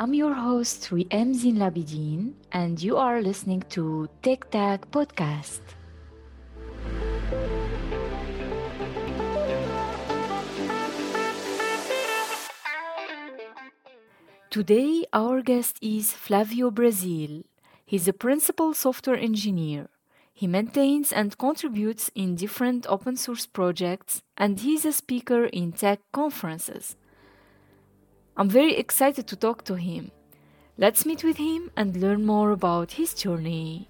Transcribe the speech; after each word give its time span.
I'm 0.00 0.14
your 0.14 0.32
host, 0.32 0.90
Wiem 0.92 1.34
Zine 1.34 1.56
Elabidine, 1.56 2.34
and 2.52 2.80
you 2.80 2.96
are 2.96 3.20
listening 3.20 3.64
to 3.70 4.08
TechTak 4.22 4.86
Podcast. 4.92 5.58
Today, 14.50 15.04
our 15.12 15.42
guest 15.42 15.78
is 15.82 16.12
Flavio 16.12 16.70
Brasil. 16.70 17.42
He's 17.84 18.06
a 18.06 18.12
principal 18.12 18.74
software 18.74 19.18
engineer. 19.18 19.88
He 20.32 20.46
maintains 20.46 21.10
and 21.10 21.36
contributes 21.36 22.08
in 22.14 22.36
different 22.36 22.86
open 22.88 23.16
source 23.16 23.46
projects, 23.46 24.22
and 24.36 24.60
he's 24.60 24.84
a 24.84 24.92
speaker 24.92 25.46
in 25.46 25.72
tech 25.72 25.98
conferences. 26.12 26.94
I'm 28.40 28.48
very 28.48 28.76
excited 28.76 29.26
to 29.26 29.36
talk 29.36 29.64
to 29.64 29.74
him. 29.74 30.12
Let's 30.76 31.04
meet 31.04 31.24
with 31.24 31.38
him 31.38 31.72
and 31.76 31.96
learn 31.96 32.24
more 32.24 32.52
about 32.52 32.92
his 32.92 33.12
journey. 33.12 33.88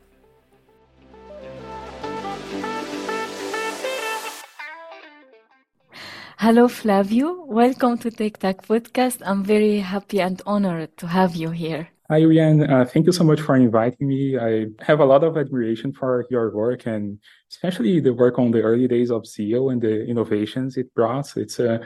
Hello, 6.38 6.66
Flavio. 6.66 7.44
Welcome 7.44 7.98
to 7.98 8.10
TechTak 8.10 8.64
Podcast. 8.64 9.20
I'm 9.26 9.44
very 9.44 9.80
happy 9.80 10.22
and 10.22 10.40
honored 10.46 10.96
to 10.96 11.08
have 11.08 11.36
you 11.36 11.50
here. 11.50 11.90
Hi, 12.08 12.22
Wiem. 12.22 12.62
Uh, 12.62 12.86
thank 12.86 13.04
you 13.04 13.12
so 13.12 13.24
much 13.24 13.42
for 13.42 13.54
inviting 13.54 14.08
me. 14.08 14.38
I 14.38 14.68
have 14.80 15.00
a 15.00 15.04
lot 15.04 15.24
of 15.24 15.36
admiration 15.36 15.92
for 15.92 16.24
your 16.30 16.54
work 16.54 16.86
and 16.86 17.18
especially 17.50 18.00
the 18.00 18.14
work 18.14 18.38
on 18.38 18.52
the 18.52 18.62
early 18.62 18.88
days 18.88 19.10
of 19.10 19.24
ZIO 19.24 19.70
and 19.70 19.82
the 19.82 20.06
innovations 20.06 20.78
it 20.78 20.94
brought. 20.94 21.36
It's 21.36 21.60
uh, 21.60 21.80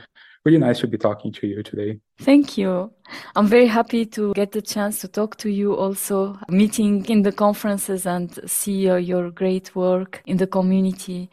really 0.45 0.59
nice 0.59 0.81
to 0.81 0.87
be 0.87 0.98
talking 0.98 1.33
to 1.33 1.47
you 1.47 1.62
today. 1.62 2.01
Thank 2.19 2.59
you. 2.59 2.93
I'm 3.37 3.47
very 3.47 3.67
happy 3.67 4.07
to 4.07 4.33
get 4.35 4.53
the 4.53 4.62
chance 4.62 5.01
to 5.01 5.09
talk 5.09 5.37
to 5.39 5.51
you 5.51 5.75
also, 5.75 6.39
meeting 6.48 7.05
in 7.07 7.23
the 7.23 7.33
conferences 7.33 8.07
and 8.07 8.39
see 8.51 8.89
uh, 8.89 8.97
your 8.97 9.31
great 9.31 9.75
work 9.77 10.23
in 10.27 10.37
the 10.37 10.47
community. 10.47 11.31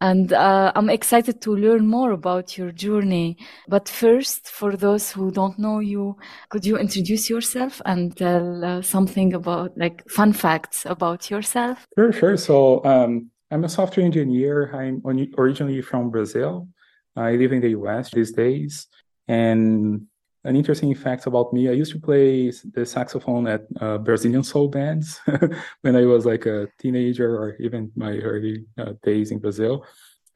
And 0.00 0.32
uh, 0.32 0.70
I'm 0.76 0.90
excited 0.90 1.40
to 1.42 1.56
learn 1.56 1.88
more 1.88 2.12
about 2.12 2.56
your 2.56 2.70
journey. 2.70 3.36
But 3.66 3.88
first, 3.88 4.48
for 4.48 4.76
those 4.76 5.10
who 5.10 5.32
don't 5.32 5.58
know 5.58 5.80
you, 5.80 6.16
could 6.50 6.64
you 6.64 6.78
introduce 6.78 7.28
yourself 7.28 7.82
and 7.84 8.16
tell 8.16 8.64
uh, 8.64 8.82
something 8.82 9.34
about 9.34 9.76
like 9.76 10.08
fun 10.08 10.32
facts 10.32 10.86
about 10.86 11.30
yourself? 11.30 11.84
Sure, 11.96 12.12
sure. 12.12 12.36
So 12.36 12.84
um, 12.84 13.30
I'm 13.50 13.64
a 13.64 13.68
software 13.68 14.06
engineer. 14.06 14.72
I'm 14.72 15.02
originally 15.36 15.82
from 15.82 16.10
Brazil. 16.10 16.68
I 17.16 17.32
live 17.32 17.52
in 17.52 17.60
the 17.60 17.70
US 17.70 18.10
these 18.10 18.32
days. 18.32 18.86
And 19.26 20.06
an 20.44 20.56
interesting 20.56 20.94
fact 20.94 21.26
about 21.26 21.52
me, 21.52 21.68
I 21.68 21.72
used 21.72 21.92
to 21.92 22.00
play 22.00 22.50
the 22.72 22.86
saxophone 22.86 23.46
at 23.48 23.62
uh, 23.80 23.98
Brazilian 23.98 24.42
soul 24.42 24.68
bands 24.68 25.20
when 25.82 25.96
I 25.96 26.04
was 26.06 26.24
like 26.24 26.46
a 26.46 26.68
teenager 26.78 27.36
or 27.36 27.56
even 27.60 27.90
my 27.96 28.12
early 28.18 28.64
uh, 28.78 28.92
days 29.02 29.30
in 29.30 29.40
Brazil. 29.40 29.84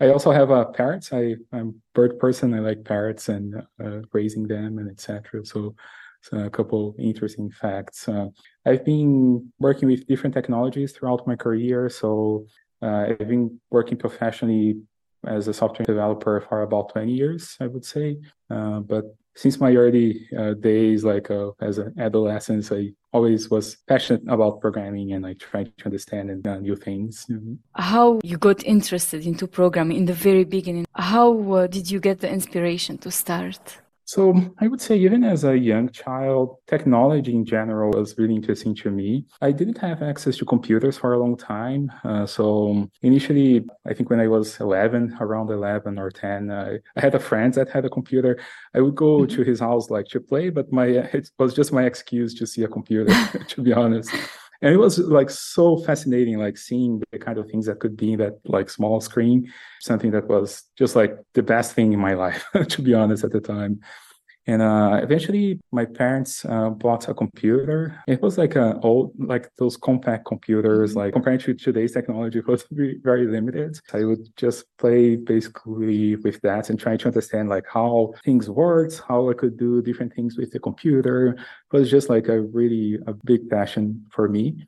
I 0.00 0.08
also 0.08 0.32
have 0.32 0.50
uh, 0.50 0.64
parrots. 0.66 1.12
I, 1.12 1.36
I'm 1.52 1.68
a 1.68 1.72
bird 1.94 2.18
person. 2.18 2.54
I 2.54 2.58
like 2.58 2.84
parrots 2.84 3.28
and 3.28 3.54
uh, 3.82 4.00
raising 4.12 4.48
them 4.48 4.78
and 4.78 4.90
etc. 4.90 5.46
So, 5.46 5.76
so 6.22 6.38
a 6.38 6.50
couple 6.50 6.96
interesting 6.98 7.50
facts. 7.50 8.08
Uh, 8.08 8.26
I've 8.66 8.84
been 8.84 9.52
working 9.60 9.88
with 9.88 10.06
different 10.08 10.34
technologies 10.34 10.92
throughout 10.92 11.26
my 11.26 11.36
career. 11.36 11.88
So 11.88 12.46
uh, 12.82 13.06
I've 13.10 13.28
been 13.28 13.60
working 13.70 13.96
professionally 13.96 14.80
as 15.26 15.48
a 15.48 15.54
software 15.54 15.86
developer 15.86 16.44
for 16.48 16.62
about 16.62 16.92
20 16.92 17.12
years, 17.12 17.56
I 17.60 17.66
would 17.66 17.84
say. 17.84 18.18
Uh, 18.50 18.80
but 18.80 19.04
since 19.34 19.58
my 19.58 19.74
early 19.74 20.28
uh, 20.36 20.54
days, 20.54 21.04
like 21.04 21.30
uh, 21.30 21.52
as 21.60 21.78
an 21.78 21.94
adolescent, 21.98 22.70
I 22.70 22.92
always 23.12 23.50
was 23.50 23.76
passionate 23.88 24.22
about 24.28 24.60
programming 24.60 25.12
and 25.12 25.24
like 25.24 25.38
trying 25.38 25.72
to 25.78 25.84
understand 25.86 26.30
and 26.30 26.46
uh, 26.46 26.58
new 26.58 26.76
things. 26.76 27.26
Mm-hmm. 27.30 27.54
How 27.74 28.20
you 28.22 28.36
got 28.36 28.64
interested 28.64 29.26
into 29.26 29.46
programming 29.46 29.96
in 29.96 30.04
the 30.04 30.14
very 30.14 30.44
beginning? 30.44 30.86
How 30.94 31.52
uh, 31.52 31.66
did 31.66 31.90
you 31.90 32.00
get 32.00 32.20
the 32.20 32.30
inspiration 32.30 32.98
to 32.98 33.10
start? 33.10 33.81
So 34.04 34.34
I 34.58 34.68
would 34.68 34.80
say 34.80 34.96
even 34.98 35.24
as 35.24 35.44
a 35.44 35.56
young 35.56 35.88
child, 35.90 36.56
technology 36.66 37.34
in 37.34 37.44
general 37.44 37.90
was 37.92 38.16
really 38.18 38.34
interesting 38.34 38.74
to 38.76 38.90
me. 38.90 39.26
I 39.40 39.52
didn't 39.52 39.78
have 39.78 40.02
access 40.02 40.36
to 40.38 40.44
computers 40.44 40.98
for 40.98 41.14
a 41.14 41.18
long 41.18 41.36
time. 41.36 41.90
Uh, 42.04 42.26
so 42.26 42.88
initially, 43.02 43.64
I 43.86 43.94
think 43.94 44.10
when 44.10 44.20
I 44.20 44.28
was 44.28 44.58
11, 44.60 45.16
around 45.20 45.50
11 45.50 45.98
or 45.98 46.10
10, 46.10 46.50
uh, 46.50 46.72
I 46.96 47.00
had 47.00 47.14
a 47.14 47.20
friend 47.20 47.54
that 47.54 47.70
had 47.70 47.84
a 47.84 47.90
computer. 47.90 48.38
I 48.74 48.80
would 48.80 48.96
go 48.96 49.20
mm-hmm. 49.20 49.36
to 49.36 49.42
his 49.44 49.60
house 49.60 49.90
like 49.90 50.06
to 50.08 50.20
play, 50.20 50.50
but 50.50 50.72
my 50.72 50.86
it 50.86 51.30
was 51.38 51.54
just 51.54 51.72
my 51.72 51.84
excuse 51.84 52.34
to 52.34 52.46
see 52.46 52.62
a 52.64 52.68
computer, 52.68 53.12
to 53.48 53.62
be 53.62 53.72
honest 53.72 54.10
and 54.62 54.72
it 54.72 54.78
was 54.78 54.98
like 54.98 55.28
so 55.28 55.76
fascinating 55.76 56.38
like 56.38 56.56
seeing 56.56 57.02
the 57.10 57.18
kind 57.18 57.38
of 57.38 57.50
things 57.50 57.66
that 57.66 57.80
could 57.80 57.96
be 57.96 58.12
in 58.12 58.18
that 58.18 58.38
like 58.44 58.70
small 58.70 59.00
screen 59.00 59.52
something 59.80 60.10
that 60.12 60.28
was 60.28 60.64
just 60.78 60.96
like 60.96 61.16
the 61.34 61.42
best 61.42 61.74
thing 61.74 61.92
in 61.92 61.98
my 61.98 62.14
life 62.14 62.46
to 62.68 62.80
be 62.80 62.94
honest 62.94 63.24
at 63.24 63.32
the 63.32 63.40
time 63.40 63.80
and 64.46 64.60
uh, 64.60 64.98
eventually, 65.02 65.60
my 65.70 65.84
parents 65.84 66.44
uh, 66.44 66.70
bought 66.70 67.08
a 67.08 67.14
computer. 67.14 68.02
It 68.08 68.20
was 68.20 68.38
like 68.38 68.56
a 68.56 68.78
old, 68.80 69.12
like 69.18 69.48
those 69.56 69.76
compact 69.76 70.26
computers. 70.26 70.90
Mm-hmm. 70.90 70.98
Like 70.98 71.12
compared 71.12 71.40
to 71.42 71.54
today's 71.54 71.92
technology, 71.92 72.40
it 72.40 72.48
was 72.48 72.64
very 72.70 73.26
limited. 73.26 73.78
I 73.92 74.04
would 74.04 74.26
just 74.36 74.64
play 74.78 75.14
basically 75.14 76.16
with 76.16 76.40
that 76.40 76.70
and 76.70 76.78
try 76.78 76.96
to 76.96 77.06
understand 77.06 77.50
like 77.50 77.66
how 77.72 78.14
things 78.24 78.50
worked, 78.50 79.00
how 79.06 79.30
I 79.30 79.34
could 79.34 79.56
do 79.56 79.80
different 79.80 80.12
things 80.14 80.36
with 80.36 80.50
the 80.50 80.58
computer. 80.58 81.28
It 81.28 81.76
was 81.76 81.90
just 81.90 82.08
like 82.08 82.28
a 82.28 82.40
really 82.40 82.98
a 83.06 83.14
big 83.24 83.48
passion 83.48 84.04
for 84.10 84.28
me 84.28 84.66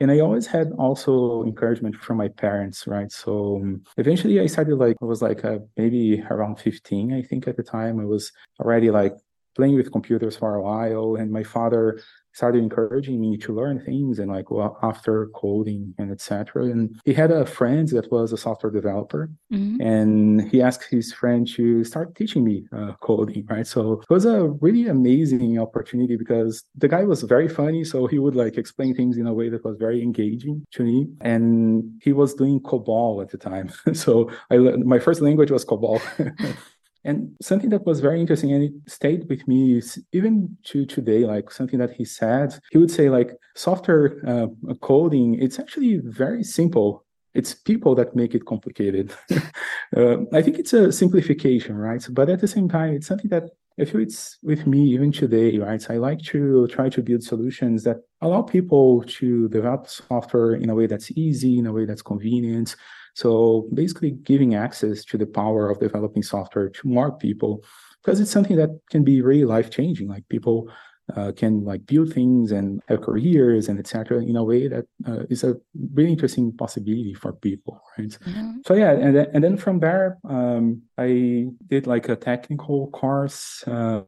and 0.00 0.10
i 0.10 0.20
always 0.20 0.46
had 0.46 0.72
also 0.78 1.42
encouragement 1.44 1.96
from 1.96 2.16
my 2.16 2.28
parents 2.28 2.86
right? 2.86 3.10
So 3.10 3.56
um, 3.56 3.82
eventually 3.96 4.40
i 4.40 4.46
started 4.46 4.76
like 4.76 4.96
i 5.02 5.04
was 5.04 5.22
like 5.22 5.44
uh, 5.44 5.58
maybe 5.76 6.22
around 6.30 6.56
15 6.56 7.12
i 7.12 7.22
think 7.22 7.48
at 7.48 7.56
the 7.56 7.62
time. 7.62 8.00
I 8.00 8.04
was 8.04 8.32
already 8.60 8.90
like 8.90 9.14
playing 9.54 9.74
with 9.74 9.90
computers 9.90 10.36
for 10.36 10.54
a 10.54 10.62
while 10.62 11.16
and 11.16 11.30
my 11.30 11.42
father 11.42 12.00
started 12.36 12.62
encouraging 12.62 13.18
me 13.18 13.34
to 13.38 13.54
learn 13.54 13.80
things 13.80 14.18
and 14.18 14.30
like 14.30 14.50
well, 14.50 14.78
after 14.82 15.28
coding 15.34 15.94
and 15.96 16.12
etc. 16.12 16.64
And 16.64 17.00
he 17.06 17.14
had 17.14 17.30
a 17.30 17.46
friend 17.46 17.88
that 17.88 18.12
was 18.12 18.30
a 18.30 18.36
software 18.36 18.70
developer, 18.70 19.30
mm-hmm. 19.50 19.80
and 19.80 20.42
he 20.50 20.60
asked 20.60 20.84
his 20.90 21.14
friend 21.14 21.48
to 21.56 21.82
start 21.82 22.14
teaching 22.14 22.44
me 22.44 22.66
uh, 22.76 22.92
coding. 23.00 23.46
Right, 23.48 23.66
so 23.66 24.02
it 24.02 24.10
was 24.10 24.26
a 24.26 24.48
really 24.60 24.86
amazing 24.86 25.58
opportunity 25.58 26.16
because 26.16 26.62
the 26.74 26.88
guy 26.88 27.04
was 27.04 27.22
very 27.22 27.48
funny, 27.48 27.84
so 27.84 28.06
he 28.06 28.18
would 28.18 28.36
like 28.36 28.58
explain 28.58 28.94
things 28.94 29.16
in 29.16 29.26
a 29.26 29.32
way 29.32 29.48
that 29.48 29.64
was 29.64 29.78
very 29.78 30.02
engaging 30.02 30.62
to 30.72 30.82
me, 30.82 31.06
and 31.22 31.90
he 32.02 32.12
was 32.12 32.34
doing 32.34 32.60
COBOL 32.60 33.22
at 33.22 33.30
the 33.30 33.38
time. 33.38 33.70
so 33.94 34.30
I 34.50 34.58
my 34.58 34.98
first 34.98 35.22
language 35.22 35.50
was 35.50 35.64
COBOL. 35.64 36.02
And 37.06 37.36
something 37.40 37.70
that 37.70 37.86
was 37.86 38.00
very 38.00 38.20
interesting 38.20 38.52
and 38.52 38.64
it 38.64 38.72
stayed 38.88 39.28
with 39.28 39.46
me 39.46 39.78
is 39.78 39.98
even 40.12 40.56
to 40.64 40.84
today, 40.84 41.24
like 41.24 41.50
something 41.50 41.78
that 41.78 41.92
he 41.92 42.04
said, 42.04 42.58
he 42.72 42.78
would 42.78 42.90
say 42.90 43.08
like 43.08 43.30
software 43.54 44.20
uh, 44.26 44.48
coding, 44.82 45.40
it's 45.40 45.58
actually 45.60 46.00
very 46.02 46.42
simple. 46.42 47.04
It's 47.32 47.54
people 47.54 47.94
that 47.94 48.16
make 48.16 48.34
it 48.34 48.46
complicated. 48.46 49.12
uh, 49.96 50.16
I 50.32 50.42
think 50.42 50.58
it's 50.58 50.72
a 50.72 50.90
simplification, 50.90 51.76
right? 51.76 52.04
But 52.10 52.28
at 52.28 52.40
the 52.40 52.48
same 52.48 52.68
time, 52.68 52.94
it's 52.94 53.06
something 53.06 53.30
that 53.30 53.50
I 53.78 53.84
feel 53.84 54.00
it's 54.00 54.38
with 54.42 54.66
me 54.66 54.80
even 54.94 55.12
today, 55.12 55.58
right? 55.58 55.90
I 55.90 55.98
like 55.98 56.22
to 56.32 56.66
try 56.68 56.88
to 56.88 57.02
build 57.02 57.22
solutions 57.22 57.84
that 57.84 57.98
allow 58.22 58.40
people 58.42 59.04
to 59.18 59.48
develop 59.50 59.86
software 59.86 60.54
in 60.54 60.70
a 60.70 60.74
way 60.74 60.86
that's 60.86 61.10
easy, 61.12 61.58
in 61.58 61.66
a 61.66 61.72
way 61.72 61.84
that's 61.84 62.00
convenient, 62.00 62.74
so 63.16 63.66
basically 63.72 64.10
giving 64.10 64.54
access 64.54 65.02
to 65.02 65.16
the 65.16 65.24
power 65.26 65.70
of 65.70 65.80
developing 65.80 66.22
software 66.22 66.68
to 66.68 66.86
more 66.86 67.10
people, 67.10 67.64
because 68.02 68.20
it's 68.20 68.30
something 68.30 68.58
that 68.58 68.78
can 68.90 69.04
be 69.04 69.22
really 69.22 69.46
life 69.46 69.70
changing. 69.70 70.06
Like 70.06 70.28
people 70.28 70.68
uh, 71.16 71.32
can 71.34 71.64
like 71.64 71.86
build 71.86 72.12
things 72.12 72.52
and 72.52 72.82
have 72.88 73.00
careers 73.00 73.68
and 73.70 73.78
etc. 73.78 74.22
in 74.22 74.36
a 74.36 74.44
way 74.44 74.68
that 74.68 74.84
uh, 75.08 75.22
is 75.30 75.44
a 75.44 75.56
really 75.94 76.12
interesting 76.12 76.52
possibility 76.52 77.14
for 77.14 77.32
people, 77.32 77.80
right? 77.96 78.10
Mm-hmm. 78.10 78.58
So 78.66 78.74
yeah, 78.74 78.92
and 78.92 79.16
then, 79.16 79.26
and 79.32 79.42
then 79.42 79.56
from 79.56 79.80
there, 79.80 80.18
um, 80.28 80.82
I 80.98 81.46
did 81.68 81.86
like 81.86 82.10
a 82.10 82.16
technical 82.16 82.90
course 82.90 83.64
uh, 83.66 84.02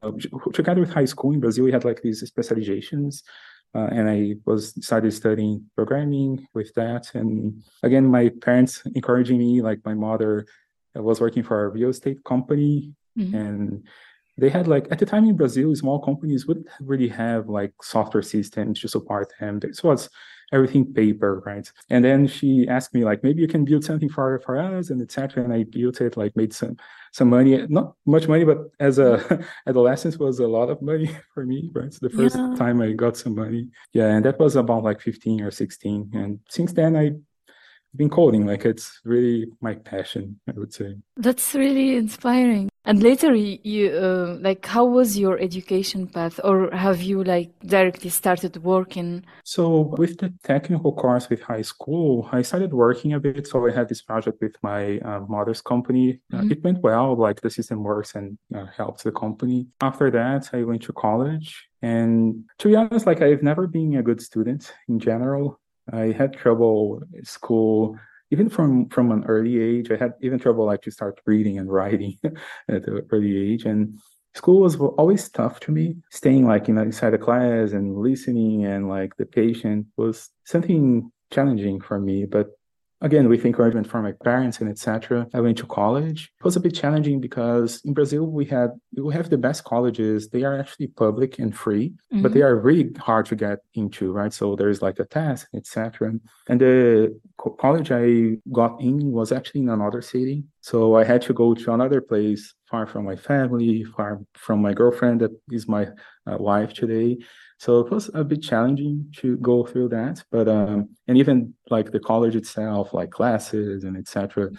together 0.52 0.82
with 0.82 0.92
high 0.92 1.06
school 1.06 1.32
in 1.32 1.40
Brazil. 1.40 1.64
We 1.64 1.72
had 1.72 1.86
like 1.86 2.02
these 2.02 2.20
specializations 2.20 3.22
uh, 3.74 3.88
and 3.90 4.08
I 4.08 4.36
was 4.46 4.74
started 4.84 5.12
studying 5.12 5.66
programming 5.76 6.46
with 6.54 6.72
that. 6.74 7.14
And 7.14 7.62
again, 7.82 8.06
my 8.06 8.30
parents 8.40 8.82
encouraging 8.94 9.38
me, 9.38 9.60
like 9.62 9.80
my 9.84 9.94
mother 9.94 10.46
was 10.94 11.20
working 11.20 11.42
for 11.42 11.64
a 11.64 11.68
real 11.68 11.90
estate 11.90 12.24
company, 12.24 12.94
mm-hmm. 13.16 13.34
and 13.34 13.86
they 14.36 14.48
had 14.48 14.66
like 14.68 14.86
at 14.90 14.98
the 14.98 15.06
time 15.06 15.24
in 15.24 15.36
Brazil, 15.36 15.74
small 15.74 16.00
companies 16.00 16.46
wouldn't 16.46 16.68
really 16.80 17.08
have 17.08 17.48
like 17.48 17.72
software 17.82 18.22
systems 18.22 18.80
to 18.80 18.88
support 18.88 19.32
them. 19.38 19.58
This 19.58 19.82
was 19.82 20.08
everything 20.52 20.92
paper, 20.92 21.42
right? 21.44 21.70
And 21.90 22.04
then 22.04 22.26
she 22.26 22.66
asked 22.68 22.94
me 22.94 23.04
like, 23.04 23.22
maybe 23.22 23.42
you 23.42 23.48
can 23.48 23.64
build 23.64 23.84
something 23.84 24.08
for 24.08 24.40
for 24.40 24.58
us 24.58 24.90
and 24.90 25.00
etc. 25.02 25.44
And 25.44 25.52
I 25.52 25.64
built 25.64 26.00
it, 26.00 26.16
like 26.16 26.36
made 26.36 26.52
some 26.52 26.76
some 27.12 27.30
money, 27.30 27.66
not 27.68 27.94
much 28.06 28.28
money, 28.28 28.44
but 28.44 28.58
as 28.80 28.98
a 28.98 29.44
adolescent 29.66 30.18
was 30.18 30.40
a 30.40 30.46
lot 30.46 30.70
of 30.70 30.82
money 30.82 31.10
for 31.34 31.44
me, 31.44 31.70
right? 31.74 31.92
So 31.92 32.00
the 32.02 32.16
first 32.16 32.36
yeah. 32.36 32.54
time 32.56 32.80
I 32.80 32.92
got 32.92 33.16
some 33.16 33.34
money, 33.34 33.68
yeah, 33.92 34.08
and 34.08 34.24
that 34.24 34.38
was 34.38 34.56
about 34.56 34.84
like 34.84 35.00
15 35.00 35.42
or 35.42 35.50
16. 35.50 36.10
And 36.14 36.40
since 36.48 36.72
then, 36.72 36.96
I 36.96 37.12
been 37.96 38.10
coding 38.10 38.46
like 38.46 38.64
it's 38.64 39.00
really 39.04 39.46
my 39.62 39.74
passion 39.74 40.38
i 40.46 40.52
would 40.52 40.72
say 40.72 40.94
that's 41.16 41.54
really 41.54 41.96
inspiring 41.96 42.68
and 42.88 43.02
later 43.02 43.34
you 43.34 43.90
uh, 43.90 44.38
like 44.40 44.64
how 44.64 44.84
was 44.86 45.18
your 45.18 45.38
education 45.38 46.06
path? 46.06 46.40
Or 46.42 46.70
have 46.74 47.02
you 47.02 47.22
like 47.22 47.50
directly 47.60 48.08
started 48.08 48.56
working? 48.64 49.24
So 49.44 49.94
with 49.98 50.18
the 50.18 50.32
technical 50.42 50.92
course 50.92 51.28
with 51.28 51.42
high 51.42 51.66
school 51.72 52.28
i 52.32 52.40
started 52.42 52.72
working 52.72 53.12
a 53.12 53.20
bit. 53.20 53.46
So 53.46 53.66
i 53.68 53.72
had 53.78 53.88
this 53.88 54.00
project 54.00 54.40
with 54.40 54.56
my 54.62 54.98
uh, 55.00 55.20
mother's 55.28 55.60
company. 55.60 56.20
Uh, 56.32 56.38
mm-hmm. 56.38 56.48
uh, 56.48 56.52
it 56.52 56.64
went 56.64 56.82
well 56.82 57.14
like 57.14 57.42
the 57.42 57.50
system 57.50 57.82
works 57.82 58.14
and 58.14 58.38
uh, 58.56 58.66
helps 58.74 59.02
the 59.02 59.12
company. 59.12 59.66
After 59.80 60.10
that 60.10 60.42
i 60.54 60.62
went 60.62 60.82
to 60.84 60.92
college. 60.92 61.68
And 61.82 62.44
to 62.58 62.68
be 62.68 62.76
honest 62.76 63.06
like 63.06 63.20
i've 63.20 63.42
never 63.42 63.66
been 63.66 63.96
a 63.96 64.02
good 64.02 64.22
student 64.22 64.72
in 64.88 64.98
general. 64.98 65.60
I 65.92 66.12
had 66.20 66.34
trouble 66.34 67.02
at 67.18 67.26
school, 67.26 67.98
even 68.30 68.48
from 68.48 68.88
from 68.88 69.12
an 69.12 69.24
early 69.24 69.60
age. 69.60 69.90
I 69.90 69.96
had 69.96 70.14
even 70.20 70.38
trouble 70.38 70.66
like 70.66 70.82
to 70.82 70.90
start 70.90 71.20
reading 71.26 71.58
and 71.58 71.70
writing 71.70 72.18
at 72.68 72.86
an 72.86 73.06
early 73.10 73.52
age, 73.52 73.64
and 73.64 73.98
school 74.34 74.60
was 74.60 74.76
always 74.76 75.28
tough 75.28 75.60
to 75.60 75.72
me. 75.72 75.96
Staying 76.10 76.46
like 76.46 76.68
you 76.68 76.74
know 76.74 76.82
inside 76.82 77.10
the 77.10 77.18
class 77.18 77.72
and 77.72 77.96
listening 77.96 78.64
and 78.64 78.88
like 78.88 79.16
the 79.16 79.26
patient 79.26 79.86
was 79.96 80.30
something 80.44 81.10
challenging 81.30 81.80
for 81.80 81.98
me. 82.00 82.24
But 82.24 82.57
again 83.00 83.28
with 83.28 83.44
encouragement 83.44 83.86
from 83.86 84.02
my 84.02 84.12
parents 84.24 84.60
and 84.60 84.68
etc 84.68 85.26
i 85.34 85.40
went 85.40 85.56
to 85.58 85.66
college. 85.66 86.32
It 86.38 86.44
was 86.44 86.56
a 86.56 86.60
bit 86.60 86.74
challenging 86.74 87.20
because 87.20 87.80
in 87.84 87.92
brazil 87.94 88.26
we 88.26 88.44
had 88.44 88.70
we 88.96 89.14
have 89.14 89.30
the 89.30 89.38
best 89.38 89.64
colleges. 89.64 90.28
They 90.28 90.42
are 90.42 90.58
actually 90.58 90.88
public 90.88 91.38
and 91.38 91.56
free 91.56 91.90
mm-hmm. 91.90 92.22
but 92.22 92.32
they 92.32 92.42
are 92.42 92.56
really 92.56 92.90
hard 92.98 93.26
to 93.26 93.36
get 93.36 93.58
into 93.74 94.12
right? 94.12 94.32
So 94.32 94.56
there's 94.56 94.82
like 94.82 94.98
a 94.98 95.04
test 95.04 95.46
etc 95.54 96.12
and 96.48 96.60
the 96.60 97.18
co- 97.36 97.56
college 97.64 97.90
i 97.92 98.36
got 98.52 98.80
in 98.80 99.12
was 99.12 99.32
actually 99.32 99.62
in 99.62 99.68
another 99.68 100.02
city. 100.02 100.44
So 100.60 100.96
i 100.96 101.04
had 101.04 101.22
to 101.22 101.32
go 101.32 101.54
to 101.54 101.72
another 101.72 102.00
place 102.00 102.54
far 102.70 102.86
from 102.86 103.04
my 103.04 103.16
family 103.16 103.84
far 103.96 104.20
from 104.34 104.60
my 104.60 104.72
girlfriend 104.72 105.20
that 105.20 105.30
is 105.50 105.68
my 105.68 105.84
uh, 106.26 106.36
wife 106.38 106.72
today 106.74 107.18
so 107.58 107.80
it 107.80 107.90
was 107.90 108.08
a 108.14 108.22
bit 108.22 108.42
challenging 108.42 109.12
to 109.16 109.36
go 109.38 109.64
through 109.64 109.88
that, 109.88 110.22
but 110.30 110.48
um, 110.48 110.90
and 111.08 111.18
even 111.18 111.54
like 111.70 111.90
the 111.90 111.98
college 111.98 112.36
itself, 112.36 112.94
like 112.94 113.10
classes 113.10 113.82
and 113.82 113.96
etc. 113.96 114.50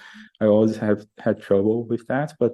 I 0.41 0.45
always 0.45 0.75
have 0.77 1.05
had 1.17 1.41
trouble 1.41 1.85
with 1.85 2.05
that, 2.07 2.33
but 2.39 2.53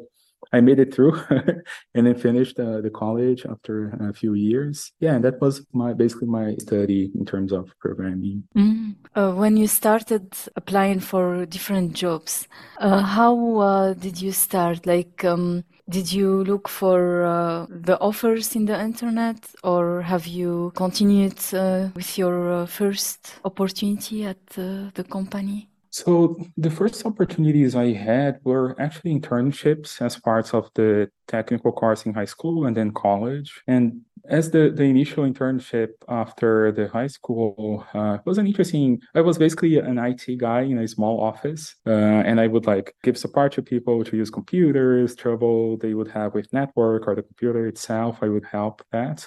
I 0.52 0.62
made 0.62 0.80
it 0.80 0.94
through 0.94 1.20
and 1.96 2.08
then 2.08 2.16
finished 2.16 2.60
uh, 2.60 2.82
the 2.82 2.90
college 2.90 3.46
after 3.46 3.90
a 4.00 4.14
few 4.14 4.34
years. 4.34 4.92
Yeah, 5.00 5.16
and 5.16 5.24
that 5.24 5.42
was 5.42 5.66
my 5.74 5.94
basically 5.94 6.28
my 6.28 6.56
study 6.60 7.12
in 7.16 7.26
terms 7.26 7.52
of 7.52 7.74
programming. 7.80 8.44
Mm. 8.56 8.96
Uh, 9.16 9.32
when 9.34 9.58
you 9.58 9.68
started 9.68 10.34
applying 10.56 11.00
for 11.00 11.46
different 11.46 11.94
jobs, 11.94 12.48
uh, 12.80 13.02
how 13.02 13.60
uh, 13.60 13.94
did 13.94 14.22
you 14.22 14.32
start? 14.32 14.86
Like, 14.86 15.24
um, 15.26 15.64
did 15.90 16.12
you 16.12 16.44
look 16.44 16.68
for 16.68 17.24
uh, 17.24 17.66
the 17.70 18.00
offers 18.00 18.56
in 18.56 18.66
the 18.66 18.80
internet 18.80 19.38
or 19.64 20.02
have 20.02 20.26
you 20.26 20.72
continued 20.76 21.40
uh, 21.54 21.90
with 21.96 22.18
your 22.18 22.66
first 22.68 23.40
opportunity 23.44 24.26
at 24.26 24.46
the 24.48 25.06
company? 25.10 25.70
So 25.96 26.36
the 26.58 26.70
first 26.70 27.06
opportunities 27.06 27.74
I 27.74 27.94
had 27.94 28.42
were 28.44 28.76
actually 28.82 29.18
internships 29.18 30.02
as 30.02 30.20
parts 30.20 30.54
of 30.54 30.70
the 30.76 31.10
technical 31.30 31.72
course 31.72 32.06
in 32.06 32.14
high 32.14 32.26
school 32.26 32.66
and 32.66 32.76
then 32.76 32.92
college. 32.92 33.62
And 33.66 34.02
as 34.28 34.52
the, 34.52 34.74
the 34.76 34.84
initial 34.84 35.24
internship 35.24 35.92
after 36.10 36.74
the 36.74 36.90
high 36.90 37.08
school 37.08 37.86
uh, 37.94 38.18
was 38.26 38.38
an 38.38 38.46
interesting, 38.46 39.00
I 39.14 39.22
was 39.22 39.38
basically 39.38 39.78
an 39.78 39.98
IT 39.98 40.38
guy 40.38 40.64
in 40.64 40.80
a 40.80 40.88
small 40.90 41.22
office. 41.22 41.76
Uh, 41.88 41.92
and 42.30 42.42
I 42.42 42.48
would 42.48 42.66
like 42.66 42.94
give 43.02 43.18
support 43.18 43.54
to 43.54 43.62
people 43.62 44.04
to 44.04 44.18
use 44.18 44.30
computers, 44.30 45.16
trouble 45.16 45.78
they 45.78 45.94
would 45.94 46.12
have 46.12 46.34
with 46.34 46.52
network 46.52 47.08
or 47.08 47.16
the 47.16 47.24
computer 47.24 47.68
itself. 47.68 48.18
I 48.22 48.28
would 48.28 48.46
help 48.52 48.84
that 48.92 49.26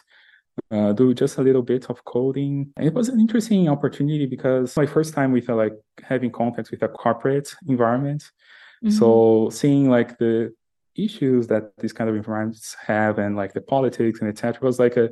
uh, 0.70 0.92
do 0.92 1.14
just 1.14 1.38
a 1.38 1.42
little 1.42 1.62
bit 1.62 1.88
of 1.90 2.04
coding. 2.04 2.72
And 2.76 2.86
it 2.86 2.94
was 2.94 3.08
an 3.08 3.20
interesting 3.20 3.68
opportunity 3.68 4.26
because 4.26 4.76
my 4.76 4.86
first 4.86 5.14
time 5.14 5.32
with 5.32 5.48
uh, 5.48 5.54
like 5.54 5.74
having 6.02 6.30
contact 6.30 6.70
with 6.70 6.82
a 6.82 6.88
corporate 6.88 7.54
environment. 7.66 8.22
Mm-hmm. 8.84 8.90
So 8.90 9.50
seeing 9.50 9.90
like 9.90 10.18
the 10.18 10.52
issues 10.98 11.46
that 11.46 11.72
these 11.78 11.92
kind 11.92 12.10
of 12.10 12.16
environments 12.16 12.76
have 12.86 13.18
and 13.18 13.36
like 13.36 13.52
the 13.52 13.60
politics 13.60 14.20
and 14.20 14.28
etc 14.28 14.58
was 14.66 14.78
like 14.78 14.96
a 14.96 15.08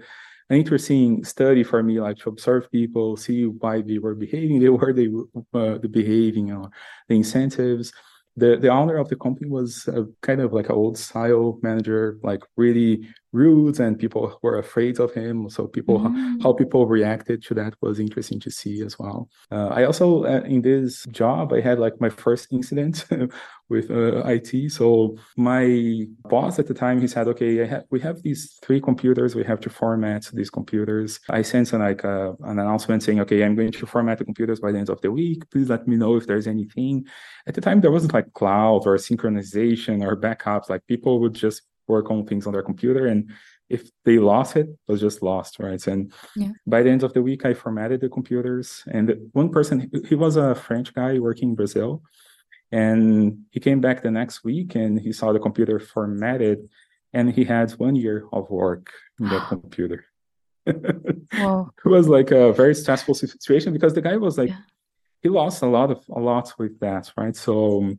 an 0.48 0.56
interesting 0.58 1.24
study 1.24 1.64
for 1.64 1.82
me 1.82 2.00
like 2.00 2.16
to 2.18 2.28
observe 2.28 2.70
people 2.70 3.16
see 3.16 3.46
why 3.46 3.80
they 3.80 3.98
were 3.98 4.14
behaving 4.14 4.58
the 4.60 4.68
way 4.72 4.92
they 4.92 5.08
were 5.08 5.26
uh, 5.54 5.78
the 5.78 5.88
behaving 5.88 6.52
or 6.52 6.70
the 7.08 7.14
incentives 7.14 7.92
the 8.36 8.56
the 8.56 8.68
owner 8.68 8.96
of 8.96 9.08
the 9.08 9.16
company 9.16 9.48
was 9.48 9.88
a, 9.88 10.06
kind 10.22 10.40
of 10.40 10.52
like 10.52 10.68
an 10.68 10.74
old 10.74 10.98
style 10.98 11.58
manager 11.62 12.18
like 12.22 12.42
really 12.56 13.08
rude 13.36 13.78
and 13.78 13.98
people 13.98 14.38
were 14.42 14.58
afraid 14.58 14.98
of 14.98 15.12
him. 15.12 15.48
So 15.50 15.66
people 15.66 15.98
mm. 16.00 16.42
how 16.42 16.52
people 16.52 16.86
reacted 16.86 17.42
to 17.44 17.54
that 17.54 17.74
was 17.82 18.00
interesting 18.00 18.40
to 18.40 18.50
see 18.50 18.76
as 18.82 18.98
well. 18.98 19.28
Uh, 19.50 19.68
i 19.78 19.84
also 19.84 20.06
uh, 20.24 20.42
in 20.54 20.60
this 20.62 21.04
job 21.20 21.52
i 21.52 21.60
had 21.68 21.78
like 21.86 21.96
my 22.00 22.08
first 22.24 22.44
incident 22.52 23.04
with 23.72 23.90
uh, 23.90 24.22
it 24.36 24.48
so 24.78 24.86
my 25.36 25.64
boss 26.32 26.58
at 26.58 26.66
the 26.68 26.78
time 26.84 27.00
he 27.00 27.08
said 27.14 27.26
okay 27.32 27.52
ha- 27.72 27.86
we 27.90 27.98
have 28.00 28.22
these 28.22 28.42
three 28.64 28.80
computers. 28.80 29.34
We 29.34 29.44
have 29.52 29.60
to 29.66 29.70
format 29.70 30.22
these 30.38 30.50
computers. 30.58 31.10
I 31.38 31.42
sent 31.42 31.72
an, 31.72 31.80
like 31.80 32.04
uh, 32.04 32.32
an 32.50 32.58
announcement 32.58 33.02
saying 33.02 33.20
okay 33.24 33.38
i'm 33.44 33.56
going 33.60 33.72
to 33.80 33.86
format 33.94 34.18
the 34.18 34.24
computers 34.30 34.60
by 34.64 34.70
the 34.72 34.78
end 34.82 34.90
of 34.90 35.00
the 35.00 35.12
week. 35.20 35.40
Please 35.50 35.68
let 35.74 35.82
me 35.90 35.96
know 36.02 36.12
if 36.16 36.24
there's 36.26 36.48
anything. 36.56 36.94
At 37.48 37.54
the 37.54 37.64
time 37.66 37.80
there 37.80 37.94
wasn't 37.96 38.14
like 38.18 38.32
cloud 38.40 38.82
or 38.88 38.96
synchronization 38.96 39.96
or 40.06 40.16
backups. 40.26 40.68
Like 40.72 40.86
people 40.86 41.20
would 41.20 41.36
just 41.46 41.62
work 41.88 42.10
on 42.10 42.26
things 42.26 42.46
on 42.46 42.52
their 42.52 42.62
computer 42.62 43.06
and 43.06 43.30
if 43.68 43.90
they 44.04 44.18
lost 44.18 44.56
it, 44.56 44.68
it 44.68 44.92
was 44.92 45.00
just 45.00 45.22
lost, 45.22 45.58
right? 45.58 45.84
And 45.86 46.12
yeah. 46.36 46.52
by 46.66 46.82
the 46.82 46.90
end 46.90 47.02
of 47.02 47.12
the 47.12 47.22
week, 47.22 47.44
I 47.44 47.54
formatted 47.54 48.00
the 48.00 48.08
computers. 48.08 48.84
And 48.86 49.28
one 49.32 49.50
person, 49.50 49.90
he 50.08 50.14
was 50.14 50.36
a 50.36 50.54
French 50.54 50.94
guy 50.94 51.18
working 51.18 51.50
in 51.50 51.54
Brazil, 51.56 52.02
and 52.70 53.44
he 53.50 53.60
came 53.60 53.80
back 53.80 54.02
the 54.02 54.10
next 54.10 54.44
week 54.44 54.74
and 54.74 55.00
he 55.00 55.12
saw 55.12 55.32
the 55.32 55.38
computer 55.38 55.78
formatted, 55.78 56.68
and 57.12 57.32
he 57.32 57.44
had 57.44 57.70
one 57.72 57.96
year 57.96 58.26
of 58.32 58.50
work 58.50 58.90
in 59.18 59.28
that 59.28 59.48
computer. 59.48 60.04
wow. 61.32 61.70
It 61.84 61.88
was 61.88 62.08
like 62.08 62.30
a 62.30 62.52
very 62.52 62.74
stressful 62.74 63.14
situation 63.14 63.72
because 63.72 63.94
the 63.94 64.02
guy 64.02 64.16
was 64.16 64.36
like, 64.38 64.50
yeah. 64.50 64.58
he 65.22 65.28
lost 65.28 65.62
a 65.62 65.66
lot 65.66 65.90
of 65.90 66.04
a 66.10 66.20
lot 66.20 66.52
with 66.58 66.78
that, 66.80 67.12
right? 67.16 67.36
So 67.36 67.96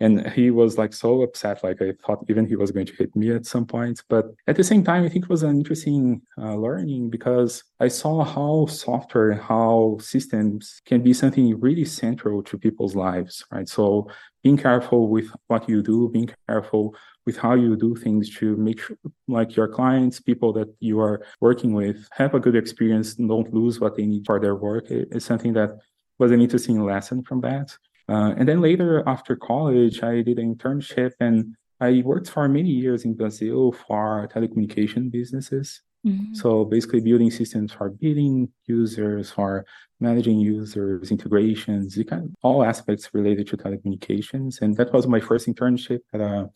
and 0.00 0.26
he 0.30 0.50
was 0.50 0.76
like 0.76 0.92
so 0.92 1.22
upset 1.22 1.62
like 1.64 1.80
i 1.80 1.92
thought 2.04 2.24
even 2.28 2.46
he 2.46 2.56
was 2.56 2.70
going 2.70 2.86
to 2.86 2.94
hit 2.94 3.14
me 3.16 3.30
at 3.30 3.46
some 3.46 3.64
point. 3.64 4.02
But 4.08 4.26
at 4.46 4.56
the 4.56 4.64
same 4.64 4.84
time 4.84 5.04
i 5.04 5.08
think 5.08 5.24
it 5.24 5.30
was 5.30 5.42
an 5.42 5.56
interesting 5.56 6.22
uh, 6.38 6.54
learning 6.54 7.10
because 7.10 7.64
i 7.80 7.88
saw 7.88 8.24
how 8.24 8.66
software 8.66 9.34
how 9.34 9.98
systems 10.00 10.80
can 10.84 11.02
be 11.02 11.12
something 11.12 11.58
really 11.60 11.84
central 11.84 12.42
to 12.44 12.58
people's 12.58 12.94
lives 12.94 13.44
right? 13.50 13.68
So 13.68 14.08
being 14.42 14.56
careful 14.56 15.08
with 15.08 15.28
what 15.48 15.68
you 15.68 15.82
do 15.82 16.08
being 16.08 16.30
careful 16.48 16.94
with 17.24 17.36
how 17.36 17.54
you 17.54 17.76
do 17.76 17.96
things 17.96 18.34
to 18.36 18.56
make 18.56 18.80
sure 18.80 18.96
like 19.26 19.56
your 19.56 19.68
clients 19.68 20.20
people 20.20 20.52
that 20.52 20.68
you 20.80 21.00
are 21.00 21.24
working 21.40 21.72
with 21.72 22.08
have 22.12 22.34
a 22.34 22.40
good 22.40 22.54
experience 22.54 23.14
don't 23.14 23.52
lose 23.52 23.80
what 23.80 23.96
they 23.96 24.06
need 24.06 24.24
for 24.24 24.38
their 24.38 24.54
work 24.54 24.84
it's 24.90 25.24
something 25.24 25.52
that 25.52 25.70
was 26.18 26.30
an 26.30 26.40
interesting 26.40 26.84
lesson 26.84 27.22
from 27.22 27.40
that 27.40 27.76
uh, 28.08 28.34
and 28.36 28.48
then 28.48 28.60
later 28.60 29.02
after 29.06 29.36
college, 29.36 30.02
I 30.02 30.22
did 30.22 30.38
an 30.38 30.54
internship 30.54 31.12
and 31.20 31.56
I 31.80 32.02
worked 32.04 32.30
for 32.30 32.48
many 32.48 32.70
years 32.70 33.04
in 33.04 33.14
Brazil 33.14 33.72
for 33.72 34.28
telecommunication 34.32 35.10
businesses. 35.10 35.82
Mm-hmm. 36.06 36.34
So 36.34 36.64
basically 36.64 37.00
building 37.00 37.30
systems 37.30 37.72
for 37.72 37.90
billing 37.90 38.48
users, 38.66 39.30
for 39.30 39.66
managing 39.98 40.38
users, 40.38 41.10
integrations, 41.10 41.98
kind 42.08 42.24
of 42.24 42.30
all 42.42 42.62
aspects 42.64 43.10
related 43.12 43.48
to 43.48 43.56
telecommunications. 43.56 44.60
And 44.60 44.76
that 44.76 44.92
was 44.92 45.06
my 45.06 45.20
first 45.20 45.48
internship 45.48 46.00
at 46.12 46.20
a 46.20 46.48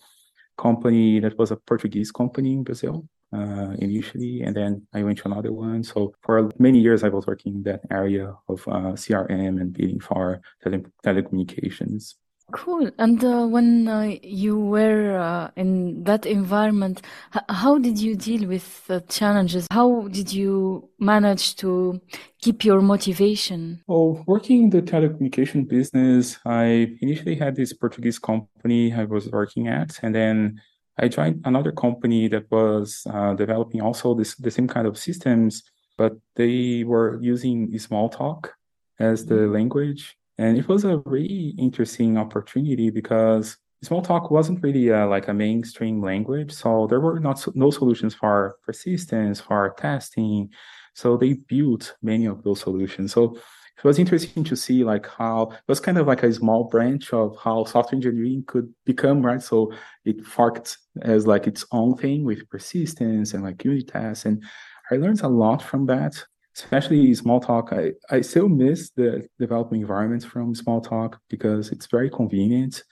company 0.60 1.20
that 1.20 1.38
was 1.38 1.50
a 1.50 1.56
Portuguese 1.56 2.10
company 2.12 2.52
in 2.52 2.62
Brazil 2.62 3.08
uh, 3.32 3.72
initially, 3.78 4.42
and 4.42 4.54
then 4.54 4.86
I 4.92 5.02
went 5.02 5.18
to 5.18 5.28
another 5.30 5.52
one. 5.52 5.82
So 5.82 6.12
for 6.22 6.50
many 6.58 6.78
years, 6.80 7.02
I 7.02 7.08
was 7.08 7.26
working 7.26 7.54
in 7.56 7.62
that 7.64 7.82
area 7.90 8.34
of 8.48 8.58
uh, 8.68 8.92
CRM 9.02 9.60
and 9.60 9.72
billing 9.72 10.00
for 10.00 10.40
tele- 10.62 10.92
telecommunications. 11.04 12.14
Cool. 12.52 12.90
And 12.98 13.22
uh, 13.24 13.46
when 13.46 13.88
uh, 13.88 14.16
you 14.22 14.58
were 14.58 15.18
uh, 15.18 15.50
in 15.56 16.04
that 16.04 16.26
environment, 16.26 17.02
how 17.48 17.78
did 17.78 17.98
you 17.98 18.16
deal 18.16 18.48
with 18.48 18.86
the 18.86 19.00
challenges? 19.02 19.66
How 19.70 20.08
did 20.08 20.32
you 20.32 20.88
manage 20.98 21.56
to 21.56 22.00
keep 22.40 22.64
your 22.64 22.80
motivation? 22.80 23.82
Well, 23.86 24.24
working 24.26 24.64
in 24.64 24.70
the 24.70 24.82
telecommunication 24.82 25.68
business, 25.68 26.38
I 26.44 26.96
initially 27.00 27.36
had 27.36 27.56
this 27.56 27.72
Portuguese 27.72 28.18
company 28.18 28.92
I 28.92 29.04
was 29.04 29.28
working 29.30 29.68
at, 29.68 29.98
and 30.02 30.14
then 30.14 30.60
I 30.98 31.08
joined 31.08 31.42
another 31.44 31.72
company 31.72 32.28
that 32.28 32.50
was 32.50 33.06
uh, 33.08 33.34
developing 33.34 33.80
also 33.80 34.14
this 34.14 34.34
the 34.36 34.50
same 34.50 34.68
kind 34.68 34.86
of 34.86 34.98
systems, 34.98 35.62
but 35.96 36.12
they 36.36 36.84
were 36.84 37.18
using 37.22 37.72
Smalltalk 37.72 38.50
as 38.98 39.24
the 39.24 39.34
mm-hmm. 39.34 39.54
language 39.54 40.16
and 40.40 40.56
it 40.56 40.68
was 40.68 40.86
a 40.86 41.02
really 41.04 41.54
interesting 41.58 42.16
opportunity 42.16 42.88
because 42.88 43.58
Smalltalk 43.84 44.30
wasn't 44.30 44.62
really 44.62 44.90
uh, 44.90 45.06
like 45.06 45.28
a 45.28 45.34
mainstream 45.34 46.02
language. 46.02 46.50
So 46.50 46.86
there 46.86 47.00
were 47.00 47.20
not 47.20 47.46
no 47.54 47.70
solutions 47.70 48.14
for 48.14 48.56
persistence, 48.64 49.38
for 49.38 49.74
testing. 49.76 50.48
So 50.94 51.18
they 51.18 51.34
built 51.34 51.94
many 52.00 52.24
of 52.24 52.42
those 52.42 52.60
solutions. 52.60 53.12
So 53.12 53.36
it 53.76 53.84
was 53.84 53.98
interesting 53.98 54.42
to 54.44 54.56
see 54.56 54.82
like 54.82 55.06
how 55.06 55.50
it 55.50 55.68
was 55.68 55.78
kind 55.78 55.98
of 55.98 56.06
like 56.06 56.22
a 56.22 56.32
small 56.32 56.64
branch 56.64 57.12
of 57.12 57.36
how 57.36 57.64
software 57.64 57.96
engineering 57.96 58.44
could 58.46 58.72
become, 58.86 59.20
right? 59.20 59.42
So 59.42 59.74
it 60.06 60.24
forked 60.24 60.78
as 61.02 61.26
like 61.26 61.46
its 61.46 61.66
own 61.70 61.98
thing 61.98 62.24
with 62.24 62.48
persistence 62.48 63.34
and 63.34 63.44
like 63.44 63.62
unit 63.62 63.88
tests. 63.88 64.24
And 64.24 64.42
I 64.90 64.96
learned 64.96 65.20
a 65.20 65.28
lot 65.28 65.62
from 65.62 65.84
that 65.86 66.24
especially 66.56 67.10
Smalltalk 67.12 67.72
i 67.72 67.92
i 68.14 68.20
still 68.20 68.48
miss 68.48 68.90
the 68.90 69.26
developing 69.38 69.80
environments 69.80 70.24
from 70.24 70.54
Smalltalk 70.54 71.18
because 71.28 71.70
it's 71.70 71.86
very 71.86 72.10
convenient. 72.10 72.82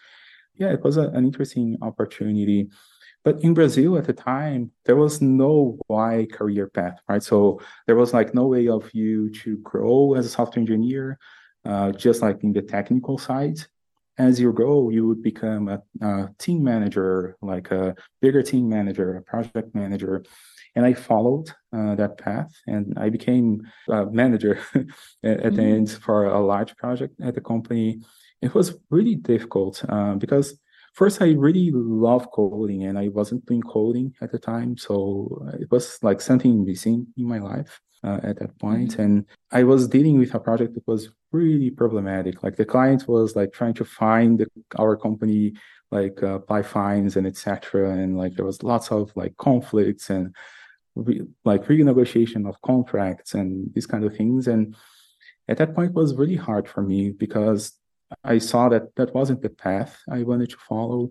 Yeah 0.54 0.72
it 0.72 0.82
was 0.82 0.96
a, 0.96 1.08
an 1.10 1.24
interesting 1.24 1.76
opportunity. 1.82 2.70
But 3.24 3.42
in 3.42 3.52
brazil 3.52 3.98
at 3.98 4.06
the 4.06 4.12
time 4.12 4.70
there 4.84 4.96
was 4.96 5.20
no 5.20 5.78
wide 5.88 6.32
career 6.32 6.68
path 6.68 6.98
right? 7.08 7.22
So 7.22 7.60
there 7.86 7.96
was 7.96 8.12
like 8.12 8.34
no 8.34 8.46
way 8.46 8.68
of 8.68 8.88
you 8.94 9.30
to 9.42 9.58
grow 9.58 10.14
as 10.14 10.26
a 10.26 10.30
software 10.30 10.60
engineer 10.60 11.18
uh, 11.64 11.92
just 11.92 12.22
like 12.22 12.42
in 12.44 12.52
the 12.52 12.62
technical 12.62 13.18
side. 13.18 13.58
As 14.16 14.40
you 14.40 14.52
grow 14.52 14.90
you 14.90 15.06
would 15.06 15.22
become 15.22 15.68
a, 15.68 15.82
a 16.00 16.30
team 16.38 16.62
manager 16.62 17.36
like 17.42 17.70
a 17.70 17.94
bigger 18.20 18.42
team 18.42 18.68
manager 18.68 19.16
a 19.16 19.22
project 19.22 19.74
manager 19.74 20.24
and 20.78 20.86
I 20.86 20.94
followed 20.94 21.50
uh, 21.76 21.96
that 21.96 22.18
path, 22.18 22.52
and 22.68 22.96
I 22.96 23.08
became 23.08 23.62
a 23.88 24.06
manager 24.06 24.60
at, 24.76 24.86
mm-hmm. 25.24 25.56
the 25.56 25.62
end 25.62 25.90
for 25.90 26.26
a 26.26 26.40
large 26.40 26.76
project 26.76 27.20
at 27.20 27.34
the 27.34 27.40
company. 27.40 28.00
It 28.40 28.54
was 28.54 28.76
really 28.88 29.16
difficult 29.16 29.84
uh, 29.88 30.14
because 30.14 30.56
first 30.94 31.20
I 31.20 31.32
really 31.32 31.72
love 31.74 32.30
coding, 32.30 32.84
and 32.84 32.96
I 32.96 33.08
wasn't 33.08 33.44
doing 33.46 33.62
coding 33.62 34.14
at 34.22 34.30
the 34.30 34.38
time, 34.38 34.76
so 34.76 35.44
it 35.58 35.68
was 35.72 35.98
like 36.00 36.20
something 36.20 36.64
missing 36.64 37.08
in 37.16 37.26
my 37.26 37.40
life. 37.40 37.80
Uh, 38.04 38.20
at 38.22 38.38
that 38.38 38.56
point. 38.60 38.92
Mm-hmm. 38.92 39.02
and 39.02 39.24
i 39.50 39.64
was 39.64 39.88
dealing 39.88 40.20
with 40.20 40.32
a 40.32 40.38
project 40.38 40.72
that 40.74 40.86
was 40.86 41.10
really 41.32 41.68
problematic 41.68 42.44
like 42.44 42.54
the 42.54 42.64
client 42.64 43.08
was 43.08 43.34
like 43.34 43.52
trying 43.52 43.74
to 43.74 43.84
find 43.84 44.38
the, 44.38 44.46
our 44.78 44.96
company 44.96 45.52
like 45.90 46.22
uh, 46.22 46.34
apply 46.34 46.62
fines 46.62 47.16
and 47.16 47.26
etc 47.26 47.90
and 47.90 48.16
like 48.16 48.36
there 48.36 48.44
was 48.44 48.62
lots 48.62 48.92
of 48.92 49.10
like 49.16 49.36
conflicts 49.36 50.10
and 50.10 50.32
like 51.44 51.66
renegotiation 51.66 52.48
of 52.48 52.60
contracts 52.62 53.34
and 53.34 53.72
these 53.74 53.86
kind 53.86 54.04
of 54.04 54.16
things. 54.16 54.48
And 54.48 54.74
at 55.48 55.58
that 55.58 55.74
point 55.74 55.94
was 55.94 56.14
really 56.14 56.36
hard 56.36 56.68
for 56.68 56.82
me 56.82 57.10
because 57.10 57.72
I 58.24 58.38
saw 58.38 58.68
that 58.70 58.94
that 58.96 59.14
wasn't 59.14 59.42
the 59.42 59.50
path 59.50 59.98
I 60.10 60.22
wanted 60.22 60.50
to 60.50 60.56
follow. 60.56 61.10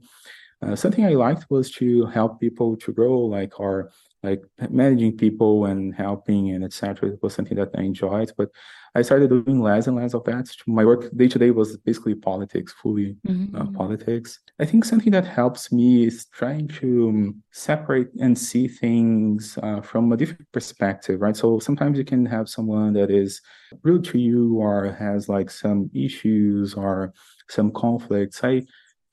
Uh, 0.62 0.76
something 0.76 1.06
I 1.06 1.14
liked 1.14 1.46
was 1.50 1.70
to 1.74 2.06
help 2.08 2.40
people 2.40 2.78
to 2.78 2.92
grow, 2.92 3.20
like 3.20 3.60
or 3.60 3.92
like 4.24 4.44
managing 4.70 5.16
people 5.16 5.66
and 5.66 5.94
helping 5.94 6.50
and 6.50 6.64
etc. 6.64 7.10
It 7.10 7.20
was 7.22 7.36
something 7.36 7.58
that 7.58 7.70
I 7.78 7.82
enjoyed, 7.82 8.32
but 8.36 8.50
I 8.98 9.04
started 9.04 9.30
doing 9.30 9.62
less 9.62 9.86
and 9.86 9.96
less 9.96 10.16
of 10.16 10.24
that. 10.24 10.50
My 10.66 10.84
work 10.84 11.16
day 11.16 11.28
to 11.28 11.38
day 11.38 11.52
was 11.52 11.78
basically 11.78 12.16
politics, 12.16 12.74
fully 12.74 13.16
mm-hmm. 13.28 13.56
uh, 13.56 13.68
politics. 13.78 14.40
I 14.60 14.66
think 14.66 14.86
something 14.86 15.12
that 15.12 15.24
helps 15.24 15.72
me 15.72 16.08
is 16.08 16.26
trying 16.34 16.68
to 16.80 17.10
um, 17.10 17.44
separate 17.52 18.10
and 18.20 18.36
see 18.36 18.68
things 18.68 19.60
uh, 19.62 19.82
from 19.82 20.12
a 20.12 20.18
different 20.18 20.52
perspective, 20.52 21.22
right? 21.22 21.38
So 21.38 21.60
sometimes 21.60 22.00
you 22.00 22.06
can 22.06 22.26
have 22.26 22.50
someone 22.50 22.94
that 22.94 23.12
is 23.12 23.40
rude 23.84 24.04
to 24.06 24.18
you 24.18 24.58
or 24.58 24.92
has 24.94 25.30
like 25.30 25.52
some 25.52 25.92
issues 25.94 26.74
or 26.74 27.14
some 27.50 27.72
conflicts. 27.72 28.44
I 28.44 28.64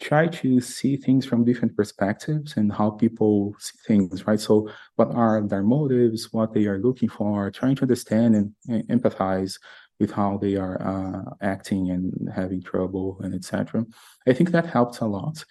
try 0.04 0.26
to 0.26 0.60
see 0.60 0.96
things 0.96 1.24
from 1.24 1.44
different 1.44 1.74
perspectives 1.74 2.56
and 2.58 2.70
how 2.70 2.90
people 2.90 3.56
see 3.58 3.78
things, 3.86 4.26
right? 4.26 4.38
So, 4.38 4.68
what 4.96 5.10
are 5.14 5.40
their 5.40 5.62
motives, 5.62 6.32
what 6.32 6.52
they 6.52 6.66
are 6.66 6.78
looking 6.78 7.08
for, 7.08 7.50
trying 7.50 7.76
to 7.76 7.82
understand 7.82 8.36
and, 8.36 8.52
and 8.68 8.86
empathize 8.88 9.58
with 9.98 10.10
how 10.10 10.36
they 10.38 10.56
are 10.56 10.76
uh, 10.92 11.22
acting 11.40 11.90
and 11.90 12.04
having 12.34 12.62
trouble 12.62 13.18
and 13.22 13.34
etc. 13.34 13.84
I 14.28 14.32
think 14.34 14.50
that 14.50 14.66
helped 14.66 15.00
a 15.00 15.06
lot. 15.06 15.42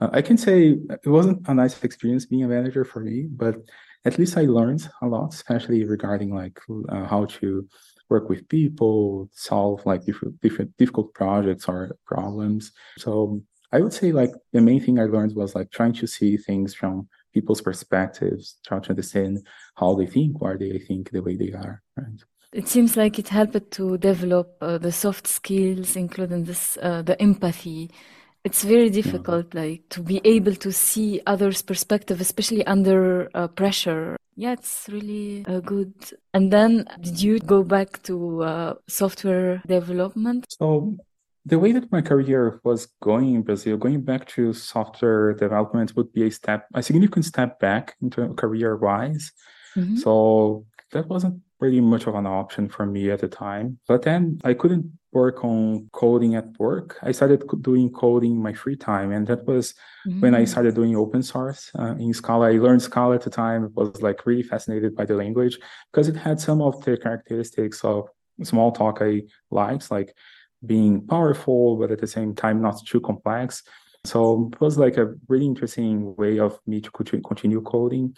Uh, 0.00 0.10
I 0.12 0.22
can 0.22 0.36
say 0.36 0.76
it 1.06 1.08
wasn't 1.18 1.48
a 1.48 1.54
nice 1.54 1.82
experience 1.82 2.26
being 2.26 2.44
a 2.44 2.48
manager 2.48 2.84
for 2.84 3.00
me, 3.00 3.26
but 3.28 3.56
at 4.04 4.18
least 4.18 4.36
I 4.36 4.42
learned 4.42 4.88
a 5.02 5.06
lot, 5.06 5.34
especially 5.34 5.84
regarding 5.84 6.32
like 6.32 6.60
uh, 6.90 7.04
how 7.06 7.24
to 7.38 7.66
work 8.08 8.28
with 8.28 8.48
people, 8.48 9.28
solve 9.32 9.84
like 9.84 10.04
different, 10.04 10.40
different 10.40 10.76
difficult 10.76 11.12
projects 11.14 11.66
or 11.66 11.96
problems. 12.06 12.72
So 12.98 13.42
I 13.72 13.80
would 13.80 13.92
say 13.92 14.12
like 14.12 14.32
the 14.52 14.60
main 14.60 14.80
thing 14.80 14.98
I 14.98 15.04
learned 15.04 15.34
was 15.34 15.54
like 15.54 15.70
trying 15.70 15.92
to 15.94 16.06
see 16.06 16.36
things 16.36 16.74
from 16.74 17.08
people's 17.34 17.60
perspectives, 17.60 18.56
trying 18.66 18.82
to 18.82 18.90
understand 18.90 19.46
how 19.74 19.94
they 19.94 20.06
think, 20.06 20.40
why 20.40 20.56
they 20.56 20.78
think 20.78 21.10
the 21.10 21.22
way 21.22 21.36
they 21.36 21.52
are. 21.52 21.82
Right. 21.96 22.20
It 22.52 22.68
seems 22.68 22.96
like 22.96 23.18
it 23.18 23.28
helped 23.28 23.70
to 23.72 23.98
develop 23.98 24.56
uh, 24.60 24.78
the 24.78 24.92
soft 24.92 25.26
skills, 25.26 25.96
including 25.96 26.44
this 26.44 26.78
uh, 26.80 27.02
the 27.02 27.20
empathy. 27.20 27.90
It's 28.44 28.62
very 28.62 28.90
difficult, 28.90 29.46
yeah. 29.52 29.60
like 29.62 29.82
to 29.90 30.00
be 30.00 30.20
able 30.24 30.54
to 30.54 30.70
see 30.72 31.20
others' 31.26 31.62
perspective, 31.62 32.20
especially 32.20 32.64
under 32.64 33.28
uh, 33.34 33.48
pressure. 33.48 34.16
Yeah, 34.36 34.52
it's 34.52 34.88
really 34.88 35.44
uh, 35.46 35.60
good. 35.60 35.94
And 36.32 36.52
then, 36.52 36.86
did 37.00 37.20
you 37.20 37.40
go 37.40 37.64
back 37.64 38.02
to 38.04 38.42
uh, 38.42 38.74
software 38.86 39.62
development? 39.66 40.46
So 40.48 40.96
the 41.46 41.60
way 41.60 41.70
that 41.70 41.92
my 41.92 42.02
career 42.02 42.60
was 42.64 42.88
going 43.00 43.36
in 43.36 43.42
Brazil, 43.42 43.76
going 43.76 44.02
back 44.02 44.26
to 44.26 44.52
software 44.52 45.32
development 45.32 45.94
would 45.94 46.12
be 46.12 46.26
a 46.26 46.30
step, 46.30 46.66
a 46.74 46.82
significant 46.82 47.24
step 47.24 47.60
back 47.60 47.94
into 48.02 48.34
career 48.34 48.76
wise. 48.76 49.30
Mm-hmm. 49.76 49.96
So 49.96 50.66
that 50.90 51.06
wasn't 51.06 51.40
really 51.60 51.80
much 51.80 52.08
of 52.08 52.16
an 52.16 52.26
option 52.26 52.68
for 52.68 52.84
me 52.84 53.10
at 53.12 53.20
the 53.20 53.28
time. 53.28 53.78
But 53.86 54.02
then 54.02 54.40
I 54.42 54.54
couldn't 54.54 54.90
work 55.12 55.44
on 55.44 55.88
coding 55.92 56.34
at 56.34 56.46
work. 56.58 56.98
I 57.02 57.12
started 57.12 57.44
doing 57.62 57.90
coding 57.90 58.32
in 58.32 58.42
my 58.42 58.52
free 58.52 58.76
time, 58.76 59.12
and 59.12 59.24
that 59.28 59.46
was 59.46 59.72
mm-hmm. 60.06 60.20
when 60.20 60.34
I 60.34 60.42
mm. 60.42 60.48
started 60.48 60.74
doing 60.74 60.96
open 60.96 61.22
source 61.22 61.70
uh, 61.78 61.94
in 61.94 62.12
Scala. 62.12 62.48
I 62.48 62.58
learned 62.58 62.82
Scala 62.82 63.14
at 63.14 63.22
the 63.22 63.30
time. 63.30 63.72
was 63.74 64.02
like 64.02 64.26
really 64.26 64.42
fascinated 64.42 64.96
by 64.96 65.04
the 65.04 65.14
language 65.14 65.58
because 65.92 66.08
it 66.08 66.16
had 66.16 66.40
some 66.40 66.60
of 66.60 66.84
the 66.84 66.96
characteristics 66.98 67.84
of 67.84 68.08
Smalltalk 68.42 69.00
I 69.00 69.22
liked, 69.50 69.90
like 69.90 70.14
being 70.64 71.06
powerful, 71.06 71.76
but 71.76 71.90
at 71.90 72.00
the 72.00 72.06
same 72.06 72.34
time 72.34 72.62
not 72.62 72.84
too 72.86 73.00
complex. 73.00 73.62
So 74.04 74.50
it 74.52 74.60
was 74.60 74.78
like 74.78 74.96
a 74.96 75.14
really 75.28 75.46
interesting 75.46 76.14
way 76.16 76.38
of 76.38 76.58
me 76.66 76.80
to 76.80 76.90
continue 76.90 77.60
coding. 77.60 78.16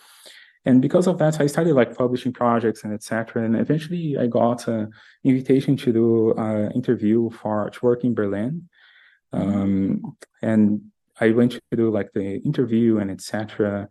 And 0.64 0.82
because 0.82 1.06
of 1.06 1.18
that, 1.18 1.40
I 1.40 1.46
started 1.46 1.74
like 1.74 1.96
publishing 1.96 2.32
projects 2.32 2.84
and 2.84 2.92
etc. 2.92 3.44
And 3.44 3.56
eventually 3.56 4.18
I 4.18 4.26
got 4.26 4.68
an 4.68 4.90
invitation 5.24 5.76
to 5.78 5.92
do 5.92 6.34
an 6.34 6.72
interview 6.72 7.30
for 7.30 7.70
to 7.70 7.84
work 7.84 8.04
in 8.04 8.14
Berlin. 8.14 8.68
Um, 9.32 10.16
and 10.42 10.82
I 11.20 11.30
went 11.30 11.52
to 11.52 11.60
do 11.74 11.90
like 11.90 12.12
the 12.12 12.36
interview 12.44 12.98
and 12.98 13.10
etc. 13.10 13.88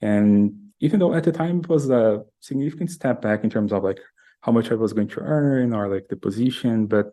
And 0.00 0.70
even 0.80 1.00
though 1.00 1.14
at 1.14 1.24
the 1.24 1.32
time 1.32 1.60
it 1.60 1.68
was 1.68 1.90
a 1.90 2.24
significant 2.40 2.90
step 2.90 3.20
back 3.20 3.44
in 3.44 3.50
terms 3.50 3.72
of 3.72 3.84
like 3.84 4.00
how 4.40 4.52
much 4.52 4.70
I 4.70 4.74
was 4.74 4.92
going 4.92 5.08
to 5.08 5.20
earn 5.20 5.74
or 5.74 5.88
like 5.88 6.08
the 6.08 6.16
position, 6.16 6.86
but 6.86 7.12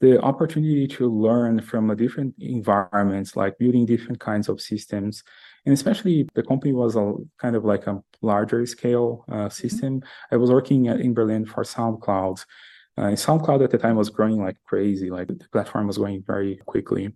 the 0.00 0.20
opportunity 0.20 0.86
to 0.86 1.08
learn 1.08 1.60
from 1.60 1.90
a 1.90 1.96
different 1.96 2.34
environments, 2.38 3.34
like 3.34 3.58
building 3.58 3.86
different 3.86 4.20
kinds 4.20 4.48
of 4.48 4.60
systems, 4.60 5.22
and 5.64 5.72
especially 5.72 6.28
the 6.34 6.42
company 6.42 6.72
was 6.72 6.96
a 6.96 7.14
kind 7.38 7.56
of 7.56 7.64
like 7.64 7.86
a 7.86 8.02
larger 8.20 8.66
scale 8.66 9.24
uh, 9.28 9.34
mm-hmm. 9.34 9.48
system. 9.48 10.00
Mm-hmm. 10.00 10.34
I 10.34 10.36
was 10.36 10.50
working 10.50 10.88
at, 10.88 11.00
in 11.00 11.14
Berlin 11.14 11.46
for 11.46 11.64
SoundCloud. 11.64 12.44
Uh, 12.98 13.02
SoundCloud 13.12 13.64
at 13.64 13.70
the 13.70 13.78
time 13.78 13.96
was 13.96 14.10
growing 14.10 14.42
like 14.42 14.56
crazy, 14.64 15.10
like 15.10 15.28
the 15.28 15.48
platform 15.52 15.86
was 15.86 15.98
growing 15.98 16.22
very 16.22 16.56
quickly. 16.66 17.12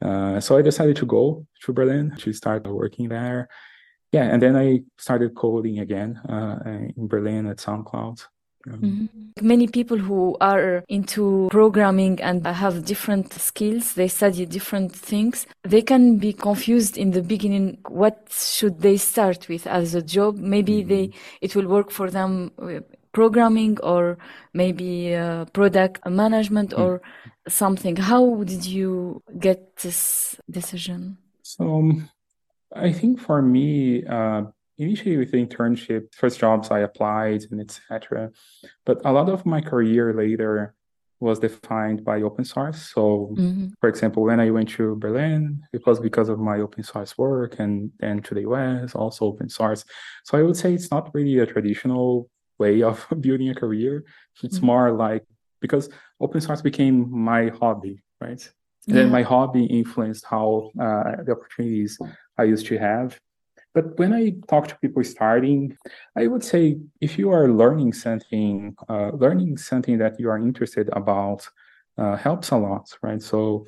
Uh, 0.00 0.40
so 0.40 0.56
I 0.56 0.62
decided 0.62 0.96
to 0.96 1.06
go 1.06 1.46
to 1.64 1.72
Berlin 1.72 2.14
to 2.18 2.32
start 2.32 2.66
working 2.66 3.08
there. 3.08 3.48
Yeah, 4.12 4.24
and 4.24 4.40
then 4.40 4.56
I 4.56 4.80
started 4.96 5.34
coding 5.34 5.80
again 5.80 6.16
uh, 6.28 6.60
in 6.96 7.08
Berlin 7.08 7.46
at 7.46 7.58
SoundCloud 7.58 8.24
Mm-hmm. 8.76 9.46
Many 9.46 9.68
people 9.68 9.98
who 9.98 10.36
are 10.40 10.84
into 10.88 11.48
programming 11.50 12.20
and 12.20 12.44
have 12.46 12.84
different 12.84 13.32
skills, 13.32 13.94
they 13.94 14.08
study 14.08 14.46
different 14.46 14.92
things. 14.92 15.46
They 15.62 15.82
can 15.82 16.18
be 16.18 16.32
confused 16.32 16.98
in 16.98 17.12
the 17.12 17.22
beginning. 17.22 17.78
What 17.88 18.28
should 18.30 18.80
they 18.80 18.96
start 18.96 19.48
with 19.48 19.66
as 19.66 19.94
a 19.94 20.02
job? 20.02 20.38
Maybe 20.38 20.80
mm-hmm. 20.80 20.88
they 20.88 21.10
it 21.40 21.54
will 21.54 21.68
work 21.68 21.90
for 21.90 22.10
them 22.10 22.50
uh, 22.58 22.80
programming 23.12 23.78
or 23.82 24.18
maybe 24.52 25.14
uh, 25.14 25.44
product 25.46 26.04
management 26.06 26.70
mm-hmm. 26.70 26.82
or 26.82 27.02
something. 27.48 27.96
How 27.96 28.42
did 28.44 28.64
you 28.66 29.22
get 29.38 29.76
this 29.76 30.36
decision? 30.50 31.18
So 31.42 31.64
um, 31.64 32.10
I 32.74 32.92
think 32.92 33.20
for 33.20 33.40
me, 33.40 34.04
uh, 34.04 34.42
initially 34.78 35.16
with 35.16 35.32
the 35.32 35.44
internship, 35.44 36.14
first 36.14 36.38
jobs 36.38 36.70
I 36.70 36.80
applied 36.80 37.42
and 37.50 37.60
etc. 37.60 38.30
But 38.86 39.00
a 39.04 39.12
lot 39.12 39.28
of 39.28 39.44
my 39.44 39.60
career 39.60 40.14
later 40.14 40.74
was 41.20 41.40
defined 41.40 42.04
by 42.04 42.22
open 42.22 42.44
source. 42.44 42.92
So, 42.94 43.34
mm-hmm. 43.36 43.68
for 43.80 43.88
example, 43.88 44.22
when 44.22 44.38
I 44.38 44.50
went 44.50 44.68
to 44.70 44.94
Berlin, 44.96 45.64
it 45.72 45.84
was 45.84 45.98
because 45.98 46.28
of 46.28 46.38
my 46.38 46.60
open 46.60 46.84
source 46.84 47.18
work, 47.18 47.58
and 47.58 47.90
then 47.98 48.22
to 48.22 48.34
the 48.34 48.42
US, 48.42 48.94
also 48.94 49.26
open 49.26 49.48
source. 49.48 49.84
So 50.24 50.38
I 50.38 50.42
would 50.42 50.56
say 50.56 50.74
it's 50.74 50.90
not 50.90 51.12
really 51.14 51.38
a 51.38 51.46
traditional 51.46 52.30
way 52.58 52.82
of 52.90 53.06
building 53.20 53.50
a 53.50 53.54
career. 53.54 54.04
It's 54.42 54.58
mm-hmm. 54.58 54.66
more 54.66 54.92
like 54.92 55.24
because 55.60 55.88
open 56.20 56.40
source 56.40 56.62
became 56.62 57.10
my 57.10 57.48
hobby, 57.48 58.02
right? 58.20 58.48
Yeah. 58.86 58.94
then 58.94 59.10
my 59.10 59.22
hobby 59.22 59.64
influenced 59.64 60.24
how 60.24 60.70
uh, 60.80 61.22
the 61.24 61.32
opportunities 61.32 61.98
I 62.38 62.44
used 62.44 62.66
to 62.66 62.78
have. 62.78 63.18
But 63.78 63.96
when 63.96 64.12
I 64.12 64.34
talk 64.48 64.66
to 64.66 64.78
people 64.78 65.04
starting, 65.04 65.76
I 66.16 66.26
would 66.26 66.42
say 66.42 66.78
if 67.00 67.16
you 67.16 67.30
are 67.30 67.46
learning 67.48 67.92
something, 67.92 68.74
uh, 68.88 69.10
learning 69.24 69.56
something 69.58 69.98
that 69.98 70.18
you 70.18 70.28
are 70.30 70.38
interested 70.38 70.88
about 71.00 71.48
uh, 71.96 72.16
helps 72.16 72.50
a 72.50 72.56
lot, 72.56 72.86
right? 73.02 73.22
So 73.22 73.66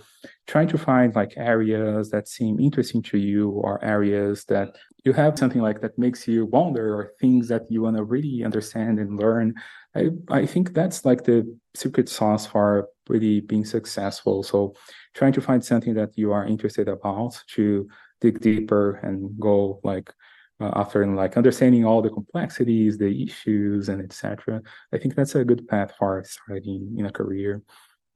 trying 0.49 0.67
to 0.69 0.79
find 0.79 1.14
like 1.14 1.35
areas 1.37 2.11
that 2.11 2.26
seem 2.26 2.59
interesting 2.59 3.02
to 3.02 3.19
you 3.19 3.50
or 3.50 3.85
areas 3.85 4.45
that 4.47 4.76
you 5.05 5.12
have 5.12 5.38
something 5.38 5.62
like 5.62 5.81
that 5.81 5.97
makes 5.97 6.26
you 6.26 6.47
wonder 6.47 6.93
or 6.93 7.12
things 7.21 7.47
that 7.47 7.71
you 7.71 7.83
want 7.83 7.97
to 7.97 8.02
really 8.02 8.43
understand 8.43 8.99
and 8.99 9.17
learn. 9.17 9.55
I, 9.95 10.11
I 10.29 10.45
think 10.45 10.75
that's 10.75 11.05
like 11.05 11.23
the 11.23 11.57
secret 11.76 12.09
sauce 12.09 12.47
for 12.47 12.88
really 13.09 13.43
being 13.43 13.64
successful. 13.64 14.43
So 14.43 14.75
trying 15.14 15.35
to 15.35 15.40
find 15.40 15.64
something 15.64 15.95
that 15.95 16.19
you 16.19 16.33
are 16.33 16.47
interested 16.47 16.88
about 16.88 17.40
to 17.55 17.88
dig 18.21 18.41
deeper 18.41 19.00
and 19.03 19.39
go 19.39 19.81
like 19.85 20.12
uh, 20.61 20.71
after 20.75 21.03
and 21.03 21.17
like 21.17 21.37
understanding 21.37 21.85
all 21.85 22.03
the 22.03 22.11
complexities, 22.11 22.99
the 22.99 23.23
issues, 23.23 23.89
and 23.89 24.03
etc. 24.03 24.61
I 24.93 24.99
think 24.99 25.15
that's 25.15 25.35
a 25.35 25.45
good 25.45 25.67
path 25.69 25.93
for 25.99 26.23
starting 26.27 26.95
in 26.99 27.07
a 27.07 27.12
career. 27.12 27.62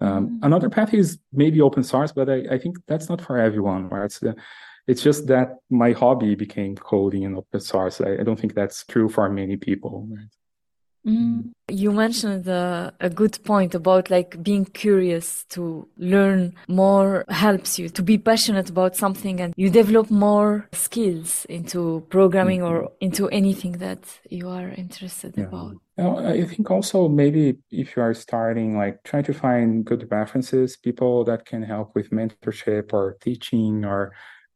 Um, 0.01 0.27
mm-hmm. 0.27 0.37
Another 0.43 0.69
path 0.69 0.93
is 0.93 1.19
maybe 1.33 1.61
open 1.61 1.83
source, 1.83 2.13
but 2.13 2.29
I, 2.29 2.45
I 2.51 2.59
think 2.59 2.77
that's 2.87 3.09
not 3.09 3.21
for 3.21 3.39
everyone, 3.39 3.89
right? 3.89 4.05
It's, 4.05 4.19
the, 4.19 4.37
it's 4.87 5.03
just 5.03 5.27
that 5.29 5.57
my 5.71 5.93
hobby 5.93 6.35
became 6.35 6.77
coding 6.77 7.25
and 7.25 7.37
open 7.37 7.61
source. 7.61 8.01
I, 8.01 8.15
I 8.15 8.23
don't 8.23 8.39
think 8.39 8.55
that's 8.55 8.85
true 8.85 9.09
for 9.09 9.29
many 9.31 9.57
people. 9.57 10.07
Right? 10.11 10.27
Mm. 11.07 11.53
You 11.69 11.93
mentioned 11.93 12.49
uh, 12.49 12.91
a 13.01 13.11
good 13.11 13.39
point 13.45 13.75
about 13.75 14.11
like 14.11 14.43
being 14.43 14.65
curious 14.65 15.45
to 15.51 15.89
learn 15.99 16.55
more 16.69 17.25
helps 17.29 17.79
you 17.79 17.89
to 17.91 18.03
be 18.03 18.19
passionate 18.19 18.71
about 18.71 18.97
something 18.97 19.41
and 19.41 19.55
you 19.57 19.71
develop 19.71 20.11
more 20.11 20.69
skills 20.73 21.45
into 21.47 22.07
programming 22.09 22.61
mm-hmm. 22.61 22.85
or 22.85 22.93
into 23.01 23.29
anything 23.29 23.73
that 23.73 23.99
you 24.31 24.49
are 24.49 24.69
interested 24.71 25.35
yeah. 25.37 25.45
about. 25.45 25.77
I 25.97 26.45
think 26.45 26.71
also 26.71 27.09
maybe 27.09 27.59
if 27.71 27.97
you 27.97 28.03
are 28.03 28.15
starting, 28.15 28.77
like 28.77 29.03
trying 29.05 29.25
to 29.25 29.35
find 29.35 29.85
good 29.85 30.09
references, 30.11 30.77
people 30.77 31.25
that 31.25 31.47
can 31.47 31.63
help 31.63 31.95
with 31.95 32.11
mentorship 32.11 32.93
or 32.93 33.17
teaching 33.21 33.85
or 33.85 34.13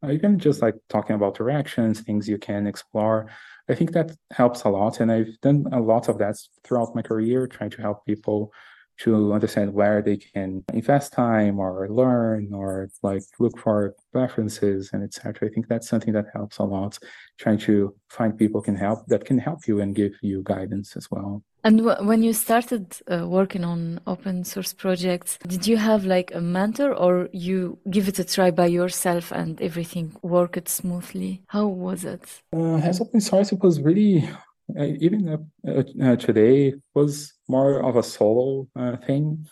even 0.08 0.38
just 0.38 0.62
like 0.62 0.74
talking 0.88 1.16
about 1.16 1.34
directions, 1.34 2.00
things 2.00 2.28
you 2.28 2.38
can 2.38 2.66
explore. 2.66 3.28
I 3.68 3.74
think 3.74 3.92
that 3.92 4.16
helps 4.30 4.62
a 4.64 4.68
lot. 4.68 5.00
And 5.00 5.12
I've 5.12 5.40
done 5.40 5.66
a 5.72 5.80
lot 5.80 6.08
of 6.08 6.18
that 6.18 6.36
throughout 6.64 6.94
my 6.94 7.02
career, 7.02 7.46
trying 7.46 7.70
to 7.70 7.82
help 7.82 8.06
people 8.06 8.52
to 8.98 9.32
understand 9.32 9.72
where 9.72 10.02
they 10.02 10.16
can 10.16 10.64
invest 10.72 11.12
time 11.12 11.58
or 11.58 11.88
learn 11.88 12.52
or 12.52 12.90
like 13.02 13.22
look 13.38 13.58
for 13.58 13.94
references 14.12 14.90
and 14.92 15.02
etc. 15.02 15.48
I 15.48 15.52
think 15.52 15.68
that's 15.68 15.88
something 15.88 16.12
that 16.14 16.26
helps 16.32 16.58
a 16.58 16.64
lot. 16.64 16.98
Trying 17.38 17.58
to 17.58 17.94
find 18.08 18.36
people 18.36 18.60
can 18.60 18.76
help 18.76 19.06
that 19.06 19.24
can 19.24 19.38
help 19.38 19.66
you 19.68 19.80
and 19.80 19.94
give 19.94 20.14
you 20.22 20.42
guidance 20.42 20.96
as 20.96 21.10
well. 21.10 21.42
And 21.64 21.84
when 21.84 22.22
you 22.22 22.32
started 22.32 22.96
uh, 23.10 23.26
working 23.28 23.64
on 23.64 24.00
open 24.06 24.44
source 24.44 24.72
projects, 24.72 25.38
did 25.46 25.66
you 25.66 25.76
have 25.76 26.04
like 26.04 26.32
a 26.34 26.40
mentor 26.40 26.94
or 26.94 27.28
you 27.32 27.78
give 27.90 28.08
it 28.08 28.18
a 28.18 28.24
try 28.24 28.50
by 28.50 28.66
yourself 28.66 29.32
and 29.32 29.60
everything 29.60 30.16
worked 30.22 30.68
smoothly? 30.68 31.42
How 31.48 31.66
was 31.66 32.04
it? 32.04 32.42
Uh, 32.54 32.76
as 32.76 33.00
open 33.00 33.20
source, 33.20 33.52
it 33.52 33.60
was 33.60 33.80
really 33.80 34.28
even 34.76 35.28
uh, 35.66 35.82
uh, 36.02 36.16
today 36.16 36.74
was 36.94 37.32
more 37.48 37.82
of 37.82 37.96
a 37.96 38.02
solo 38.02 38.68
thing 39.06 39.46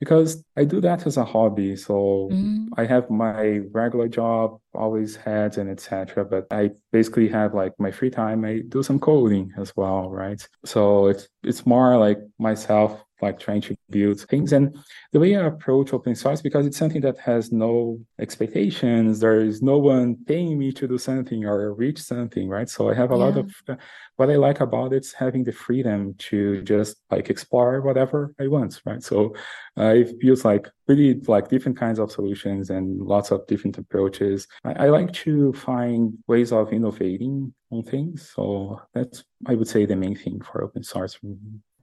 because 0.00 0.42
I 0.56 0.64
do 0.64 0.80
that 0.80 1.06
as 1.06 1.16
a 1.16 1.24
hobby. 1.24 1.76
So 1.76 2.28
mm-hmm. 2.32 2.68
I 2.76 2.84
have 2.84 3.08
my 3.10 3.60
regular 3.72 4.08
job, 4.08 4.60
always 4.76 5.16
had 5.16 5.58
and 5.58 5.70
etc. 5.70 6.24
But 6.24 6.46
I 6.50 6.70
basically 6.92 7.28
have 7.28 7.54
like 7.54 7.72
my 7.78 7.90
free 7.90 8.10
time. 8.10 8.44
I 8.44 8.62
do 8.68 8.82
some 8.82 8.98
coding 8.98 9.52
as 9.58 9.74
well, 9.76 10.10
right? 10.10 10.46
So 10.64 11.06
it's 11.06 11.28
it's 11.42 11.66
more 11.66 11.96
like 11.96 12.18
myself 12.38 13.02
like 13.22 13.38
trying 13.38 13.60
to 13.62 13.76
build 13.90 14.20
things. 14.20 14.52
And 14.52 14.76
the 15.12 15.20
way 15.20 15.36
I 15.36 15.46
approach 15.46 15.92
open 15.92 16.14
source, 16.14 16.42
because 16.42 16.66
it's 16.66 16.76
something 16.76 17.00
that 17.02 17.18
has 17.18 17.50
no 17.50 17.98
expectations, 18.18 19.20
there 19.20 19.40
is 19.40 19.62
no 19.62 19.78
one 19.78 20.16
paying 20.26 20.58
me 20.58 20.72
to 20.72 20.86
do 20.86 20.98
something 20.98 21.44
or 21.44 21.72
reach 21.74 22.00
something, 22.02 22.48
right? 22.48 22.68
So 22.68 22.90
I 22.90 22.94
have 22.94 23.10
a 23.10 23.16
yeah. 23.16 23.24
lot 23.24 23.38
of 23.38 23.50
uh, 23.68 23.76
what 24.16 24.30
I 24.30 24.36
like 24.36 24.60
about 24.60 24.92
it's 24.92 25.12
having 25.12 25.44
the 25.44 25.52
freedom 25.52 26.14
to 26.30 26.62
just 26.62 26.96
like 27.10 27.30
explore 27.30 27.80
whatever 27.80 28.34
I 28.40 28.48
want, 28.48 28.80
right? 28.84 29.02
So 29.02 29.34
uh, 29.78 29.94
it 29.94 30.16
feels 30.20 30.44
like 30.44 30.68
really 30.86 31.14
like 31.26 31.48
different 31.48 31.76
kinds 31.78 31.98
of 31.98 32.12
solutions 32.12 32.70
and 32.70 33.00
lots 33.00 33.30
of 33.30 33.46
different 33.46 33.78
approaches. 33.78 34.46
I, 34.64 34.86
I 34.86 34.88
like 34.88 35.12
to 35.24 35.52
find 35.52 36.16
ways 36.26 36.52
of 36.52 36.72
innovating 36.72 37.52
on 37.70 37.82
things. 37.82 38.30
So 38.34 38.80
that's, 38.94 39.24
I 39.46 39.54
would 39.54 39.68
say, 39.68 39.86
the 39.86 39.96
main 39.96 40.16
thing 40.16 40.40
for 40.40 40.62
open 40.62 40.82
source. 40.82 41.18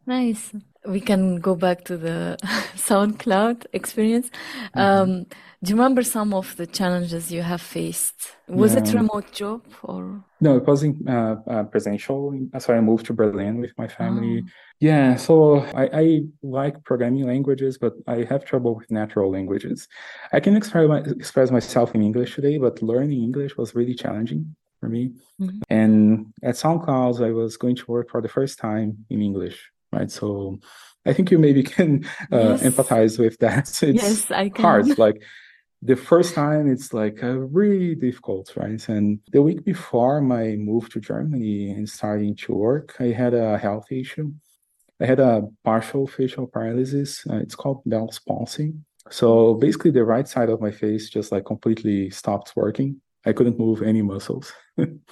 Nice. 0.05 0.51
We 0.85 0.99
can 0.99 1.39
go 1.39 1.55
back 1.55 1.85
to 1.85 1.97
the 1.97 2.37
SoundCloud 2.75 3.67
experience. 3.71 4.29
Mm-hmm. 4.75 4.79
Um, 4.79 5.25
do 5.63 5.69
you 5.69 5.77
remember 5.77 6.03
some 6.03 6.33
of 6.33 6.57
the 6.57 6.67
challenges 6.67 7.31
you 7.31 7.41
have 7.41 7.61
faced? 7.61 8.35
Was 8.49 8.73
yeah. 8.73 8.79
it 8.79 8.93
remote 8.93 9.31
job 9.31 9.61
or? 9.81 10.21
No, 10.41 10.57
it 10.57 10.67
was 10.67 10.83
in, 10.83 11.07
uh, 11.07 11.37
uh, 11.47 11.63
presential. 11.63 12.37
So 12.59 12.73
I 12.73 12.81
moved 12.81 13.05
to 13.05 13.13
Berlin 13.13 13.61
with 13.61 13.71
my 13.77 13.87
family. 13.87 14.43
Oh. 14.43 14.49
Yeah, 14.81 15.15
so 15.15 15.59
I, 15.73 15.89
I, 15.93 16.21
like 16.41 16.83
programming 16.83 17.25
languages, 17.25 17.77
but 17.77 17.93
I 18.07 18.25
have 18.29 18.43
trouble 18.43 18.75
with 18.75 18.91
natural 18.91 19.31
languages. 19.31 19.87
I 20.33 20.41
can 20.41 20.57
express, 20.57 20.89
my, 20.89 20.99
express 20.99 21.49
myself 21.49 21.95
in 21.95 22.01
English 22.01 22.35
today, 22.35 22.57
but 22.57 22.81
learning 22.81 23.23
English 23.23 23.55
was 23.55 23.73
really 23.73 23.95
challenging 23.95 24.53
for 24.81 24.89
me. 24.89 25.13
Mm-hmm. 25.39 25.59
And 25.69 26.33
at 26.43 26.55
SoundCloud, 26.55 27.25
I 27.25 27.31
was 27.31 27.55
going 27.55 27.77
to 27.77 27.85
work 27.89 28.09
for 28.09 28.21
the 28.21 28.27
first 28.27 28.59
time 28.59 29.05
in 29.09 29.21
English 29.21 29.71
right? 29.93 30.11
So 30.11 30.59
I 31.05 31.13
think 31.13 31.31
you 31.31 31.39
maybe 31.39 31.63
can 31.75 32.05
uh, 32.31 32.57
yes. 32.57 32.63
empathize 32.63 33.19
with 33.19 33.37
that. 33.39 33.69
It's 33.83 34.03
yes, 34.03 34.31
I 34.31 34.49
can. 34.49 34.63
hard. 34.63 34.97
Like 34.97 35.21
the 35.81 35.95
first 35.95 36.33
time, 36.33 36.71
it's 36.71 36.93
like 36.93 37.23
uh, 37.23 37.39
really 37.39 37.95
difficult, 37.95 38.55
right? 38.55 38.87
And 38.87 39.19
the 39.31 39.41
week 39.41 39.65
before 39.65 40.21
my 40.21 40.55
move 40.55 40.89
to 40.91 40.99
Germany 40.99 41.71
and 41.71 41.87
starting 41.87 42.35
to 42.43 42.53
work, 42.53 42.95
I 42.99 43.07
had 43.11 43.33
a 43.33 43.57
health 43.57 43.91
issue. 43.91 44.31
I 45.01 45.05
had 45.05 45.19
a 45.19 45.41
partial 45.63 46.07
facial 46.07 46.47
paralysis. 46.47 47.25
Uh, 47.29 47.37
it's 47.37 47.55
called 47.55 47.81
Bell's 47.85 48.19
palsy. 48.19 48.73
So 49.09 49.55
basically, 49.55 49.91
the 49.91 50.05
right 50.05 50.27
side 50.27 50.49
of 50.49 50.61
my 50.61 50.71
face 50.71 51.09
just 51.09 51.31
like 51.33 51.45
completely 51.45 52.09
stopped 52.09 52.53
working. 52.55 53.01
I 53.25 53.33
couldn't 53.33 53.59
move 53.59 53.81
any 53.81 54.01
muscles. 54.01 54.53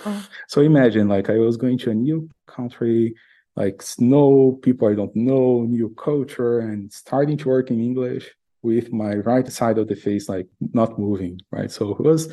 oh. 0.05 0.27
So 0.47 0.61
imagine, 0.61 1.07
like, 1.07 1.29
I 1.29 1.37
was 1.37 1.57
going 1.57 1.77
to 1.79 1.91
a 1.91 1.93
new 1.93 2.29
country, 2.45 3.15
like 3.55 3.81
snow, 3.81 4.59
people 4.61 4.87
I 4.87 4.95
don't 4.95 5.15
know, 5.15 5.63
new 5.63 5.89
culture, 5.95 6.59
and 6.59 6.91
starting 6.91 7.37
to 7.37 7.49
work 7.49 7.69
in 7.71 7.79
English 7.79 8.31
with 8.61 8.93
my 8.93 9.15
right 9.15 9.51
side 9.51 9.77
of 9.77 9.87
the 9.87 9.95
face 9.95 10.29
like 10.29 10.47
not 10.73 10.99
moving, 10.99 11.39
right? 11.51 11.71
So 11.71 11.91
it 11.91 12.01
was 12.01 12.31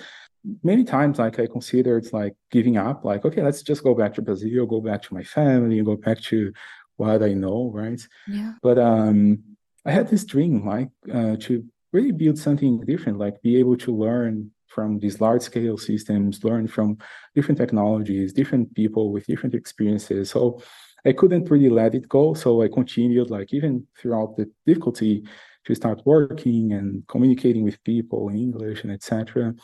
many 0.62 0.85
times 0.85 1.18
like 1.18 1.38
I 1.40 1.46
considered 1.46 2.12
like 2.12 2.35
giving 2.50 2.76
up, 2.76 3.04
like, 3.04 3.24
okay, 3.24 3.42
let's 3.42 3.62
just 3.62 3.83
go 3.83 3.94
back 3.94 4.14
to 4.14 4.22
Brazil, 4.22 4.66
go 4.66 4.81
back 4.81 5.02
to 5.02 5.14
my 5.14 5.22
family, 5.22 5.83
go 5.83 5.96
back 5.96 6.20
to 6.22 6.52
what 6.96 7.22
I 7.22 7.33
know, 7.33 7.70
right? 7.74 8.00
Yeah. 8.26 8.52
But 8.62 8.78
um 8.78 9.42
I 9.85 9.92
had 9.92 10.09
this 10.09 10.24
dream 10.24 10.66
like 10.66 10.90
uh, 11.12 11.37
to 11.40 11.64
really 11.92 12.12
build 12.12 12.38
something 12.38 12.81
different, 12.81 13.18
like 13.18 13.40
be 13.42 13.57
able 13.57 13.76
to 13.78 13.96
learn 13.96 14.50
from 14.66 14.98
these 14.98 15.20
large 15.20 15.42
scale 15.42 15.78
systems, 15.78 16.44
learn 16.44 16.68
from 16.68 16.98
different 17.35 17.59
technologies, 17.59 18.33
different 18.35 18.74
people 18.74 19.12
with 19.12 19.26
different 19.26 19.54
experiences. 19.54 20.31
So 20.31 20.61
I 21.06 21.12
couldn't 21.12 21.50
really 21.50 21.70
let 21.70 21.94
it 21.94 22.08
go. 22.08 22.34
So 22.34 22.62
I 22.62 22.68
continued, 22.68 23.30
like, 23.30 23.52
even 23.54 23.87
throughout 23.96 24.37
the 24.37 24.50
difficulty, 24.66 25.24
to 25.68 25.74
start 25.74 26.00
working 26.06 26.72
and 26.72 27.06
communicating 27.08 27.62
with 27.62 27.82
people 27.84 28.30
in 28.30 28.37
English 28.37 28.84
and 28.84 28.92
etc. 28.92 29.54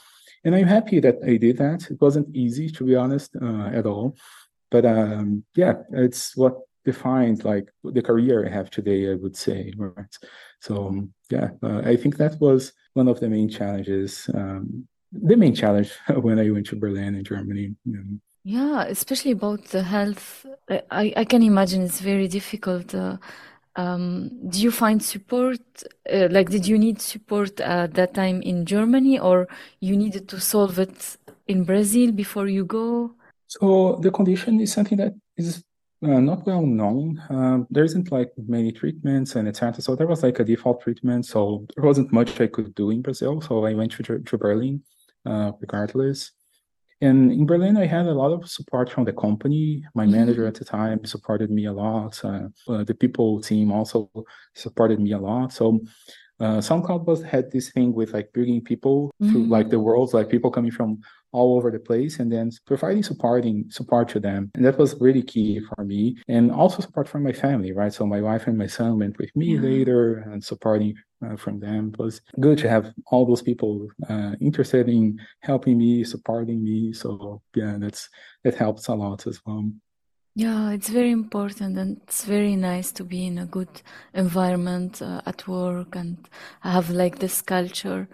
And 0.44 0.54
I'm 0.54 0.66
happy 0.66 1.00
that 1.00 1.16
I 1.26 1.38
did 1.38 1.56
that. 1.56 1.90
It 1.90 1.98
wasn't 2.00 2.34
easy, 2.36 2.68
to 2.68 2.84
be 2.84 2.94
honest, 2.94 3.34
uh, 3.40 3.68
at 3.72 3.86
all. 3.86 4.14
But 4.70 4.84
um, 4.84 5.44
yeah, 5.56 5.74
it's 5.92 6.36
what 6.36 6.58
defined 6.84 7.44
like 7.44 7.70
the 7.82 8.02
career 8.02 8.46
I 8.46 8.50
have 8.50 8.70
today, 8.70 9.10
I 9.10 9.14
would 9.14 9.34
say. 9.34 9.72
Right. 9.76 10.14
So 10.60 10.88
um, 10.88 11.14
yeah, 11.30 11.50
uh, 11.62 11.80
I 11.84 11.96
think 11.96 12.18
that 12.18 12.38
was 12.38 12.74
one 12.92 13.08
of 13.08 13.18
the 13.20 13.30
main 13.30 13.48
challenges, 13.48 14.28
um, 14.34 14.86
the 15.10 15.36
main 15.36 15.54
challenge 15.54 15.92
when 16.16 16.38
I 16.38 16.50
went 16.50 16.66
to 16.66 16.76
Berlin 16.76 17.14
in 17.14 17.24
Germany. 17.24 17.74
You 17.84 17.96
know. 17.96 18.18
Yeah, 18.44 18.84
especially 18.84 19.30
about 19.30 19.64
the 19.66 19.82
health. 19.82 20.44
I, 20.90 21.14
I 21.16 21.24
can 21.24 21.42
imagine 21.42 21.82
it's 21.82 22.00
very 22.00 22.28
difficult. 22.28 22.94
Uh, 22.94 23.16
um, 23.76 24.30
do 24.50 24.60
you 24.60 24.70
find 24.70 25.02
support? 25.02 25.60
Uh, 26.12 26.28
like, 26.30 26.50
did 26.50 26.66
you 26.66 26.78
need 26.78 27.00
support 27.00 27.58
at 27.60 27.94
that 27.94 28.12
time 28.12 28.42
in 28.42 28.66
Germany, 28.66 29.18
or 29.18 29.48
you 29.80 29.96
needed 29.96 30.28
to 30.28 30.40
solve 30.40 30.78
it 30.78 31.16
in 31.46 31.64
Brazil 31.64 32.12
before 32.12 32.46
you 32.46 32.66
go? 32.66 33.14
So 33.46 33.98
the 34.02 34.10
condition 34.10 34.60
is 34.60 34.72
something 34.72 34.98
that 34.98 35.14
is 35.38 35.64
uh, 36.02 36.20
not 36.20 36.44
well 36.44 36.66
known. 36.66 37.22
Um, 37.30 37.66
there 37.70 37.84
isn't 37.84 38.12
like 38.12 38.30
many 38.36 38.72
treatments 38.72 39.36
and 39.36 39.48
etc. 39.48 39.80
So 39.80 39.96
there 39.96 40.06
was 40.06 40.22
like 40.22 40.38
a 40.38 40.44
default 40.44 40.82
treatment. 40.82 41.24
So 41.24 41.66
there 41.74 41.84
wasn't 41.84 42.12
much 42.12 42.38
I 42.40 42.48
could 42.48 42.74
do 42.74 42.90
in 42.90 43.00
Brazil. 43.00 43.40
So 43.40 43.64
I 43.64 43.72
went 43.72 43.92
to, 43.92 44.18
to 44.18 44.38
Berlin 44.38 44.82
uh, 45.24 45.52
regardless. 45.60 46.32
And 47.04 47.30
in 47.30 47.44
Berlin, 47.44 47.76
I 47.76 47.86
had 47.86 48.06
a 48.06 48.14
lot 48.14 48.32
of 48.32 48.48
support 48.48 48.90
from 48.90 49.04
the 49.04 49.12
company. 49.12 49.84
My 49.94 50.04
mm-hmm. 50.04 50.12
manager 50.12 50.46
at 50.46 50.54
the 50.54 50.64
time 50.64 51.04
supported 51.04 51.50
me 51.50 51.66
a 51.66 51.72
lot. 51.72 52.24
Uh, 52.24 52.48
uh, 52.66 52.82
the 52.84 52.94
people 52.94 53.42
team 53.42 53.70
also 53.70 54.10
supported 54.54 54.98
me 55.00 55.12
a 55.12 55.18
lot. 55.18 55.52
So 55.52 55.80
uh, 56.40 56.58
SoundCloud 56.58 57.06
was 57.06 57.22
had 57.22 57.50
this 57.50 57.70
thing 57.70 57.94
with 57.94 58.12
like 58.12 58.32
bringing 58.32 58.60
people 58.60 59.12
mm-hmm. 59.22 59.32
to 59.32 59.38
like 59.46 59.70
the 59.70 59.80
world, 59.80 60.12
like 60.14 60.28
people 60.28 60.50
coming 60.50 60.70
from 60.70 61.00
all 61.32 61.56
over 61.56 61.70
the 61.70 61.78
place, 61.78 62.18
and 62.18 62.30
then 62.30 62.50
providing 62.66 63.02
supporting 63.02 63.64
support 63.70 64.08
to 64.10 64.20
them, 64.20 64.50
and 64.54 64.64
that 64.64 64.78
was 64.78 65.00
really 65.00 65.22
key 65.22 65.60
for 65.60 65.84
me, 65.84 66.16
and 66.28 66.50
also 66.50 66.80
support 66.80 67.08
from 67.08 67.22
my 67.22 67.32
family, 67.32 67.72
right? 67.72 67.92
So 67.92 68.06
my 68.06 68.20
wife 68.20 68.46
and 68.46 68.58
my 68.58 68.66
son 68.66 68.98
went 68.98 69.18
with 69.18 69.34
me 69.36 69.54
yeah. 69.54 69.60
later, 69.60 70.18
and 70.30 70.42
supporting 70.42 70.94
uh, 71.24 71.36
from 71.36 71.60
them 71.60 71.90
it 71.92 71.98
was 71.98 72.20
good 72.40 72.58
to 72.58 72.68
have 72.68 72.92
all 73.06 73.24
those 73.24 73.42
people 73.42 73.88
uh, 74.08 74.32
interested 74.40 74.88
in 74.88 75.18
helping 75.40 75.78
me, 75.78 76.04
supporting 76.04 76.62
me. 76.62 76.92
So 76.92 77.42
yeah, 77.54 77.76
that's 77.78 78.08
that 78.42 78.54
helps 78.54 78.88
a 78.88 78.94
lot 78.94 79.26
as 79.26 79.40
well. 79.46 79.70
Yeah, 80.36 80.72
it's 80.72 80.88
very 80.88 81.12
important 81.12 81.78
and 81.78 82.00
it's 82.02 82.24
very 82.24 82.56
nice 82.56 82.90
to 82.92 83.04
be 83.04 83.26
in 83.26 83.38
a 83.38 83.46
good 83.46 83.68
environment 84.14 85.00
uh, 85.00 85.20
at 85.26 85.46
work 85.46 85.94
and 85.94 86.16
have 86.60 86.90
like 86.90 87.20
this 87.20 87.40
culture. 87.40 88.08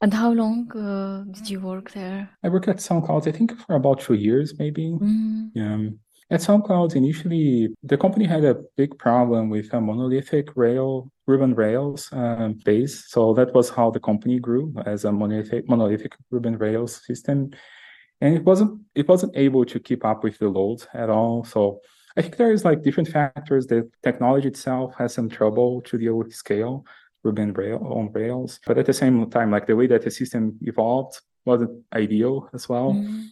And 0.00 0.14
how 0.14 0.30
long 0.30 0.70
uh, 0.70 1.24
did 1.32 1.50
you 1.50 1.58
work 1.58 1.90
there? 1.90 2.30
I 2.44 2.48
worked 2.48 2.68
at 2.68 2.76
SoundCloud, 2.76 3.26
I 3.26 3.32
think 3.32 3.58
for 3.58 3.74
about 3.74 4.00
two 4.00 4.14
years 4.14 4.54
maybe. 4.56 4.86
Mm-hmm. 4.86 5.46
Yeah. 5.54 5.78
At 6.30 6.40
SoundCloud, 6.40 6.96
initially, 6.96 7.74
the 7.82 7.98
company 7.98 8.24
had 8.24 8.44
a 8.44 8.56
big 8.76 8.96
problem 8.98 9.50
with 9.50 9.72
a 9.74 9.80
monolithic 9.80 10.56
rail, 10.56 11.10
Ruby 11.26 11.52
Rails 11.52 12.08
uh, 12.12 12.50
base. 12.64 13.04
So 13.08 13.34
that 13.34 13.52
was 13.52 13.68
how 13.68 13.90
the 13.90 14.00
company 14.00 14.38
grew 14.38 14.72
as 14.86 15.04
a 15.04 15.12
monolithic, 15.12 15.68
monolithic 15.68 16.16
Ruby 16.30 16.50
Rails 16.50 17.04
system 17.04 17.50
and 18.24 18.34
it 18.34 18.42
wasn't 18.42 18.80
it 18.94 19.06
wasn't 19.06 19.36
able 19.36 19.64
to 19.66 19.78
keep 19.78 20.02
up 20.04 20.24
with 20.24 20.38
the 20.38 20.48
loads 20.48 20.88
at 20.94 21.10
all. 21.10 21.44
So 21.44 21.80
I 22.16 22.22
think 22.22 22.36
there 22.36 22.52
is 22.52 22.64
like 22.64 22.82
different 22.82 23.10
factors. 23.10 23.66
The 23.66 23.90
technology 24.02 24.48
itself 24.48 24.94
has 24.96 25.12
some 25.12 25.28
trouble 25.28 25.82
to 25.82 25.98
deal 25.98 26.14
with 26.14 26.34
scale, 26.34 26.86
Ruby 27.22 27.50
Rail 27.50 27.80
on 27.98 28.10
Rails, 28.12 28.60
but 28.66 28.78
at 28.78 28.86
the 28.86 28.94
same 28.94 29.28
time, 29.30 29.50
like 29.50 29.66
the 29.66 29.76
way 29.76 29.86
that 29.88 30.02
the 30.02 30.10
system 30.10 30.58
evolved 30.62 31.20
wasn't 31.44 31.84
ideal 31.92 32.48
as 32.54 32.66
well. 32.66 32.92
Mm-hmm. 32.94 33.24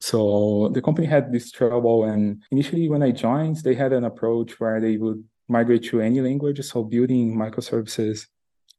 So 0.00 0.70
the 0.72 0.82
company 0.82 1.06
had 1.06 1.30
this 1.30 1.50
trouble, 1.50 2.04
and 2.04 2.42
initially 2.50 2.88
when 2.88 3.02
I 3.02 3.10
joined, 3.12 3.56
they 3.56 3.74
had 3.74 3.92
an 3.92 4.04
approach 4.04 4.58
where 4.58 4.80
they 4.80 4.96
would 4.96 5.22
migrate 5.48 5.84
to 5.84 6.00
any 6.00 6.20
language, 6.20 6.60
so 6.64 6.82
building 6.82 7.36
microservices 7.36 8.26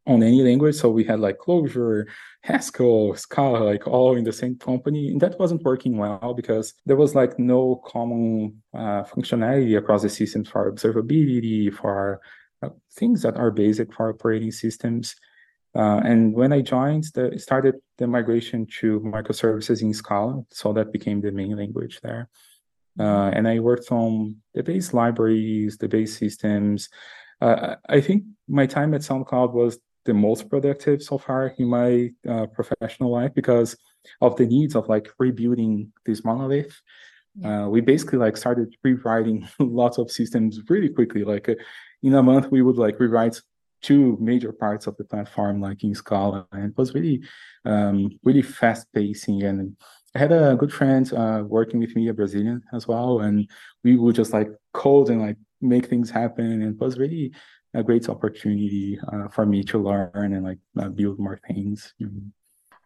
on 0.06 0.22
any 0.22 0.42
language. 0.44 0.76
So 0.76 0.90
we 0.90 1.04
had 1.04 1.20
like 1.20 1.38
Clojure, 1.38 2.06
Haskell, 2.42 3.16
Scala, 3.16 3.60
like 3.60 3.88
all 3.88 4.16
in 4.16 4.24
the 4.24 4.34
same 4.34 4.58
company. 4.58 5.10
And 5.10 5.22
that 5.22 5.40
wasn't 5.40 5.64
working 5.64 5.98
well 5.98 6.34
because 6.36 6.74
there 6.86 6.98
was 6.98 7.16
like 7.16 7.40
no 7.40 7.82
common 7.86 8.62
uh, 8.74 9.04
functionality 9.04 9.78
across 9.78 10.02
the 10.02 10.10
system 10.10 10.44
for 10.44 10.72
observability, 10.72 11.74
for 11.74 12.20
uh, 12.62 12.70
things 12.94 13.22
that 13.22 13.38
are 13.38 13.52
basic 13.52 13.94
for 13.94 14.10
operating 14.10 14.52
systems. 14.52 15.16
Uh, 15.76 16.02
and 16.04 16.34
when 16.34 16.54
I 16.54 16.62
joined, 16.62 17.06
the, 17.16 17.40
started 17.40 17.76
the 17.98 18.06
migration 18.06 18.68
to 18.80 19.00
microservices 19.00 19.82
in 19.82 19.94
Scala. 19.94 20.44
So 20.52 20.74
that 20.74 20.92
became 20.92 21.22
the 21.22 21.32
main 21.32 21.56
language 21.58 22.00
there. 22.02 22.30
Uh, 23.00 23.32
and 23.34 23.48
I 23.48 23.60
worked 23.60 23.92
on 23.92 24.36
the 24.54 24.62
base 24.62 24.94
libraries, 24.94 25.78
the 25.78 25.88
base 25.88 26.18
systems. 26.18 26.90
Uh, 27.42 27.76
I 27.90 28.02
think 28.02 28.24
my 28.48 28.68
time 28.68 28.94
at 28.94 29.02
SoundCloud 29.02 29.54
was 29.54 29.80
the 30.06 30.14
most 30.14 30.50
productive 30.50 31.02
so 31.02 31.18
far 31.18 31.54
in 31.58 31.68
my 31.68 32.12
uh, 32.28 32.46
professional 32.48 33.12
life 33.12 33.34
because 33.34 33.76
of 34.22 34.36
the 34.36 34.46
needs 34.46 34.76
of 34.76 34.90
like 34.90 35.10
rebuilding 35.20 35.92
this 36.06 36.24
monolith. 36.24 36.82
Yeah. 37.36 37.66
Uh, 37.66 37.70
we 37.70 37.82
basically 37.82 38.20
like 38.20 38.38
started 38.38 38.76
rewriting 38.84 39.48
lots 39.60 39.98
of 39.98 40.12
systems 40.12 40.60
really 40.70 40.90
quickly. 40.90 41.24
Like 41.24 41.50
uh, 41.50 41.56
in 42.02 42.14
a 42.14 42.24
month, 42.24 42.52
we 42.52 42.62
would 42.62 42.78
like 42.78 43.00
rewrite 43.00 43.42
two 43.82 44.18
major 44.20 44.52
parts 44.52 44.88
of 44.88 44.96
the 44.98 45.04
platform, 45.04 45.62
like 45.62 45.84
in 45.84 45.94
Scala, 45.94 46.48
and 46.52 46.72
it 46.72 46.78
was 46.78 46.94
really, 46.94 47.22
um, 47.66 48.10
really 48.24 48.42
fast 48.42 48.88
pacing. 48.94 49.44
And 49.44 49.76
I 50.16 50.20
had 50.20 50.32
a 50.32 50.56
good 50.56 50.72
friend 50.72 51.12
uh, 51.14 51.44
working 51.46 51.80
with 51.80 51.96
me, 51.96 52.08
a 52.08 52.14
Brazilian 52.14 52.64
as 52.74 52.88
well, 52.88 53.20
and 53.20 53.50
we 53.84 53.98
would 53.98 54.16
just 54.16 54.34
like 54.34 54.50
code 54.74 55.10
and 55.10 55.22
like 55.22 55.38
make 55.62 55.88
things 55.88 56.10
happen. 56.10 56.46
And 56.46 56.64
it 56.64 56.80
was 56.80 56.98
really 56.98 57.34
a 57.74 57.84
great 57.84 58.08
opportunity 58.10 59.00
uh, 59.12 59.28
for 59.30 59.46
me 59.46 59.64
to 59.64 59.78
learn 59.78 60.34
and 60.34 60.44
like 60.44 60.60
uh, 60.78 60.90
build 60.90 61.20
more 61.20 61.40
things. 61.48 61.94
Mm-hmm. 62.02 62.30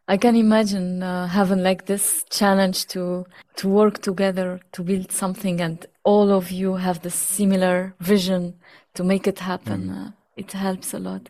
I 0.08 0.15
can 0.17 0.36
imagine 0.38 1.04
uh, 1.04 1.28
having 1.28 1.63
like 1.63 1.86
this 1.86 2.23
challenge 2.30 2.88
to 2.88 3.26
to 3.58 3.67
work 3.67 4.02
together 4.02 4.62
to 4.71 4.84
build 4.84 5.12
something, 5.12 5.60
and 5.60 5.86
all 6.04 6.32
of 6.32 6.50
you 6.50 6.76
have 6.76 7.02
the 7.02 7.10
similar 7.10 7.93
vision 8.00 8.56
to 8.93 9.04
make 9.04 9.28
it 9.28 9.39
happen. 9.39 9.89
Mm. 9.89 10.13
it 10.38 10.52
helps 10.52 10.93
a 10.93 11.00
lot. 11.00 11.30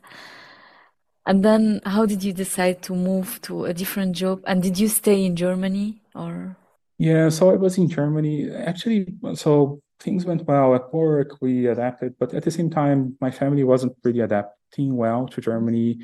And 1.25 1.43
then, 1.43 1.81
how 1.85 2.05
did 2.05 2.23
you 2.23 2.33
decide 2.33 2.81
to 2.83 2.93
move 2.93 3.41
to 3.41 3.65
a 3.65 3.73
different 3.73 4.15
job? 4.15 4.43
And 4.45 4.61
did 4.61 4.77
you 4.79 4.87
stay 4.87 5.25
in 5.25 5.35
Germany 5.35 6.01
or? 6.15 6.55
Yeah, 6.99 7.29
so 7.29 7.51
I 7.51 7.55
was 7.55 7.77
in 7.77 7.89
Germany 7.89 8.49
actually. 8.51 9.07
So 9.33 9.81
things 9.99 10.25
went 10.25 10.45
well 10.45 10.75
at 10.75 10.93
work. 10.93 11.37
We 11.41 11.67
adapted, 11.67 12.15
but 12.19 12.33
at 12.33 12.43
the 12.43 12.51
same 12.51 12.69
time, 12.69 13.17
my 13.19 13.31
family 13.31 13.63
wasn't 13.63 13.95
really 14.03 14.21
adapting 14.21 14.95
well 14.95 15.27
to 15.27 15.41
Germany. 15.41 15.99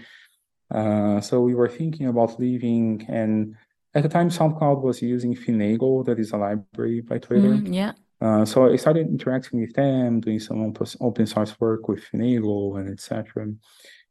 Uh, 0.71 1.21
so 1.21 1.41
we 1.41 1.53
were 1.53 1.69
thinking 1.69 2.08
about 2.08 2.39
leaving. 2.39 3.06
And 3.08 3.56
at 3.93 4.03
the 4.03 4.10
time, 4.10 4.29
SoundCloud 4.29 4.82
was 4.82 5.01
using 5.01 5.36
Finagle, 5.36 6.06
that 6.06 6.19
is 6.19 6.32
a 6.32 6.38
library 6.38 7.01
by 7.01 7.19
Twitter. 7.19 7.49
Mm, 7.49 7.73
yeah. 7.73 7.91
Uh, 8.19 8.45
so 8.45 8.71
I 8.71 8.77
started 8.77 9.08
interacting 9.08 9.60
with 9.60 9.73
them, 9.73 10.21
doing 10.21 10.39
some 10.39 10.73
open 11.01 11.27
source 11.27 11.60
work 11.60 11.88
with 11.89 12.03
Finagle 12.10 12.79
and 12.79 12.89
etc. 12.89 13.47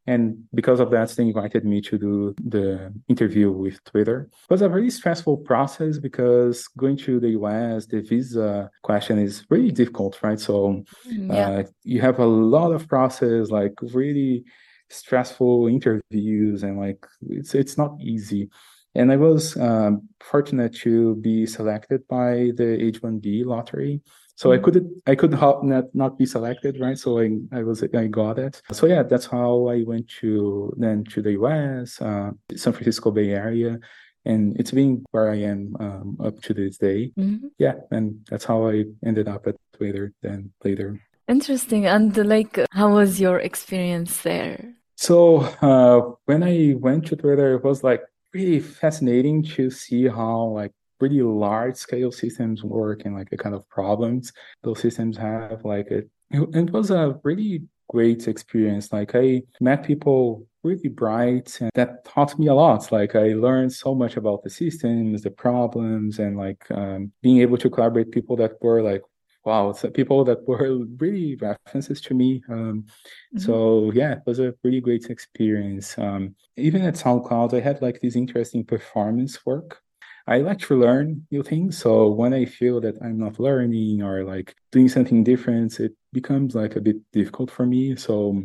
And 0.05 0.43
because 0.53 0.79
of 0.81 0.91
that, 0.91 1.09
they 1.09 1.23
invited 1.23 1.63
me 1.63 1.81
to 1.81 1.97
do 1.97 2.35
the 2.43 2.93
interview 3.07 3.51
with 3.51 3.81
Twitter. 3.85 4.29
It 4.31 4.49
was 4.49 4.61
a 4.61 4.67
very 4.67 4.89
stressful 4.89 5.37
process 5.37 5.97
because 5.97 6.67
going 6.77 6.97
to 6.97 7.19
the 7.19 7.29
US, 7.29 7.85
the 7.85 8.01
visa 8.01 8.69
question 8.81 9.17
is 9.17 9.45
really 9.49 9.71
difficult, 9.71 10.21
right? 10.21 10.39
So 10.39 10.83
mm, 11.07 11.33
yeah. 11.33 11.49
uh, 11.49 11.63
you 11.83 12.01
have 12.01 12.19
a 12.19 12.25
lot 12.25 12.71
of 12.73 12.87
process, 12.87 13.49
like 13.49 13.73
really 13.81 14.43
stressful 14.89 15.67
interviews, 15.67 16.63
and 16.63 16.79
like 16.79 17.05
it's 17.29 17.55
it's 17.55 17.77
not 17.77 17.97
easy. 18.01 18.49
And 18.95 19.11
I 19.11 19.17
was 19.17 19.57
um, 19.57 20.07
fortunate 20.19 20.75
to 20.77 21.15
be 21.15 21.45
selected 21.45 22.07
by 22.07 22.51
the 22.55 22.77
H1B 22.91 23.45
lottery. 23.45 24.01
So 24.35 24.51
I 24.51 24.55
mm-hmm. 24.55 24.65
could 24.65 25.01
I 25.05 25.15
could 25.15 25.31
not 25.31 25.93
not 25.93 26.17
be 26.17 26.25
selected, 26.25 26.79
right? 26.79 26.97
So 26.97 27.19
I 27.19 27.37
I 27.51 27.63
was 27.63 27.83
I 27.83 28.07
got 28.07 28.39
it. 28.39 28.61
So 28.71 28.87
yeah, 28.87 29.03
that's 29.03 29.27
how 29.27 29.67
I 29.67 29.83
went 29.85 30.07
to 30.21 30.73
then 30.77 31.03
to 31.11 31.21
the 31.21 31.33
U.S., 31.33 32.01
uh, 32.01 32.31
San 32.55 32.73
Francisco 32.73 33.11
Bay 33.11 33.29
Area, 33.29 33.79
and 34.25 34.59
it's 34.59 34.71
been 34.71 35.05
where 35.11 35.29
I 35.29 35.35
am 35.35 35.75
um, 35.79 36.17
up 36.23 36.41
to 36.43 36.53
this 36.53 36.77
day. 36.77 37.11
Mm-hmm. 37.17 37.47
Yeah, 37.59 37.75
and 37.91 38.25
that's 38.29 38.45
how 38.45 38.69
I 38.69 38.85
ended 39.05 39.27
up 39.27 39.45
at 39.47 39.55
Twitter 39.73 40.13
then 40.21 40.51
later. 40.63 40.99
Interesting. 41.27 41.85
And 41.85 42.15
like, 42.17 42.59
how 42.71 42.93
was 42.93 43.19
your 43.19 43.39
experience 43.39 44.21
there? 44.21 44.73
So 44.95 45.39
uh, 45.61 46.15
when 46.25 46.43
I 46.43 46.75
went 46.77 47.07
to 47.07 47.15
Twitter, 47.15 47.55
it 47.55 47.63
was 47.63 47.83
like 47.83 48.01
really 48.33 48.59
fascinating 48.59 49.43
to 49.43 49.69
see 49.69 50.07
how 50.07 50.45
like 50.47 50.71
pretty 50.99 51.21
large 51.21 51.75
scale 51.75 52.11
systems 52.11 52.63
work 52.63 53.03
and 53.05 53.15
like 53.15 53.29
the 53.29 53.37
kind 53.37 53.55
of 53.55 53.67
problems 53.69 54.31
those 54.63 54.79
systems 54.79 55.17
have. 55.17 55.63
Like 55.65 55.87
it, 55.87 56.09
it 56.31 56.71
was 56.71 56.91
a 56.91 57.19
really 57.23 57.63
great 57.89 58.27
experience. 58.27 58.91
Like 58.91 59.15
I 59.15 59.43
met 59.59 59.83
people 59.83 60.47
really 60.63 60.89
bright 60.89 61.57
and 61.59 61.69
that 61.75 62.05
taught 62.05 62.37
me 62.39 62.47
a 62.47 62.53
lot. 62.53 62.91
Like 62.91 63.15
I 63.15 63.33
learned 63.33 63.73
so 63.73 63.93
much 63.93 64.17
about 64.17 64.43
the 64.43 64.49
systems, 64.49 65.21
the 65.21 65.31
problems, 65.31 66.19
and 66.19 66.37
like 66.37 66.65
um, 66.71 67.11
being 67.21 67.39
able 67.39 67.57
to 67.57 67.69
collaborate 67.69 68.11
people 68.11 68.35
that 68.37 68.53
were 68.61 68.81
like 68.81 69.01
wow, 69.45 69.71
so 69.73 69.89
people 69.89 70.23
that 70.25 70.47
were 70.47 70.85
really 70.97 71.35
references 71.35 72.01
to 72.01 72.13
me. 72.13 72.43
Um, 72.49 72.85
mm-hmm. 72.85 73.39
So 73.39 73.91
yeah, 73.93 74.13
it 74.13 74.23
was 74.25 74.39
a 74.39 74.53
really 74.63 74.81
great 74.81 75.09
experience. 75.09 75.97
Um, 75.97 76.35
even 76.57 76.81
at 76.83 76.95
SoundCloud, 76.95 77.53
I 77.53 77.59
had 77.59 77.81
like 77.81 77.99
this 78.01 78.15
interesting 78.15 78.63
performance 78.63 79.45
work. 79.45 79.79
I 80.25 80.37
like 80.37 80.59
to 80.59 80.79
learn 80.79 81.27
new 81.31 81.43
things. 81.43 81.77
So 81.77 82.09
when 82.09 82.33
I 82.33 82.45
feel 82.45 82.79
that 82.81 82.95
I'm 83.01 83.19
not 83.19 83.39
learning 83.39 84.01
or 84.01 84.23
like 84.23 84.55
doing 84.71 84.87
something 84.87 85.23
different, 85.23 85.79
it 85.81 85.93
becomes 86.13 86.55
like 86.55 86.77
a 86.77 86.81
bit 86.81 86.95
difficult 87.11 87.51
for 87.51 87.65
me. 87.65 87.97
So 87.97 88.41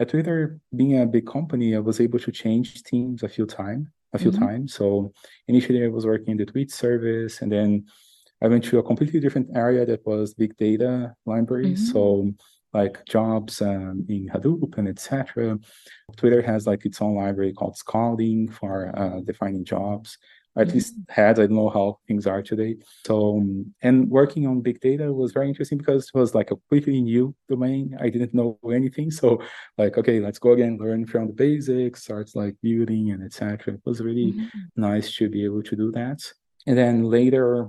at 0.00 0.08
Twitter, 0.08 0.58
being 0.74 1.00
a 1.00 1.06
big 1.06 1.28
company, 1.28 1.76
I 1.76 1.78
was 1.78 2.00
able 2.00 2.18
to 2.18 2.32
change 2.32 2.82
teams 2.82 3.22
a 3.22 3.28
few 3.28 3.46
times. 3.46 3.88
A 4.12 4.18
few 4.18 4.32
mm-hmm. 4.32 4.44
times. 4.44 4.74
So 4.74 5.12
initially, 5.46 5.84
I 5.84 5.86
was 5.86 6.04
working 6.04 6.32
in 6.32 6.36
the 6.36 6.44
tweet 6.44 6.72
service, 6.72 7.42
and 7.42 7.52
then 7.52 7.86
I 8.42 8.48
went 8.48 8.64
to 8.64 8.78
a 8.78 8.82
completely 8.82 9.20
different 9.20 9.50
area 9.54 9.84
that 9.86 10.06
was 10.06 10.34
big 10.34 10.56
data 10.56 11.14
libraries. 11.26 11.82
Mm-hmm. 11.82 11.92
So 11.92 12.34
like 12.72 13.04
jobs 13.06 13.60
um, 13.62 14.06
in 14.08 14.28
Hadoop 14.28 14.78
and 14.78 14.88
etc. 14.88 15.58
Twitter 16.16 16.42
has 16.42 16.66
like 16.66 16.86
its 16.86 17.02
own 17.02 17.16
library 17.16 17.52
called 17.52 17.76
Scalding 17.76 18.48
for 18.48 18.96
uh, 18.96 19.20
defining 19.20 19.64
jobs. 19.64 20.18
At 20.56 20.66
mm-hmm. 20.66 20.74
least 20.74 20.94
had 21.08 21.38
I 21.38 21.46
don't 21.46 21.56
know 21.56 21.68
how 21.68 21.98
things 22.08 22.26
are 22.26 22.42
today. 22.42 22.76
So 23.06 23.38
um, 23.38 23.74
and 23.82 24.08
working 24.08 24.46
on 24.46 24.62
big 24.62 24.80
data 24.80 25.12
was 25.12 25.32
very 25.32 25.48
interesting 25.48 25.78
because 25.78 26.10
it 26.12 26.18
was 26.18 26.34
like 26.34 26.50
a 26.50 26.56
completely 26.56 27.00
new 27.00 27.34
domain. 27.48 27.96
I 28.00 28.08
didn't 28.08 28.34
know 28.34 28.58
anything. 28.72 29.10
So 29.10 29.42
like 29.78 29.96
okay, 29.98 30.20
let's 30.20 30.38
go 30.38 30.52
again, 30.52 30.78
learn 30.78 31.06
from 31.06 31.28
the 31.28 31.32
basics, 31.32 32.04
start 32.04 32.30
like 32.34 32.56
building 32.62 33.10
and 33.10 33.22
etc. 33.24 33.74
It 33.74 33.80
was 33.84 34.00
really 34.00 34.32
mm-hmm. 34.32 34.58
nice 34.76 35.14
to 35.16 35.28
be 35.28 35.44
able 35.44 35.62
to 35.62 35.76
do 35.76 35.92
that. 35.92 36.20
And 36.66 36.76
then 36.76 37.04
later 37.04 37.68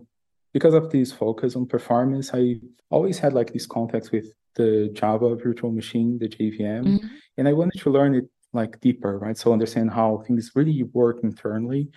because 0.54 0.74
of 0.74 0.90
this 0.90 1.12
focus 1.12 1.56
on 1.56 1.66
performance, 1.66 2.32
I 2.34 2.60
always 2.90 3.20
had 3.20 3.34
like 3.34 3.54
this 3.54 3.66
context 3.66 4.12
with 4.12 4.34
the 4.56 4.90
Java 4.94 5.36
virtual 5.36 5.72
machine, 5.72 6.20
the 6.20 6.28
JVM, 6.28 6.84
mm-hmm. 6.84 7.08
and 7.38 7.48
I 7.48 7.54
wanted 7.54 7.80
to 7.82 7.90
learn 7.90 8.16
it 8.16 8.26
like 8.54 8.80
deeper, 8.82 9.18
right? 9.18 9.38
So 9.38 9.54
understand 9.54 9.92
how 9.92 10.24
things 10.28 10.52
really 10.56 10.84
work 10.84 11.20
internally. 11.24 11.90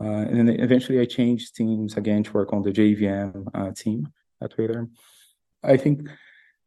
Uh, 0.00 0.24
and 0.28 0.48
then 0.48 0.60
eventually 0.60 0.98
I 0.98 1.04
changed 1.04 1.54
teams 1.54 1.96
again 1.96 2.22
to 2.22 2.32
work 2.32 2.52
on 2.54 2.62
the 2.62 2.70
JVM 2.70 3.48
uh, 3.52 3.72
team 3.72 4.08
at 4.40 4.52
Twitter. 4.52 4.88
I 5.62 5.76
think 5.76 6.08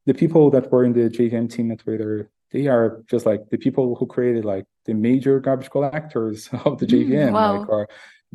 the 0.06 0.14
people 0.14 0.52
that 0.52 0.72
were 0.72 0.84
in 0.84 0.94
the 0.94 1.10
JVM 1.10 1.52
team 1.52 1.72
at 1.72 1.80
Twitter, 1.80 2.30
they 2.52 2.68
are 2.68 3.04
just 3.10 3.26
like 3.26 3.50
the 3.50 3.58
people 3.58 3.96
who 3.96 4.06
created 4.06 4.46
like 4.46 4.66
the 4.86 4.94
major 4.94 5.40
garbage 5.40 5.72
collectors 5.72 6.50
of 6.66 6.78
the 6.78 6.86
JVM, 6.86 7.30
mm, 7.30 7.34
wow. 7.34 7.60
like 7.60 7.70
are 7.70 7.88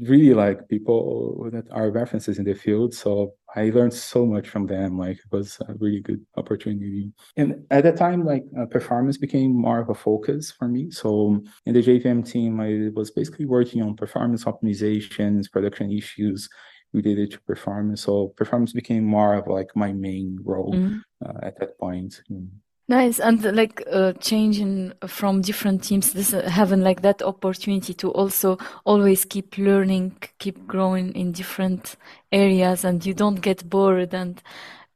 really 0.03 0.35
like 0.35 0.69
people 0.69 1.49
that 1.53 1.65
are 1.71 1.91
references 1.91 2.39
in 2.39 2.45
the 2.45 2.55
field. 2.55 2.95
So 2.95 3.35
I 3.55 3.71
learned 3.71 3.95
so 3.95 4.27
much 4.27 4.49
from 4.49 4.67
them. 4.67 4.99
Like 4.99 5.19
it 5.19 5.33
was 5.33 5.59
a 5.69 5.75
really 5.75 6.01
good 6.01 6.25
opportunity. 6.37 7.13
And 7.37 7.65
at 7.71 7.85
that 7.85 7.97
time, 7.97 8.25
like 8.25 8.45
uh, 8.59 8.67
performance 8.67 9.17
became 9.17 9.53
more 9.53 9.81
of 9.81 9.89
a 9.89 9.95
focus 9.95 10.51
for 10.51 10.69
me. 10.69 10.91
So 10.91 11.43
in 11.67 11.75
the 11.75 11.83
JVM 11.83 12.31
team, 12.31 12.61
I 12.61 12.91
was 12.95 13.11
basically 13.11 13.47
working 13.47 13.83
on 13.83 13.97
performance 13.97 14.45
optimizations, 14.45 15.51
production 15.51 15.91
issues 15.91 16.49
related 16.93 17.31
to 17.33 17.41
performance. 17.41 18.03
So 18.03 18.29
performance 18.37 18.73
became 18.73 19.05
more 19.05 19.35
of 19.35 19.47
like 19.47 19.75
my 19.75 19.93
main 19.93 20.39
role 20.43 20.75
mm-hmm. 20.75 20.99
uh, 21.25 21.47
at 21.47 21.59
that 21.61 21.79
point. 21.79 22.23
Mm. 22.31 22.49
Nice, 22.91 23.21
and 23.21 23.45
like 23.55 23.83
uh, 23.93 24.15
changing 24.15 24.95
from 25.07 25.43
different 25.43 25.85
teams, 25.85 26.15
this 26.15 26.33
uh, 26.33 26.49
having 26.49 26.81
like 26.81 27.03
that 27.03 27.21
opportunity 27.21 27.93
to 27.93 28.11
also 28.13 28.57
always 28.87 29.27
keep 29.27 29.59
learning, 29.59 30.17
keep 30.39 30.67
growing 30.67 31.13
in 31.13 31.33
different 31.33 31.97
areas, 32.33 32.85
and 32.85 33.05
you 33.05 33.13
don't 33.13 33.43
get 33.43 33.69
bored, 33.69 34.15
and 34.15 34.43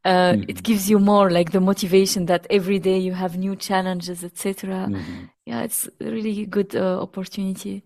uh, 0.07 0.33
mm-hmm. 0.33 0.45
it 0.49 0.63
gives 0.63 0.89
you 0.89 0.99
more 0.99 1.31
like 1.31 1.53
the 1.53 1.61
motivation 1.61 2.25
that 2.27 2.47
every 2.49 2.79
day 2.79 2.97
you 2.97 3.13
have 3.13 3.37
new 3.37 3.55
challenges, 3.55 4.25
etc. 4.25 4.89
Mm-hmm. 4.91 5.25
Yeah, 5.45 5.61
it's 5.61 5.87
a 6.01 6.05
really 6.11 6.47
good 6.47 6.75
uh, 6.75 6.99
opportunity. 6.99 7.85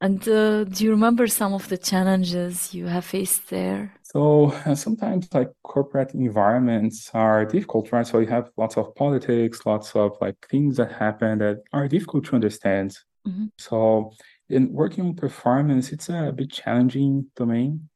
And 0.00 0.28
uh, 0.28 0.64
do 0.64 0.84
you 0.84 0.90
remember 0.90 1.26
some 1.26 1.54
of 1.54 1.68
the 1.68 1.78
challenges 1.78 2.74
you 2.74 2.86
have 2.86 3.04
faced 3.04 3.48
there? 3.48 3.94
So 4.02 4.52
uh, 4.66 4.74
sometimes 4.74 5.28
like 5.32 5.50
corporate 5.62 6.12
environments 6.14 7.10
are 7.14 7.46
difficult, 7.46 7.90
right? 7.92 8.06
So 8.06 8.18
you 8.18 8.26
have 8.26 8.50
lots 8.56 8.76
of 8.76 8.94
politics, 8.94 9.64
lots 9.64 9.96
of 9.96 10.12
like 10.20 10.36
things 10.50 10.76
that 10.76 10.92
happen 10.92 11.38
that 11.38 11.62
are 11.72 11.88
difficult 11.88 12.26
to 12.26 12.34
understand. 12.34 12.96
Mm-hmm. 13.26 13.46
So 13.58 14.12
in 14.50 14.72
working 14.72 15.04
on 15.04 15.14
performance, 15.14 15.92
it's 15.92 16.08
a 16.08 16.32
bit 16.34 16.52
challenging 16.52 17.26
domain. 17.34 17.88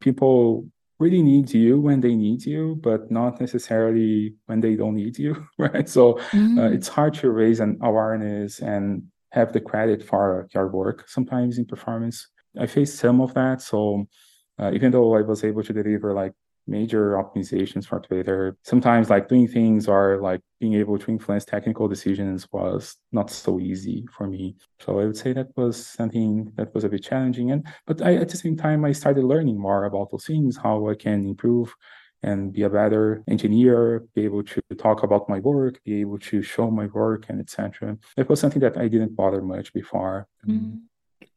People 0.00 0.68
really 0.98 1.22
need 1.22 1.52
you 1.52 1.80
when 1.80 2.00
they 2.00 2.14
need 2.14 2.44
you, 2.44 2.78
but 2.82 3.10
not 3.10 3.40
necessarily 3.40 4.34
when 4.46 4.60
they 4.60 4.74
don't 4.74 4.94
need 4.94 5.18
you, 5.18 5.46
right? 5.58 5.88
So 5.88 6.18
uh, 6.18 6.22
mm-hmm. 6.30 6.58
uh, 6.58 6.70
it's 6.70 6.88
hard 6.88 7.14
to 7.14 7.30
raise 7.30 7.60
an 7.60 7.78
awareness 7.80 8.60
and 8.60 9.04
have 9.34 9.52
the 9.52 9.60
credit 9.60 10.02
for 10.02 10.48
your 10.54 10.68
work 10.68 11.08
sometimes 11.08 11.58
in 11.58 11.66
performance. 11.66 12.28
I 12.58 12.66
faced 12.66 12.98
some 12.98 13.20
of 13.20 13.34
that. 13.34 13.60
So 13.60 14.06
uh, 14.60 14.70
even 14.72 14.92
though 14.92 15.16
I 15.16 15.22
was 15.22 15.42
able 15.42 15.64
to 15.64 15.72
deliver 15.72 16.14
like 16.14 16.32
major 16.66 17.16
optimizations 17.22 17.84
for 17.86 17.98
Twitter, 18.00 18.56
sometimes 18.62 19.10
like 19.10 19.28
doing 19.28 19.48
things 19.48 19.88
or 19.88 20.20
like 20.22 20.40
being 20.60 20.74
able 20.74 20.98
to 20.98 21.10
influence 21.10 21.44
technical 21.44 21.88
decisions 21.88 22.46
was 22.52 22.96
not 23.12 23.28
so 23.28 23.58
easy 23.58 24.06
for 24.16 24.26
me. 24.28 24.56
So 24.78 25.00
I 25.00 25.06
would 25.06 25.16
say 25.16 25.32
that 25.32 25.48
was 25.56 25.84
something 25.84 26.52
that 26.56 26.72
was 26.74 26.84
a 26.84 26.88
bit 26.88 27.02
challenging. 27.02 27.50
And 27.50 27.66
but 27.86 28.00
I, 28.02 28.14
at 28.14 28.28
the 28.28 28.36
same 28.36 28.56
time, 28.56 28.84
I 28.84 28.92
started 28.92 29.24
learning 29.24 29.58
more 29.58 29.84
about 29.84 30.10
those 30.10 30.26
things, 30.26 30.56
how 30.56 30.88
I 30.88 30.94
can 30.94 31.26
improve 31.26 31.74
and 32.24 32.52
be 32.52 32.62
a 32.62 32.70
better 32.70 33.22
engineer, 33.28 34.04
be 34.14 34.24
able 34.24 34.42
to 34.42 34.60
talk 34.78 35.02
about 35.02 35.28
my 35.28 35.38
work, 35.40 35.74
be 35.84 36.00
able 36.00 36.18
to 36.30 36.42
show 36.42 36.70
my 36.70 36.86
work, 36.86 37.26
and 37.28 37.38
etc. 37.38 37.98
It 38.16 38.28
was 38.28 38.40
something 38.40 38.62
that 38.66 38.76
I 38.78 38.88
didn't 38.88 39.14
bother 39.14 39.42
much 39.42 39.72
before. 39.74 40.26
Mm-hmm. 40.46 40.76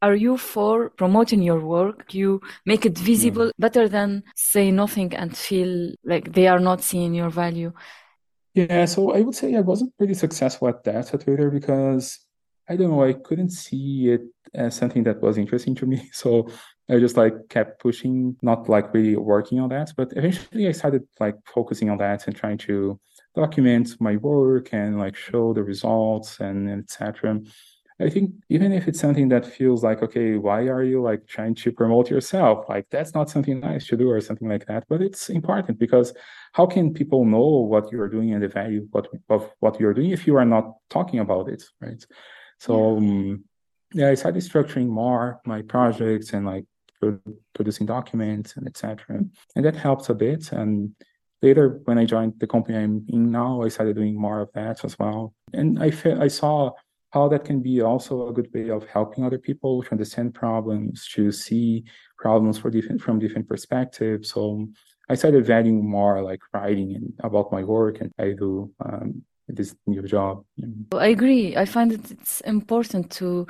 Are 0.01 0.15
you 0.15 0.37
for 0.37 0.89
promoting 0.91 1.41
your 1.41 1.59
work? 1.59 2.13
You 2.13 2.41
make 2.65 2.85
it 2.85 2.97
visible 2.97 3.47
yeah. 3.47 3.59
better 3.59 3.89
than 3.89 4.23
say 4.35 4.71
nothing 4.71 5.13
and 5.15 5.35
feel 5.35 5.93
like 6.05 6.33
they 6.33 6.47
are 6.47 6.59
not 6.59 6.81
seeing 6.81 7.13
your 7.13 7.31
value. 7.31 7.73
Yeah, 8.53 8.85
so 8.85 9.13
I 9.13 9.21
would 9.21 9.35
say 9.35 9.55
I 9.55 9.61
wasn't 9.61 9.95
pretty 9.97 10.13
successful 10.13 10.67
at 10.69 10.83
that 10.85 11.13
at 11.13 11.21
Twitter 11.21 11.49
because 11.51 12.19
I 12.69 12.75
don't 12.75 12.91
know, 12.91 13.03
I 13.03 13.13
couldn't 13.13 13.51
see 13.51 14.09
it 14.13 14.21
as 14.53 14.75
something 14.75 15.03
that 15.03 15.21
was 15.21 15.37
interesting 15.37 15.75
to 15.75 15.85
me. 15.85 16.09
So 16.13 16.49
I 16.89 16.99
just 16.99 17.17
like 17.17 17.49
kept 17.49 17.81
pushing, 17.81 18.37
not 18.41 18.69
like 18.69 18.93
really 18.93 19.17
working 19.17 19.59
on 19.59 19.69
that. 19.69 19.91
But 19.95 20.13
eventually 20.15 20.67
I 20.67 20.71
started 20.71 21.07
like 21.19 21.35
focusing 21.45 21.89
on 21.89 21.97
that 21.97 22.27
and 22.27 22.35
trying 22.35 22.57
to 22.59 22.99
document 23.35 23.95
my 23.99 24.15
work 24.17 24.73
and 24.73 24.97
like 24.97 25.15
show 25.15 25.53
the 25.53 25.63
results 25.63 26.39
and 26.39 26.69
etc. 26.69 27.41
I 27.99 28.09
think 28.09 28.31
even 28.49 28.71
if 28.71 28.87
it's 28.87 28.99
something 28.99 29.27
that 29.29 29.45
feels 29.45 29.83
like, 29.83 30.03
okay, 30.03 30.37
why 30.37 30.61
are 30.67 30.83
you 30.83 31.01
like 31.01 31.25
trying 31.27 31.55
to 31.55 31.71
promote 31.71 32.11
yourself? 32.11 32.69
Like 32.69 32.85
that's 32.91 33.15
not 33.15 33.29
something 33.29 33.59
nice 33.59 33.87
to 33.87 33.97
do 33.97 34.09
or 34.09 34.21
something 34.21 34.47
like 34.47 34.67
that. 34.67 34.85
But 34.87 35.01
it's 35.01 35.29
important 35.29 35.79
because 35.79 36.13
how 36.53 36.67
can 36.67 36.93
people 36.93 37.25
know 37.25 37.65
what 37.71 37.91
you're 37.91 38.07
doing 38.07 38.33
and 38.33 38.43
the 38.43 38.49
value 38.49 38.87
what, 38.91 39.07
of 39.29 39.51
what 39.59 39.79
you're 39.79 39.95
doing 39.95 40.11
if 40.11 40.27
you 40.27 40.35
are 40.37 40.45
not 40.45 40.73
talking 40.89 41.19
about 41.19 41.49
it, 41.49 41.63
right? 41.81 42.05
So 42.59 42.93
yeah. 42.93 42.97
Um, 42.97 43.43
yeah, 43.93 44.09
I 44.09 44.15
started 44.15 44.43
structuring 44.43 44.87
more 44.87 45.39
my 45.45 45.61
projects 45.61 46.33
and 46.33 46.45
like 46.45 46.65
producing 47.53 47.85
documents 47.85 48.55
and 48.57 48.67
etc. 48.67 49.19
And 49.55 49.65
that 49.65 49.75
helps 49.75 50.09
a 50.09 50.13
bit. 50.13 50.51
And 50.51 50.95
later, 51.41 51.81
when 51.85 51.97
I 51.97 52.05
joined 52.05 52.33
the 52.39 52.47
company 52.47 52.77
I'm 52.77 53.05
in 53.09 53.31
now, 53.31 53.61
I 53.61 53.69
started 53.69 53.95
doing 53.95 54.19
more 54.19 54.41
of 54.41 54.49
that 54.53 54.83
as 54.83 54.97
well. 54.99 55.33
And 55.53 55.81
I 55.81 55.91
fe- 55.91 56.17
I 56.19 56.27
saw 56.27 56.71
how 57.11 57.27
that 57.29 57.45
can 57.45 57.61
be 57.61 57.81
also 57.81 58.27
a 58.27 58.33
good 58.33 58.49
way 58.53 58.69
of 58.69 58.85
helping 58.87 59.23
other 59.23 59.37
people 59.37 59.81
to 59.83 59.91
understand 59.91 60.33
problems, 60.33 61.07
to 61.15 61.31
see 61.31 61.83
problems 62.17 62.57
for 62.57 62.69
different 62.69 63.01
from 63.01 63.19
different 63.19 63.47
perspectives. 63.47 64.31
So 64.31 64.67
I 65.09 65.15
started 65.15 65.45
valuing 65.45 65.89
more 65.89 66.21
like 66.21 66.41
writing 66.53 66.95
and 66.95 67.13
about 67.23 67.51
my 67.51 67.63
work 67.63 68.01
and 68.01 68.11
I 68.19 68.33
do 68.33 68.71
um, 68.83 69.23
this 69.47 69.75
new 69.85 70.01
job. 70.03 70.43
I 70.91 71.07
agree. 71.07 71.55
I 71.55 71.65
find 71.65 71.91
that 71.91 72.11
it's 72.11 72.41
important 72.41 73.09
to 73.11 73.47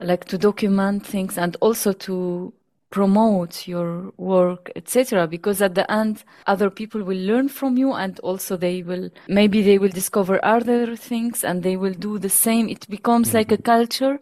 like 0.00 0.24
to 0.26 0.38
document 0.38 1.06
things 1.06 1.36
and 1.36 1.56
also 1.60 1.92
to 1.92 2.54
promote 2.90 3.68
your 3.68 4.12
work 4.16 4.70
etc 4.74 5.26
because 5.26 5.62
at 5.62 5.74
the 5.74 5.90
end 5.90 6.24
other 6.46 6.70
people 6.70 7.02
will 7.02 7.18
learn 7.18 7.48
from 7.48 7.76
you 7.76 7.92
and 7.92 8.18
also 8.20 8.56
they 8.56 8.82
will 8.82 9.08
maybe 9.28 9.62
they 9.62 9.78
will 9.78 9.88
discover 9.88 10.44
other 10.44 10.96
things 10.96 11.44
and 11.44 11.62
they 11.62 11.76
will 11.76 11.94
do 11.94 12.18
the 12.18 12.28
same 12.28 12.68
it 12.68 12.88
becomes 12.88 13.28
mm-hmm. 13.28 13.38
like 13.38 13.52
a 13.52 13.58
culture 13.58 14.18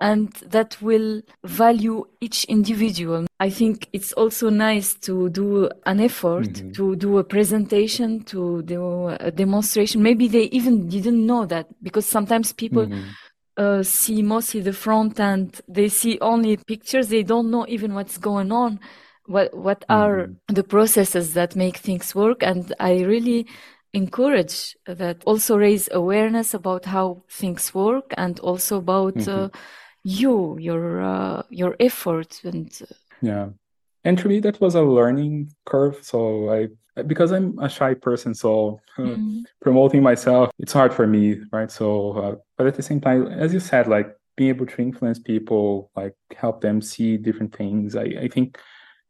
and 0.00 0.32
that 0.46 0.76
will 0.82 1.22
value 1.44 2.04
each 2.20 2.44
individual. 2.44 3.26
I 3.40 3.48
think 3.48 3.88
it's 3.92 4.12
also 4.12 4.50
nice 4.50 4.94
to 5.06 5.30
do 5.30 5.70
an 5.86 6.00
effort 6.00 6.48
mm-hmm. 6.48 6.72
to 6.72 6.96
do 6.96 7.18
a 7.18 7.24
presentation, 7.24 8.22
to 8.24 8.62
do 8.62 9.08
a 9.08 9.30
demonstration. 9.30 10.02
Maybe 10.02 10.28
they 10.28 10.44
even 10.44 10.88
didn't 10.88 11.24
know 11.24 11.46
that 11.46 11.68
because 11.82 12.06
sometimes 12.06 12.52
people 12.52 12.86
mm-hmm. 12.86 13.08
Uh, 13.56 13.82
see 13.82 14.22
mostly 14.22 14.60
the 14.60 14.72
front 14.72 15.20
and 15.20 15.60
they 15.68 15.88
see 15.88 16.18
only 16.20 16.56
pictures. 16.56 17.08
They 17.08 17.22
don't 17.22 17.50
know 17.50 17.66
even 17.68 17.94
what's 17.94 18.18
going 18.18 18.52
on. 18.52 18.80
What 19.26 19.54
what 19.54 19.80
mm-hmm. 19.80 19.92
are 19.92 20.30
the 20.48 20.64
processes 20.64 21.34
that 21.34 21.56
make 21.56 21.78
things 21.78 22.14
work? 22.14 22.42
And 22.42 22.74
I 22.78 23.02
really 23.02 23.46
encourage 23.94 24.76
that 24.86 25.22
also 25.24 25.56
raise 25.56 25.88
awareness 25.92 26.52
about 26.52 26.84
how 26.84 27.22
things 27.30 27.72
work 27.72 28.12
and 28.16 28.40
also 28.40 28.78
about 28.78 29.14
mm-hmm. 29.14 29.44
uh, 29.44 29.48
you 30.02 30.58
your 30.58 31.02
uh, 31.02 31.42
your 31.48 31.76
effort 31.80 32.40
and 32.44 32.70
uh, 32.82 32.94
yeah 33.22 33.48
and 34.04 34.20
for 34.20 34.28
me 34.28 34.40
that 34.40 34.60
was 34.60 34.74
a 34.74 34.82
learning 34.82 35.50
curve 35.64 35.98
so 36.02 36.50
i 36.52 36.68
because 37.06 37.32
i'm 37.32 37.58
a 37.58 37.68
shy 37.68 37.94
person 37.94 38.34
so 38.34 38.80
uh, 38.98 39.02
mm-hmm. 39.02 39.40
promoting 39.60 40.02
myself 40.02 40.50
it's 40.58 40.72
hard 40.72 40.92
for 40.92 41.06
me 41.06 41.40
right 41.52 41.70
so 41.70 42.12
uh, 42.12 42.34
but 42.56 42.66
at 42.66 42.74
the 42.74 42.82
same 42.82 43.00
time 43.00 43.26
as 43.26 43.52
you 43.52 43.60
said 43.60 43.86
like 43.86 44.14
being 44.36 44.50
able 44.50 44.66
to 44.66 44.82
influence 44.82 45.18
people 45.18 45.90
like 45.96 46.14
help 46.36 46.60
them 46.60 46.80
see 46.80 47.16
different 47.16 47.54
things 47.54 47.96
i, 47.96 48.04
I 48.22 48.28
think 48.28 48.58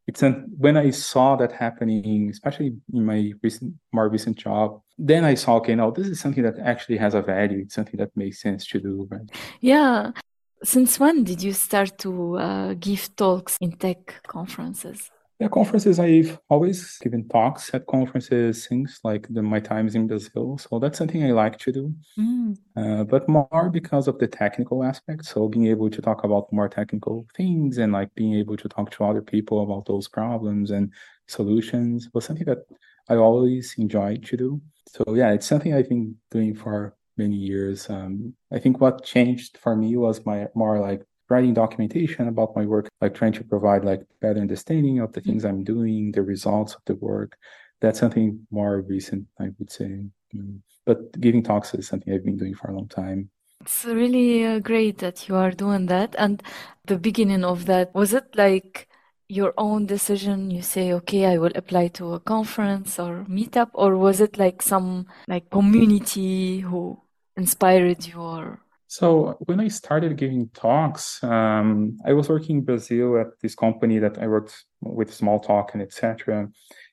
it's 0.07 0.23
an, 0.23 0.53
when 0.59 0.77
I 0.77 0.90
saw 0.90 1.37
that 1.37 1.53
happening, 1.53 2.29
especially 2.31 2.77
in 2.92 3.05
my 3.07 3.33
recent, 3.42 3.75
more 3.92 4.09
recent 4.09 4.37
job, 4.37 4.83
then 4.99 5.25
I 5.25 5.35
saw, 5.35 5.57
okay, 5.57 5.75
no, 5.75 5.90
this 5.90 6.09
is 6.09 6.20
something 6.20 6.42
that 6.42 6.59
actually 6.59 6.99
has 6.99 7.14
a 7.14 7.23
value. 7.23 7.61
It's 7.61 7.75
something 7.75 7.99
that 7.99 8.14
makes 8.14 8.40
sense 8.42 8.66
to 8.66 8.81
do, 8.81 9.09
right? 9.11 9.29
Yeah. 9.61 10.12
Since 10.62 11.01
when 11.01 11.25
did 11.25 11.42
you 11.42 11.53
start 11.53 11.99
to 11.99 12.38
uh, 12.38 12.75
give 12.75 13.16
talks 13.16 13.57
in 13.61 13.73
tech 13.73 14.23
conferences? 14.27 15.11
Yeah, 15.40 15.49
conferences. 15.49 15.99
I've 15.99 16.38
always 16.49 16.97
given 16.99 17.29
talks 17.29 17.75
at 17.75 17.87
conferences 17.87 18.68
things 18.68 19.01
like 19.03 19.27
the, 19.29 19.42
my 19.42 19.59
times 19.59 19.97
in 19.97 20.07
Brazil. 20.07 20.59
So 20.59 20.79
that's 20.79 20.97
something 20.99 21.25
I 21.25 21.33
like 21.33 21.59
to 21.59 21.73
do, 21.73 21.94
mm. 22.16 22.57
uh, 22.77 23.03
but 23.03 23.29
more 23.29 23.68
because 23.73 24.07
of 24.07 24.18
the 24.18 24.29
technical 24.29 24.85
aspect. 24.85 25.25
So 25.25 25.49
being 25.49 25.66
able 25.66 25.90
to 25.90 26.01
talk 26.01 26.23
about 26.23 26.53
more 26.53 26.68
technical 26.68 27.27
things 27.37 27.79
and 27.79 27.92
like 27.92 28.14
being 28.14 28.35
able 28.35 28.57
to 28.57 28.68
talk 28.68 28.92
to 28.92 29.05
other 29.05 29.23
people 29.23 29.64
about 29.64 29.87
those 29.87 30.07
problems 30.07 30.70
and 30.70 30.92
solutions 31.27 32.09
was 32.14 32.25
something 32.25 32.47
that 32.47 32.64
I 33.09 33.16
always 33.16 33.75
enjoyed 33.77 34.25
to 34.27 34.37
do. 34.37 34.62
So 34.87 35.14
yeah, 35.14 35.33
it's 35.33 35.47
something 35.47 35.75
I've 35.75 35.88
been 35.88 36.14
doing 36.31 36.55
for 36.55 36.94
many 37.16 37.37
years. 37.37 37.90
Um, 37.90 38.35
I 38.53 38.61
think 38.61 38.81
what 38.81 39.05
changed 39.05 39.59
for 39.59 39.75
me 39.75 39.97
was 39.97 40.25
my 40.25 40.47
more 40.55 40.79
like 40.79 41.05
writing 41.29 41.55
documentation 41.55 42.29
about 42.29 42.55
my 42.55 42.67
work, 42.67 42.89
like 43.01 43.15
trying 43.15 43.33
to 43.33 43.45
provide 43.45 43.85
like 43.85 44.03
better 44.21 44.41
understanding 44.41 45.01
of 45.01 45.13
the 45.13 45.21
mm-hmm. 45.21 45.31
things 45.31 45.45
I'm 45.45 45.65
doing, 45.65 46.13
the 46.13 46.23
results 46.23 46.75
of 46.75 46.83
the 46.87 46.95
work. 46.97 47.37
That's 47.81 47.99
something 47.99 48.47
more 48.51 48.81
recent, 48.83 49.27
I 49.41 49.51
would 49.59 49.71
say. 49.71 50.07
Mm. 50.35 50.61
But 50.87 51.19
giving 51.21 51.43
talks 51.43 51.75
is 51.75 51.89
something 51.89 52.13
I've 52.13 52.25
been 52.25 52.37
doing 52.37 52.55
for 52.55 52.71
a 52.71 52.75
long 52.75 52.89
time. 52.89 53.31
It's 53.61 53.85
really 53.85 54.45
uh, 54.45 54.59
great 54.59 54.99
that 54.99 55.29
you 55.29 55.37
are 55.37 55.51
doing 55.51 55.87
that. 55.87 56.15
And 56.19 56.43
the 56.87 56.99
beginning 56.99 57.45
of 57.45 57.67
that, 57.67 57.95
was 57.95 58.13
it 58.13 58.37
like 58.37 58.89
your 59.29 59.55
own 59.57 59.87
decision? 59.87 60.51
You 60.51 60.63
say, 60.63 60.93
okay, 60.93 61.27
I 61.27 61.39
will 61.39 61.53
apply 61.55 61.89
to 61.89 62.15
a 62.15 62.21
conference 62.21 62.99
or 62.99 63.25
meetup, 63.29 63.71
or 63.73 63.97
was 63.97 64.21
it 64.21 64.37
like 64.39 64.61
some 64.61 65.07
like 65.27 65.49
community 65.51 66.61
who 66.61 67.01
inspired 67.37 68.07
you 68.07 68.21
or 68.21 68.61
so 68.94 69.37
when 69.40 69.59
I 69.59 69.66
started 69.66 70.16
giving 70.16 70.50
talks, 70.54 71.20
um, 71.24 71.98
I 72.07 72.12
was 72.12 72.28
working 72.28 72.59
in 72.59 72.64
Brazil 72.64 73.18
at 73.18 73.26
this 73.42 73.57
company 73.57 73.98
that 73.98 74.18
I 74.18 74.28
worked 74.28 74.54
with 74.80 75.11
Smalltalk 75.11 75.72
and 75.72 75.83
etc. 75.83 76.48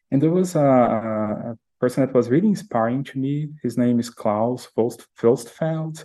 And 0.09 0.19
there 0.19 0.31
was 0.31 0.55
a, 0.55 0.59
a, 0.59 1.57
person 1.79 2.03
that 2.03 2.15
was 2.15 2.29
really 2.29 2.47
inspiring 2.47 3.03
to 3.03 3.19
me. 3.19 3.49
His 3.61 3.77
name 3.77 3.99
is 3.99 4.09
Klaus 4.09 4.67
Wuestefeld, 4.75 6.03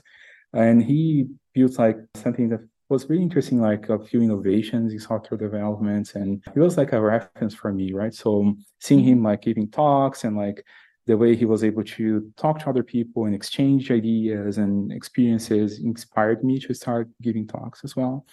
and 0.53 0.83
he 0.83 1.29
built 1.55 1.79
like 1.79 1.97
something 2.15 2.51
that 2.51 2.61
was 2.91 3.09
really 3.09 3.23
interesting, 3.23 3.63
like 3.63 3.89
a 3.89 3.99
few 3.99 4.21
innovations 4.21 4.93
in 4.93 4.99
software 4.99 5.39
development, 5.39 6.15
and 6.15 6.43
he 6.53 6.61
was 6.61 6.77
like 6.77 6.93
a 6.93 7.01
reference 7.01 7.55
for 7.55 7.73
me, 7.73 7.95
right? 7.95 8.13
So 8.13 8.55
seeing 8.81 9.03
him 9.03 9.23
like 9.23 9.41
giving 9.41 9.71
talks 9.71 10.25
and 10.25 10.37
like 10.37 10.63
the 11.07 11.17
way 11.17 11.37
he 11.37 11.45
was 11.45 11.63
able 11.63 11.85
to 11.85 12.33
talk 12.37 12.59
to 12.59 12.69
other 12.69 12.83
people 12.83 13.27
and 13.27 13.35
exchange 13.35 13.91
ideas 13.91 14.59
and 14.59 14.93
experiences 14.93 15.79
inspired 15.79 16.43
me 16.43 16.59
to 16.59 16.75
start 16.75 17.09
giving 17.23 17.47
talks 17.47 17.85
as 17.85 17.95
well. 17.95 18.27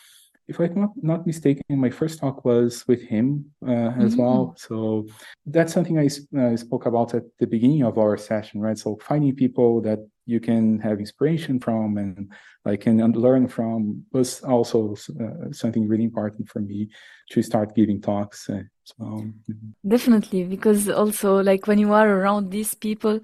If 0.47 0.59
I'm 0.59 0.75
not, 0.75 0.91
not 1.01 1.25
mistaken, 1.25 1.63
my 1.69 1.89
first 1.89 2.19
talk 2.19 2.43
was 2.43 2.85
with 2.87 3.01
him 3.01 3.45
uh, 3.65 3.71
as 3.71 4.13
mm-hmm. 4.13 4.21
well. 4.21 4.55
So 4.57 5.07
that's 5.45 5.73
something 5.73 5.97
I 5.97 6.09
uh, 6.37 6.57
spoke 6.57 6.85
about 6.85 7.13
at 7.13 7.23
the 7.39 7.47
beginning 7.47 7.83
of 7.83 7.97
our 7.97 8.17
session, 8.17 8.59
right? 8.59 8.77
So 8.77 8.97
finding 9.01 9.35
people 9.35 9.81
that 9.81 9.99
you 10.25 10.39
can 10.39 10.79
have 10.79 10.99
inspiration 10.99 11.59
from 11.59 11.97
and 11.97 12.31
like 12.65 12.81
can 12.81 12.97
learn 13.13 13.47
from 13.47 14.05
was 14.11 14.41
also 14.41 14.95
uh, 15.19 15.51
something 15.51 15.87
really 15.87 16.03
important 16.03 16.49
for 16.49 16.59
me 16.59 16.89
to 17.31 17.41
start 17.41 17.75
giving 17.75 18.01
talks. 18.01 18.49
Uh, 18.49 18.63
so 18.83 18.95
mm-hmm. 19.03 19.71
definitely, 19.87 20.43
because 20.43 20.89
also 20.89 21.41
like 21.41 21.67
when 21.67 21.79
you 21.79 21.93
are 21.93 22.09
around 22.09 22.51
these 22.51 22.73
people, 22.73 23.19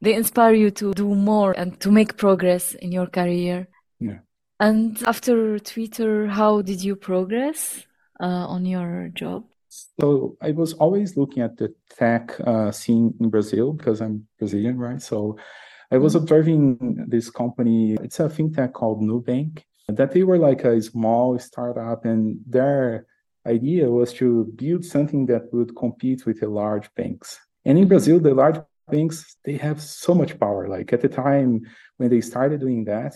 they 0.00 0.14
inspire 0.14 0.54
you 0.54 0.70
to 0.70 0.92
do 0.94 1.14
more 1.14 1.52
and 1.52 1.80
to 1.80 1.90
make 1.90 2.16
progress 2.16 2.74
in 2.74 2.92
your 2.92 3.06
career. 3.06 3.68
Yeah. 4.00 4.18
And 4.60 5.02
after 5.04 5.58
Twitter, 5.58 6.28
how 6.28 6.62
did 6.62 6.82
you 6.82 6.96
progress 6.96 7.84
uh, 8.20 8.46
on 8.54 8.64
your 8.64 9.10
job? 9.12 9.44
So 9.68 10.36
I 10.40 10.52
was 10.52 10.74
always 10.74 11.16
looking 11.16 11.42
at 11.42 11.56
the 11.56 11.74
tech 11.90 12.38
uh, 12.46 12.70
scene 12.70 13.14
in 13.20 13.28
Brazil 13.28 13.72
because 13.72 14.00
I'm 14.00 14.26
Brazilian, 14.38 14.78
right? 14.78 15.02
So 15.02 15.36
I 15.90 15.98
was 15.98 16.14
mm-hmm. 16.14 16.22
observing 16.22 17.06
this 17.08 17.30
company. 17.30 17.94
It's 17.94 18.20
a 18.20 18.28
fintech 18.28 18.72
called 18.72 19.02
Nubank. 19.02 19.62
That 19.88 20.12
they 20.12 20.22
were 20.22 20.38
like 20.38 20.64
a 20.64 20.80
small 20.80 21.38
startup, 21.38 22.06
and 22.06 22.38
their 22.46 23.06
idea 23.46 23.90
was 23.90 24.14
to 24.14 24.50
build 24.56 24.82
something 24.82 25.26
that 25.26 25.52
would 25.52 25.76
compete 25.76 26.24
with 26.24 26.40
the 26.40 26.48
large 26.48 26.88
banks. 26.94 27.38
And 27.66 27.78
in 27.78 27.88
Brazil, 27.88 28.18
the 28.18 28.32
large 28.32 28.60
banks 28.90 29.36
they 29.44 29.56
have 29.58 29.82
so 29.82 30.14
much 30.14 30.38
power. 30.40 30.68
Like 30.68 30.92
at 30.92 31.02
the 31.02 31.08
time 31.08 31.62
when 31.98 32.08
they 32.08 32.22
started 32.22 32.60
doing 32.60 32.84
that, 32.84 33.14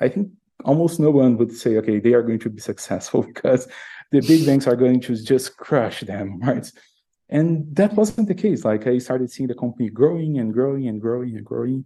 I 0.00 0.08
think 0.08 0.30
almost 0.66 1.00
no 1.00 1.10
one 1.10 1.38
would 1.38 1.52
say, 1.52 1.76
okay, 1.78 1.98
they 1.98 2.12
are 2.12 2.22
going 2.22 2.40
to 2.40 2.50
be 2.50 2.60
successful 2.60 3.22
because 3.34 3.68
the 4.12 4.20
big 4.20 4.44
banks 4.44 4.66
are 4.66 4.76
going 4.76 5.00
to 5.00 5.16
just 5.16 5.56
crush 5.56 6.00
them, 6.00 6.38
right? 6.42 6.70
And 7.28 7.74
that 7.74 7.94
wasn't 7.94 8.28
the 8.28 8.34
case. 8.34 8.64
Like 8.64 8.86
I 8.86 8.98
started 8.98 9.30
seeing 9.30 9.48
the 9.48 9.54
company 9.54 9.88
growing 9.88 10.38
and 10.38 10.52
growing 10.52 10.86
and 10.86 11.00
growing 11.00 11.36
and 11.36 11.44
growing. 11.44 11.84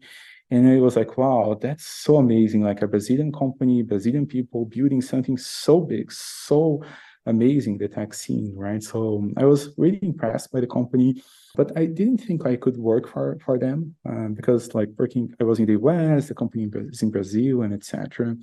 And 0.51 0.69
it 0.69 0.81
was 0.81 0.97
like, 0.97 1.17
wow, 1.17 1.57
that's 1.61 1.87
so 1.87 2.17
amazing. 2.17 2.63
Like 2.63 2.83
a 2.83 2.89
Brazilian 2.89 3.33
company, 3.33 3.83
Brazilian 3.83 4.27
people 4.27 4.65
building 4.65 5.01
something 5.01 5.39
so 5.39 5.81
big, 5.81 6.11
so 6.11 6.83
amazing, 7.27 7.79
the 7.79 7.89
tech 7.89 8.13
scene, 8.13 8.55
right? 8.57 8.83
So 8.83 9.31
I 9.37 9.45
was 9.45 9.73
really 9.79 10.01
impressed 10.03 10.53
by 10.53 10.61
the 10.61 10.67
company, 10.67 11.23
but 11.55 11.77
I 11.77 11.87
didn't 11.87 12.19
think 12.19 12.47
I 12.47 12.57
could 12.57 12.77
work 12.77 13.09
for, 13.09 13.39
for 13.45 13.59
them 13.59 13.95
um, 14.07 14.35
because 14.35 14.75
like 14.75 14.89
working, 14.99 15.33
I 15.41 15.45
was 15.45 15.59
in 15.59 15.67
the 15.67 15.79
US, 15.81 16.29
the 16.29 16.35
company 16.35 16.69
is 16.75 17.03
in 17.03 17.11
Brazil 17.11 17.63
and 17.63 17.73
etc. 17.73 18.37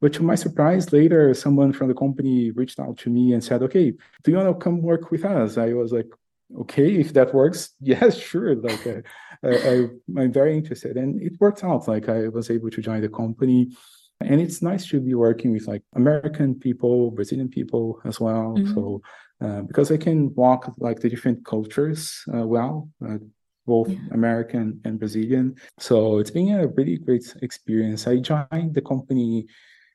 But 0.00 0.12
to 0.14 0.22
my 0.22 0.36
surprise, 0.36 0.92
later 0.92 1.34
someone 1.34 1.72
from 1.72 1.88
the 1.88 1.94
company 1.94 2.52
reached 2.52 2.78
out 2.78 2.98
to 2.98 3.10
me 3.10 3.32
and 3.32 3.42
said, 3.42 3.62
"Okay, 3.62 3.92
do 4.22 4.30
you 4.30 4.36
want 4.36 4.48
to 4.48 4.64
come 4.64 4.82
work 4.82 5.10
with 5.10 5.24
us?" 5.24 5.58
I 5.58 5.72
was 5.72 5.92
like, 5.92 6.10
okay 6.56 6.96
if 6.96 7.12
that 7.12 7.34
works. 7.34 7.70
Yes 7.80 8.16
sure. 8.18 8.54
Like 8.56 8.86
I, 8.86 9.02
I, 9.44 9.88
i'm 10.16 10.32
very 10.32 10.56
interested. 10.56 10.96
And 10.96 11.20
it 11.22 11.34
worked 11.40 11.64
out. 11.64 11.88
Like 11.88 12.08
i 12.08 12.28
was 12.28 12.50
able 12.50 12.70
to 12.70 12.82
join 12.82 13.00
the 13.00 13.08
company. 13.08 13.70
And 14.20 14.40
it's 14.40 14.62
nice 14.62 14.86
to 14.88 15.00
be 15.00 15.14
working 15.14 15.52
with 15.52 15.66
like 15.68 15.82
american 15.94 16.54
people 16.54 17.10
brazilian 17.10 17.48
people 17.48 18.00
as 18.04 18.18
well. 18.20 18.54
Mm-hmm. 18.56 18.74
so 18.74 19.02
uh, 19.40 19.62
because 19.62 19.92
i 19.92 19.96
can 19.96 20.34
walk 20.34 20.74
like 20.78 20.98
the 21.00 21.08
different 21.08 21.44
cultures 21.44 22.24
uh, 22.34 22.44
well 22.44 22.88
uh, 23.06 23.18
both 23.66 23.90
yeah. 23.90 23.98
american 24.12 24.80
and 24.84 24.98
brazilian. 24.98 25.54
So 25.78 26.18
it's 26.18 26.30
been 26.30 26.54
a 26.54 26.66
really 26.66 26.96
great 26.96 27.26
experience. 27.42 28.06
I 28.06 28.16
joined 28.16 28.74
the 28.74 28.82
company 28.82 29.46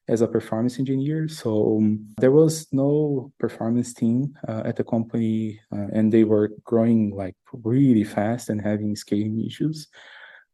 as 0.08 0.22
a 0.22 0.28
performance 0.28 0.80
engineer. 0.80 1.28
So 1.28 1.78
um, 1.78 2.08
there 2.20 2.32
was 2.32 2.68
no 2.72 3.32
performance 3.39 3.94
team 3.94 4.38
uh, 4.48 4.63
at 4.66 4.76
the 4.76 4.84
company, 4.84 5.60
uh, 5.72 5.88
and 5.94 6.12
they 6.12 6.24
were 6.24 6.52
growing 6.63 7.16
like 7.16 7.36
really 7.52 8.04
fast 8.04 8.50
and 8.50 8.62
having 8.62 8.96
scaling 8.96 9.44
issues. 9.46 9.88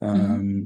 Mm-hmm. 0.02 0.22
Um, 0.22 0.30
mm-hmm. 0.30 0.64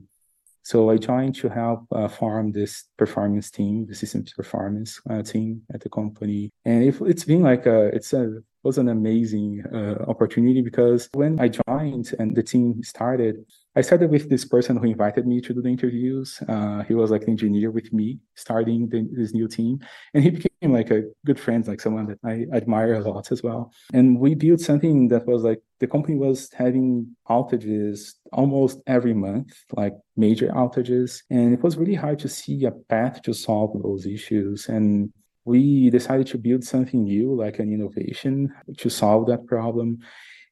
So 0.65 0.89
I 0.89 0.97
joined 0.97 1.35
to 1.35 1.49
help 1.49 1.85
uh, 1.91 2.07
form 2.07 2.53
this 2.53 2.85
performance 2.97 3.51
team, 3.51 3.85
the 3.85 3.95
systems 3.95 4.31
performance 4.31 5.01
uh, 5.09 5.21
team 5.21 5.63
at 5.73 5.81
the 5.81 5.89
company, 5.89 6.51
and 6.63 6.83
it, 6.83 6.95
has 6.95 7.25
been 7.25 7.41
like 7.41 7.65
a 7.65 7.87
it's 7.87 8.13
a 8.13 8.41
was 8.63 8.77
an 8.77 8.87
amazing 8.87 9.61
uh, 9.73 10.09
opportunity 10.09 10.61
because 10.61 11.09
when 11.13 11.37
I 11.37 11.49
joined 11.49 12.13
and 12.17 12.33
the 12.33 12.43
team 12.43 12.81
started, 12.81 13.45
I 13.75 13.81
started 13.81 14.11
with 14.11 14.29
this 14.29 14.45
person 14.45 14.77
who 14.77 14.85
invited 14.85 15.25
me 15.25 15.41
to 15.41 15.53
do 15.53 15.61
the 15.61 15.69
interviews. 15.69 16.39
Uh, 16.47 16.83
he 16.83 16.93
was 16.93 17.09
like 17.09 17.23
an 17.23 17.31
engineer 17.31 17.71
with 17.71 17.91
me 17.91 18.19
starting 18.35 18.87
the, 18.87 19.07
this 19.11 19.33
new 19.33 19.47
team. 19.47 19.79
And 20.13 20.23
he 20.23 20.29
became 20.29 20.71
like 20.71 20.91
a 20.91 21.03
good 21.25 21.39
friend, 21.39 21.67
like 21.67 21.81
someone 21.81 22.05
that 22.07 22.19
I 22.23 22.45
admire 22.55 22.93
a 22.93 22.99
lot 22.99 23.31
as 23.31 23.41
well. 23.41 23.71
And 23.91 24.19
we 24.19 24.35
built 24.35 24.59
something 24.59 25.07
that 25.07 25.25
was 25.25 25.41
like 25.41 25.59
the 25.79 25.87
company 25.87 26.17
was 26.17 26.51
having 26.53 27.15
outages 27.29 28.13
almost 28.31 28.79
every 28.85 29.13
month, 29.13 29.53
like 29.75 29.93
major 30.15 30.49
outages. 30.49 31.23
And 31.31 31.51
it 31.53 31.63
was 31.63 31.75
really 31.75 31.95
hard 31.95 32.19
to 32.19 32.29
see 32.29 32.65
a 32.65 32.71
path 32.71 33.23
to 33.23 33.33
solve 33.33 33.81
those 33.81 34.05
issues. 34.05 34.69
And 34.69 35.11
we 35.45 35.89
decided 35.89 36.27
to 36.27 36.37
build 36.37 36.63
something 36.63 37.03
new, 37.03 37.33
like 37.35 37.59
an 37.59 37.73
innovation 37.73 38.53
to 38.77 38.89
solve 38.89 39.27
that 39.27 39.47
problem. 39.47 39.99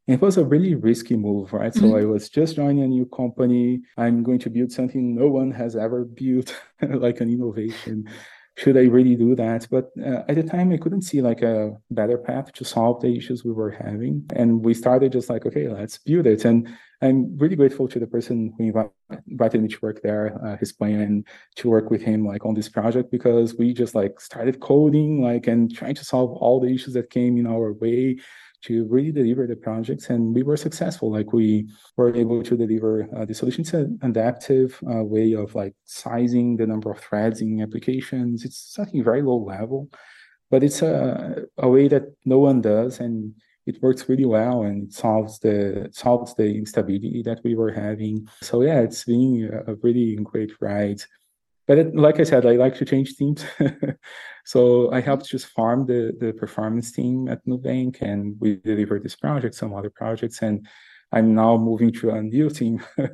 It 0.08 0.20
was 0.20 0.38
a 0.38 0.46
really 0.46 0.76
risky 0.76 1.16
move, 1.16 1.54
right? 1.54 1.72
Mm-hmm. 1.72 1.90
So 1.90 1.98
I 1.98 2.06
was 2.06 2.30
just 2.30 2.56
joining 2.56 2.84
a 2.84 2.88
new 2.88 3.06
company. 3.06 3.82
I'm 3.98 4.24
going 4.24 4.40
to 4.40 4.50
build 4.50 4.72
something 4.72 5.16
no 5.16 5.28
one 5.28 5.52
has 5.52 5.76
ever 5.76 6.06
built, 6.06 6.60
like 6.82 7.22
an 7.22 7.30
innovation. 7.30 8.10
Should 8.58 8.78
I 8.78 8.84
really 8.84 9.16
do 9.16 9.36
that? 9.36 9.68
But 9.72 9.92
uh, 10.04 10.24
at 10.28 10.36
the 10.36 10.44
time, 10.44 10.74
I 10.74 10.78
couldn't 10.78 11.04
see 11.04 11.22
like 11.22 11.42
a 11.42 11.78
better 11.90 12.18
path 12.18 12.52
to 12.54 12.66
solve 12.66 13.02
the 13.02 13.16
issues 13.16 13.46
we 13.46 13.54
were 13.54 13.72
having. 13.72 14.26
And 14.36 14.64
we 14.64 14.74
started 14.74 15.14
just 15.14 15.30
like, 15.30 15.46
okay, 15.46 15.70
let's 15.70 15.98
build 16.00 16.28
it. 16.28 16.44
And 16.46 16.68
I'm 17.02 17.38
really 17.38 17.56
grateful 17.56 17.88
to 17.88 18.00
the 18.00 18.06
person 18.06 18.54
who 18.58 18.66
invited, 18.66 18.92
invited 19.28 19.62
me 19.62 19.70
to 19.70 19.80
work 19.82 20.02
there, 20.04 20.38
uh, 20.46 20.58
his 20.58 20.74
plan 20.74 21.24
to 21.56 21.70
work 21.70 21.90
with 21.90 22.02
him 22.02 22.28
like 22.28 22.46
on 22.46 22.54
this 22.54 22.70
project 22.70 23.10
because 23.10 23.56
we 23.56 23.74
just 23.74 23.96
like 23.96 24.20
started 24.20 24.60
coding 24.60 25.22
like 25.24 25.48
and 25.48 25.74
trying 25.74 25.96
to 25.96 26.06
solve 26.06 26.32
all 26.34 26.60
the 26.60 26.68
issues 26.68 26.94
that 26.94 27.10
came 27.10 27.38
in 27.38 27.48
our 27.48 27.74
way 27.74 28.18
to 28.64 28.88
really 28.90 29.12
deliver 29.12 29.48
the 29.48 29.56
projects 29.56 30.10
and 30.10 30.36
we 30.36 30.44
were 30.44 30.58
successful. 30.58 31.12
Like 31.12 31.34
we 31.34 31.70
were 31.98 32.16
able 32.16 32.44
to 32.44 32.58
deliver 32.58 33.08
uh, 33.16 33.26
the 33.26 33.34
solution 33.34 33.64
to 33.66 33.78
an 33.80 34.00
adaptive 34.04 34.80
uh, 34.90 35.04
way 35.04 35.34
of 35.34 35.56
like 35.56 35.74
sizing 35.86 36.58
the 36.58 36.68
number 36.68 36.92
of 36.92 37.00
threads 37.00 37.42
in 37.42 37.62
applications. 37.62 38.46
It's 38.46 38.74
something 38.76 39.04
very 39.04 39.22
low 39.22 39.38
level 39.38 39.90
but 40.52 40.64
it's 40.64 40.82
a, 40.84 41.46
a 41.58 41.70
way 41.70 41.88
that 41.88 42.04
no 42.26 42.38
one 42.38 42.62
does 42.62 43.00
and 43.00 43.34
it 43.66 43.82
works 43.82 44.10
really 44.10 44.26
well 44.26 44.64
and 44.64 44.90
it 44.90 44.94
solves 44.94 45.40
the 45.40 45.90
solves 45.94 46.36
the 46.36 46.56
instability 46.58 47.24
that 47.24 47.40
we 47.44 47.56
were 47.56 47.72
having. 47.72 48.28
So 48.42 48.62
yeah 48.62 48.82
it's 48.82 49.06
been 49.06 49.50
a 49.68 49.76
really 49.76 50.18
great 50.22 50.52
ride 50.60 51.02
but 51.68 51.78
it, 51.78 51.96
like 51.96 52.20
I 52.20 52.24
said, 52.24 52.46
I 52.46 52.56
like 52.56 52.76
to 52.76 52.86
change 52.86 53.16
teams. 53.16 53.46
so 54.46 54.92
I 54.92 55.00
helped 55.00 55.26
just 55.30 55.48
farm 55.48 55.86
the, 55.86 56.14
the 56.20 56.34
performance 56.34 56.92
team 56.92 57.28
at 57.28 57.46
Nubank 57.46 58.02
and 58.02 58.36
we 58.40 58.58
delivered 58.58 59.04
this 59.04 59.16
project, 59.16 59.56
some 59.56 59.74
other 59.74 59.90
projects. 59.90 60.42
And 60.42 60.68
I'm 61.12 61.36
now 61.36 61.58
moving 61.58 61.92
to 61.94 62.12
a 62.12 62.22
new 62.22 62.50
team 62.50 62.82
uh, 63.00 63.08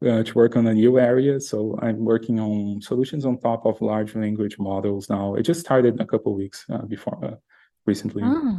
to 0.00 0.32
work 0.34 0.56
on 0.56 0.66
a 0.66 0.74
new 0.74 0.98
area. 0.98 1.40
So 1.40 1.78
I'm 1.82 2.04
working 2.04 2.40
on 2.40 2.80
solutions 2.80 3.26
on 3.26 3.38
top 3.38 3.66
of 3.66 3.80
large 3.80 4.14
language 4.14 4.58
models 4.58 5.10
now. 5.10 5.34
It 5.34 5.42
just 5.42 5.60
started 5.60 6.00
a 6.00 6.06
couple 6.06 6.34
weeks 6.34 6.64
uh, 6.72 6.82
before 6.82 7.18
uh, 7.24 7.36
recently. 7.86 8.22
Oh, 8.24 8.58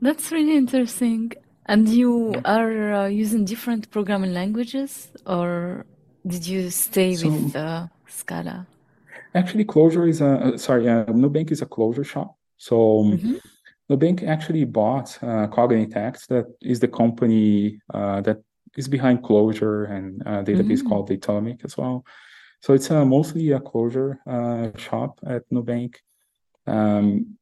That's 0.00 0.30
really 0.30 0.56
interesting. 0.56 1.32
And 1.66 1.88
you 1.88 2.34
are 2.44 2.92
uh, 2.92 3.06
using 3.06 3.44
different 3.44 3.90
programming 3.90 4.34
languages, 4.34 5.08
or 5.26 5.86
did 6.26 6.44
you 6.46 6.70
stay 6.70 7.14
so, 7.14 7.28
with 7.28 7.56
uh, 8.12 8.18
Scala? 8.18 8.66
Actually, 9.34 9.64
Clojure 9.64 10.08
is 10.08 10.20
a 10.20 10.58
sorry. 10.58 10.88
Uh, 10.88 11.04
Nubank 11.06 11.50
is 11.50 11.62
a 11.62 11.66
Clojure 11.66 12.04
shop. 12.04 12.36
So 12.56 13.00
um, 13.00 13.18
mm-hmm. 13.18 13.36
Nubank 13.90 14.26
actually 14.26 14.64
bought 14.64 15.18
uh, 15.22 15.48
Cognitect, 15.48 16.26
that 16.28 16.46
is 16.60 16.80
the 16.80 16.88
company 16.88 17.80
uh, 17.92 18.20
that 18.22 18.38
is 18.76 18.88
behind 18.88 19.22
Clojure 19.22 19.90
and 19.90 20.22
a 20.22 20.42
database 20.42 20.78
mm-hmm. 20.78 20.88
called 20.88 21.10
Datomic 21.10 21.64
as 21.64 21.76
well. 21.76 22.04
So 22.60 22.74
it's 22.74 22.90
uh, 22.90 23.04
mostly 23.04 23.50
a 23.50 23.60
Clojure 23.60 24.18
uh, 24.26 24.76
shop 24.78 25.18
at 25.26 25.42
Nubank. 25.50 25.96
Um, 26.66 27.36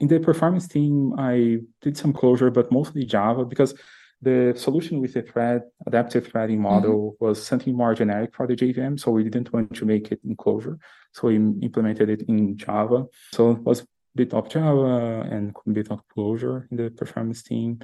in 0.00 0.08
the 0.08 0.20
performance 0.20 0.68
team, 0.68 1.14
I 1.18 1.58
did 1.80 1.96
some 1.96 2.12
Clojure, 2.12 2.52
but 2.52 2.70
mostly 2.72 3.04
Java 3.04 3.44
because 3.44 3.74
the 4.20 4.52
solution 4.56 5.00
with 5.00 5.14
the 5.14 5.22
thread, 5.22 5.62
adaptive 5.86 6.26
threading 6.26 6.60
model 6.60 7.12
mm-hmm. 7.12 7.24
was 7.24 7.44
something 7.44 7.74
more 7.74 7.94
generic 7.94 8.34
for 8.34 8.46
the 8.46 8.56
JVM, 8.56 8.98
so 8.98 9.12
we 9.12 9.24
didn't 9.24 9.52
want 9.52 9.74
to 9.74 9.84
make 9.84 10.10
it 10.10 10.20
in 10.24 10.36
Clojure. 10.36 10.78
So 11.12 11.28
we 11.28 11.36
implemented 11.36 12.10
it 12.10 12.22
in 12.22 12.56
Java. 12.56 13.06
So 13.32 13.52
it 13.52 13.62
was 13.62 13.80
a 13.82 13.86
bit 14.16 14.34
of 14.34 14.48
Java 14.48 15.26
and 15.30 15.54
a 15.66 15.70
bit 15.70 15.90
of 15.90 16.02
Clojure 16.08 16.66
in 16.70 16.76
the 16.76 16.90
performance 16.90 17.42
team. 17.42 17.80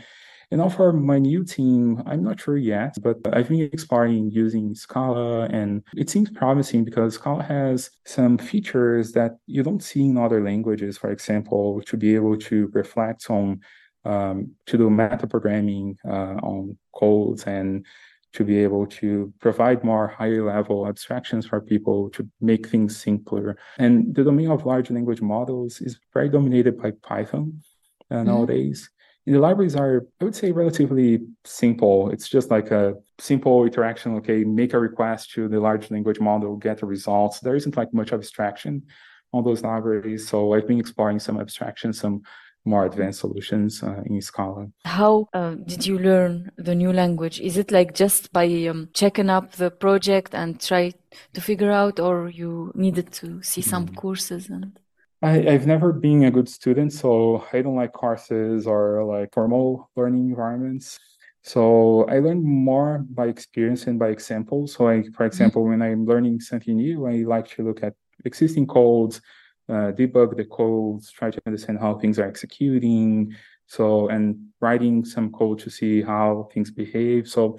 And 0.50 0.60
now 0.60 0.68
for 0.68 0.92
my 0.92 1.18
new 1.18 1.44
team, 1.44 2.02
I'm 2.06 2.22
not 2.22 2.40
sure 2.40 2.56
yet, 2.56 2.96
but 3.02 3.16
I've 3.32 3.48
been 3.48 3.62
exploring 3.62 4.30
using 4.30 4.74
Scala 4.74 5.46
and 5.46 5.82
it 5.96 6.10
seems 6.10 6.30
promising 6.30 6.84
because 6.84 7.14
Scala 7.14 7.42
has 7.42 7.90
some 8.04 8.38
features 8.38 9.12
that 9.12 9.38
you 9.46 9.62
don't 9.62 9.82
see 9.82 10.02
in 10.02 10.18
other 10.18 10.44
languages. 10.44 10.98
For 10.98 11.10
example, 11.10 11.80
to 11.86 11.96
be 11.96 12.14
able 12.14 12.36
to 12.38 12.70
reflect 12.72 13.30
on 13.30 13.60
um, 14.04 14.52
to 14.66 14.78
do 14.78 14.90
meta 14.90 15.26
programming 15.26 15.96
uh, 16.06 16.36
on 16.42 16.76
codes 16.94 17.44
and 17.44 17.84
to 18.34 18.44
be 18.44 18.58
able 18.58 18.84
to 18.84 19.32
provide 19.40 19.84
more 19.84 20.08
higher 20.08 20.44
level 20.44 20.88
abstractions 20.88 21.46
for 21.46 21.60
people 21.60 22.10
to 22.10 22.28
make 22.40 22.68
things 22.68 22.96
simpler. 22.96 23.56
And 23.78 24.14
the 24.14 24.24
domain 24.24 24.50
of 24.50 24.66
large 24.66 24.90
language 24.90 25.22
models 25.22 25.80
is 25.80 25.98
very 26.12 26.28
dominated 26.28 26.80
by 26.80 26.90
Python 26.90 27.62
uh, 28.10 28.16
mm-hmm. 28.16 28.26
nowadays. 28.26 28.90
And 29.26 29.36
the 29.36 29.40
libraries 29.40 29.76
are, 29.76 30.06
I 30.20 30.24
would 30.24 30.34
say, 30.34 30.52
relatively 30.52 31.20
simple. 31.44 32.10
It's 32.10 32.28
just 32.28 32.50
like 32.50 32.72
a 32.72 32.94
simple 33.18 33.64
interaction. 33.64 34.16
Okay, 34.16 34.44
make 34.44 34.74
a 34.74 34.78
request 34.78 35.30
to 35.32 35.48
the 35.48 35.60
large 35.60 35.90
language 35.90 36.20
model, 36.20 36.56
get 36.56 36.78
the 36.78 36.86
results. 36.86 37.40
There 37.40 37.54
isn't 37.54 37.76
like 37.76 37.94
much 37.94 38.12
abstraction 38.12 38.82
on 39.32 39.44
those 39.44 39.62
libraries. 39.62 40.28
So 40.28 40.52
I've 40.52 40.68
been 40.68 40.78
exploring 40.78 41.20
some 41.20 41.40
abstraction, 41.40 41.92
some 41.92 42.22
more 42.64 42.86
advanced 42.86 43.20
solutions 43.20 43.82
uh, 43.82 44.02
in 44.06 44.20
Scala. 44.20 44.68
How 44.84 45.28
uh, 45.32 45.54
did 45.54 45.86
you 45.86 45.98
learn 45.98 46.50
the 46.56 46.74
new 46.74 46.92
language? 46.92 47.40
Is 47.40 47.56
it 47.56 47.70
like 47.70 47.94
just 47.94 48.32
by 48.32 48.46
um, 48.66 48.88
checking 48.94 49.30
up 49.30 49.52
the 49.52 49.70
project 49.70 50.34
and 50.34 50.60
try 50.60 50.92
to 51.34 51.40
figure 51.40 51.70
out, 51.70 52.00
or 52.00 52.28
you 52.28 52.72
needed 52.74 53.12
to 53.12 53.42
see 53.42 53.62
some 53.62 53.86
mm. 53.86 53.96
courses 53.96 54.48
and? 54.48 54.78
I, 55.22 55.52
have 55.52 55.66
never 55.66 55.92
been 55.92 56.24
a 56.24 56.30
good 56.30 56.50
student, 56.50 56.92
so 56.92 57.46
I 57.52 57.62
don't 57.62 57.76
like 57.76 57.94
courses 57.94 58.66
or 58.66 59.04
like 59.04 59.32
formal 59.32 59.90
learning 59.96 60.28
environments. 60.28 60.98
So 61.40 62.04
I 62.08 62.18
learn 62.20 62.42
more 62.42 63.04
by 63.08 63.26
experience 63.28 63.86
and 63.86 63.98
by 63.98 64.08
example. 64.08 64.66
So, 64.66 64.88
I, 64.88 65.02
for 65.02 65.08
mm-hmm. 65.08 65.24
example, 65.24 65.62
mm-hmm. 65.62 65.80
when 65.80 65.82
I'm 65.82 66.06
learning 66.06 66.40
something 66.40 66.76
new, 66.76 67.06
I 67.06 67.22
like 67.24 67.48
to 67.56 67.62
look 67.62 67.82
at 67.82 67.94
existing 68.24 68.66
codes, 68.66 69.20
uh, 69.68 69.92
debug 69.92 70.36
the 70.36 70.44
codes, 70.44 71.10
try 71.10 71.30
to 71.30 71.40
understand 71.46 71.78
how 71.78 71.94
things 71.98 72.18
are 72.18 72.26
executing. 72.26 73.34
So, 73.66 74.08
and 74.08 74.48
writing 74.60 75.04
some 75.04 75.32
code 75.32 75.58
to 75.60 75.70
see 75.70 76.02
how 76.02 76.48
things 76.52 76.70
behave. 76.70 77.28
So, 77.28 77.58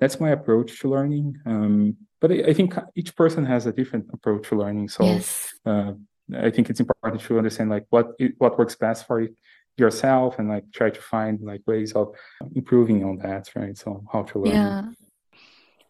that's 0.00 0.18
my 0.18 0.30
approach 0.30 0.80
to 0.80 0.88
learning. 0.88 1.36
Um, 1.44 1.96
but 2.20 2.32
I, 2.32 2.36
I, 2.48 2.52
think 2.54 2.74
each 2.94 3.14
person 3.14 3.44
has 3.44 3.66
a 3.66 3.72
different 3.72 4.06
approach 4.12 4.48
to 4.48 4.56
learning. 4.56 4.88
So, 4.88 5.04
yes. 5.04 5.52
uh, 5.66 5.92
I 6.34 6.50
think 6.50 6.70
it's 6.70 6.80
important 6.80 7.20
to 7.22 7.36
understand 7.36 7.68
like 7.68 7.86
what 7.90 8.12
what 8.38 8.58
works 8.58 8.76
best 8.76 9.06
for 9.06 9.28
yourself, 9.76 10.38
and 10.38 10.48
like 10.48 10.64
try 10.72 10.88
to 10.88 11.00
find 11.00 11.40
like 11.42 11.62
ways 11.66 11.92
of 11.92 12.14
improving 12.54 13.04
on 13.04 13.18
that. 13.18 13.50
Right. 13.54 13.76
So, 13.76 14.02
how 14.10 14.22
to 14.22 14.38
learn. 14.38 14.54
Yeah. 14.54 14.82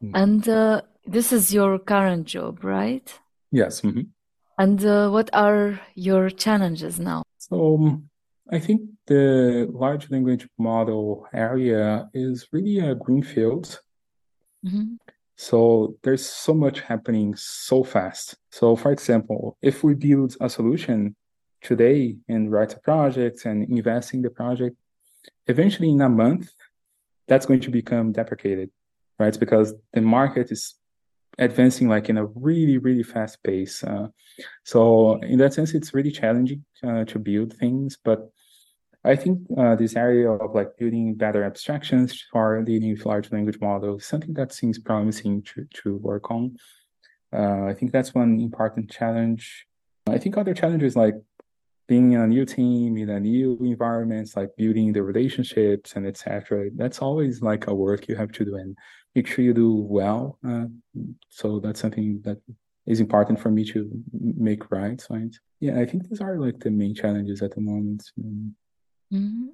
Mm. 0.03 0.11
And 0.15 0.49
uh, 0.49 0.83
this 1.07 1.33
is 1.33 1.55
your 1.55 1.79
current 1.79 2.27
job, 2.27 2.65
right? 2.65 3.07
Yes. 3.53 3.81
Mm-hmm. 3.83 4.03
And 4.63 4.85
uh, 4.85 5.11
what 5.11 5.29
are 5.33 5.81
your 5.97 6.31
challenges 6.31 7.01
now? 7.01 7.25
So, 7.39 7.75
um, 7.75 8.09
I 8.49 8.61
think 8.61 8.83
the 9.07 9.69
large 9.73 10.09
language 10.09 10.47
model 10.57 11.27
area 11.35 12.09
is 12.15 12.47
really 12.53 12.79
a 12.79 12.95
greenfield. 12.95 13.81
Mm-hmm. 14.65 14.95
So 15.35 15.97
there's 16.05 16.25
so 16.25 16.55
much 16.55 16.79
happening 16.79 17.35
so 17.35 17.83
fast. 17.83 18.37
So, 18.53 18.77
for 18.77 18.93
example, 18.93 19.59
if 19.63 19.83
we 19.83 19.95
build 19.95 20.37
a 20.41 20.49
solution 20.49 21.17
today 21.61 22.19
and 22.29 22.53
write 22.53 22.75
a 22.75 22.79
project 22.79 23.45
and 23.47 23.69
invest 23.69 24.15
in 24.15 24.23
the 24.23 24.31
project, 24.31 24.77
eventually 25.49 25.91
in 25.91 26.01
a 26.03 26.09
month, 26.09 26.51
that's 27.27 27.47
going 27.47 27.63
to 27.63 27.71
become 27.71 28.13
deprecated, 28.13 28.71
right? 29.19 29.37
Because 29.41 29.75
the 29.93 30.03
market 30.03 30.53
is 30.53 30.77
advancing 31.39 31.89
like 31.89 32.09
in 32.09 32.19
a 32.19 32.27
really 32.27 32.79
really 32.79 33.03
fast 33.03 33.43
pace 33.43 33.83
uh, 33.85 34.09
so 34.65 35.17
in 35.23 35.39
that 35.39 35.55
sense 35.55 35.75
it's 35.75 35.95
really 35.95 36.11
challenging 36.11 36.65
uh, 36.87 37.05
to 37.05 37.19
build 37.19 37.55
things 37.55 37.97
but 38.05 38.31
i 39.05 39.17
think 39.17 39.39
uh, 39.57 39.75
this 39.75 39.97
area 39.97 40.31
of 40.31 40.55
like 40.55 40.77
building 40.79 41.15
better 41.15 41.45
abstractions 41.45 42.23
for 42.31 42.63
dealing 42.63 42.93
with 42.93 43.07
large 43.07 43.33
language 43.33 43.59
models 43.61 44.05
something 44.05 44.35
that 44.35 44.53
seems 44.53 44.79
promising 44.79 45.43
to, 45.43 45.67
to 45.73 45.97
work 45.99 46.31
on. 46.31 46.57
Uh, 47.33 47.65
i 47.65 47.75
think 47.75 47.93
that's 47.93 48.15
one 48.15 48.39
important 48.41 48.91
challenge. 48.91 49.67
I 50.07 50.19
think 50.19 50.37
other 50.37 50.53
challenges 50.53 50.97
like 50.97 51.15
being 51.89 52.13
in 52.13 52.21
a 52.21 52.27
new 52.27 52.45
team 52.45 52.97
in 52.97 53.11
a 53.11 53.21
new 53.21 53.59
environment 53.61 54.31
like 54.37 54.51
building 54.57 54.93
the 54.93 55.03
relationships 55.03 55.95
and 55.95 56.07
etc 56.07 56.71
that's 56.77 57.01
always 57.01 57.43
like 57.43 57.67
a 57.67 57.75
work 57.75 58.09
you 58.09 58.17
have 58.17 58.33
to 58.33 58.45
do 58.45 58.57
and 58.57 58.77
make 59.15 59.27
sure 59.27 59.45
you 59.45 59.55
do 59.55 59.75
well. 59.75 60.39
Uh, 60.47 60.67
so 61.29 61.61
that's 61.61 61.81
something 61.81 62.21
that 62.25 62.39
is 62.87 63.01
important 63.01 63.39
for 63.41 63.51
me 63.51 63.65
to 63.65 63.91
make 64.13 64.71
right. 64.71 65.05
Right. 65.09 65.35
Yeah, 65.61 65.79
I 65.79 65.87
think 65.87 66.09
these 66.09 66.21
are 66.21 66.39
like 66.39 66.59
the 66.61 66.71
main 66.71 66.95
challenges 66.95 67.43
at 67.43 67.55
the 67.55 67.61
moment. 67.61 68.11
Mm-hmm. 69.13 69.49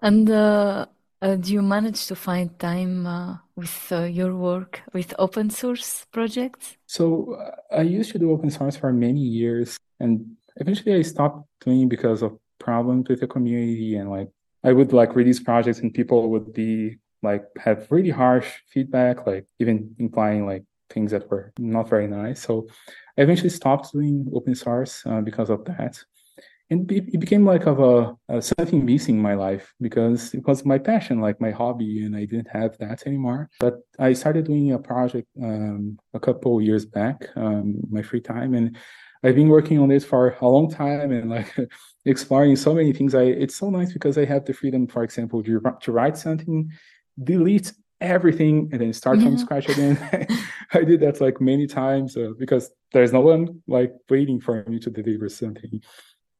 And 0.00 0.30
uh, 0.30 0.86
uh, 1.20 1.34
do 1.36 1.52
you 1.52 1.62
manage 1.62 2.06
to 2.06 2.16
find 2.16 2.56
time 2.58 3.06
uh, 3.06 3.36
with 3.56 3.92
uh, 3.92 4.04
your 4.04 4.34
work 4.36 4.82
with 4.92 5.12
open 5.18 5.50
source 5.50 6.06
projects? 6.12 6.76
So 6.86 7.34
uh, 7.34 7.76
I 7.76 7.82
used 7.82 8.12
to 8.12 8.18
do 8.18 8.30
open 8.30 8.50
source 8.50 8.76
for 8.76 8.92
many 8.92 9.20
years, 9.20 9.76
and 9.98 10.36
eventually 10.56 10.94
I 10.94 11.02
stopped 11.02 11.44
doing 11.60 11.88
because 11.88 12.22
of 12.22 12.38
problems 12.58 13.08
with 13.08 13.20
the 13.20 13.26
community 13.26 13.96
and 13.96 14.10
like 14.10 14.28
I 14.64 14.72
would 14.72 14.92
like 14.92 15.14
release 15.14 15.40
projects 15.40 15.78
and 15.80 15.94
people 15.94 16.30
would 16.30 16.52
be 16.52 16.98
like 17.22 17.44
have 17.58 17.86
really 17.90 18.10
harsh 18.10 18.48
feedback, 18.72 19.26
like 19.26 19.46
even 19.58 19.94
implying 19.98 20.46
like 20.46 20.64
things 20.90 21.10
that 21.10 21.30
were 21.30 21.52
not 21.58 21.88
very 21.88 22.06
nice. 22.06 22.40
So 22.40 22.66
I 23.16 23.22
eventually 23.22 23.50
stopped 23.50 23.92
doing 23.92 24.30
open 24.34 24.54
source 24.54 25.02
uh, 25.06 25.20
because 25.20 25.50
of 25.50 25.64
that. 25.66 26.02
And 26.70 26.90
it 26.92 27.18
became 27.18 27.46
like 27.46 27.66
of 27.66 27.80
a, 27.80 28.14
a, 28.28 28.42
something 28.42 28.84
missing 28.84 29.16
in 29.16 29.22
my 29.22 29.32
life 29.32 29.72
because 29.80 30.34
it 30.34 30.46
was 30.46 30.66
my 30.66 30.76
passion, 30.76 31.18
like 31.18 31.40
my 31.40 31.50
hobby, 31.50 32.04
and 32.04 32.14
I 32.14 32.26
didn't 32.26 32.48
have 32.48 32.76
that 32.76 33.06
anymore. 33.06 33.48
But 33.58 33.80
I 33.98 34.12
started 34.12 34.44
doing 34.44 34.72
a 34.72 34.78
project 34.78 35.28
um, 35.42 35.98
a 36.12 36.20
couple 36.20 36.60
years 36.60 36.84
back, 36.84 37.30
um, 37.36 37.80
my 37.90 38.02
free 38.02 38.20
time, 38.20 38.52
and 38.52 38.76
I've 39.24 39.34
been 39.34 39.48
working 39.48 39.78
on 39.78 39.88
this 39.88 40.04
for 40.04 40.36
a 40.40 40.48
long 40.48 40.70
time 40.70 41.10
and 41.10 41.30
like 41.30 41.56
exploring 42.04 42.54
so 42.56 42.74
many 42.74 42.92
things. 42.92 43.14
I 43.14 43.22
it's 43.22 43.56
so 43.56 43.70
nice 43.70 43.92
because 43.92 44.18
I 44.18 44.26
have 44.26 44.44
the 44.44 44.52
freedom, 44.52 44.86
for 44.86 45.02
example, 45.02 45.42
to, 45.44 45.60
to 45.80 45.92
write 45.92 46.18
something, 46.18 46.70
delete 47.22 47.72
everything, 48.00 48.68
and 48.72 48.80
then 48.80 48.92
start 48.92 49.18
yeah. 49.18 49.24
from 49.24 49.38
scratch 49.38 49.68
again. 49.68 49.98
I 50.72 50.84
did 50.84 51.00
that 51.00 51.20
like 51.20 51.40
many 51.40 51.66
times 51.66 52.16
uh, 52.16 52.32
because 52.38 52.70
there's 52.92 53.12
no 53.12 53.20
one 53.20 53.62
like 53.66 53.92
waiting 54.08 54.40
for 54.40 54.64
me 54.66 54.78
to 54.80 54.90
deliver 54.90 55.28
something. 55.28 55.80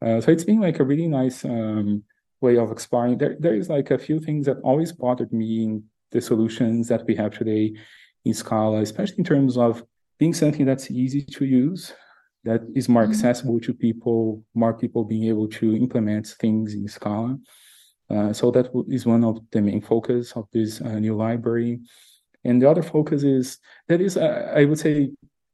Uh, 0.01 0.21
so 0.21 0.31
it's 0.31 0.45
been 0.45 0.61
like 0.61 0.79
a 0.79 0.85
really 0.85 1.09
nice 1.09 1.45
um, 1.45 2.03
way 2.41 2.57
of 2.57 2.71
exploring. 2.71 3.19
There 3.19 3.37
there 3.39 3.55
is 3.55 3.69
like 3.69 3.91
a 3.91 3.99
few 3.99 4.21
things 4.21 4.47
that 4.47 4.59
always 4.59 4.93
bothered 4.93 5.33
me 5.33 5.65
in 5.65 5.85
the 6.11 6.21
solutions 6.21 6.89
that 6.89 7.05
we 7.07 7.15
have 7.17 7.37
today 7.37 7.75
in 8.25 8.35
Scala, 8.35 8.81
especially 8.81 9.19
in 9.19 9.25
terms 9.25 9.57
of 9.57 9.83
being 10.19 10.35
something 10.35 10.67
that's 10.67 10.91
easy 10.91 11.23
to 11.23 11.45
use 11.45 11.93
that 12.45 12.63
is 12.75 12.89
more 12.89 13.03
mm-hmm. 13.03 13.13
accessible 13.13 13.61
to 13.61 13.75
people, 13.75 14.45
more 14.55 14.75
people 14.75 15.05
being 15.05 15.25
able 15.25 15.49
to 15.49 15.77
implement 15.77 16.27
things 16.41 16.75
in 16.75 16.89
Scala. 16.89 17.37
Uh, 18.11 18.33
so 18.33 18.51
that 18.51 18.71
is 18.89 19.07
one 19.07 19.25
of 19.25 19.39
the 19.51 19.61
main 19.61 19.81
focus 19.81 20.33
of 20.33 20.47
this 20.53 20.81
uh, 20.81 20.99
new 20.99 21.15
library. 21.15 21.81
And 22.45 22.63
the 22.63 22.71
other 22.71 22.83
focus 22.83 23.23
is 23.23 23.59
that 23.89 24.01
is, 24.01 24.17
uh, 24.17 24.53
I 24.55 24.65
would 24.65 24.79
say, 24.79 25.11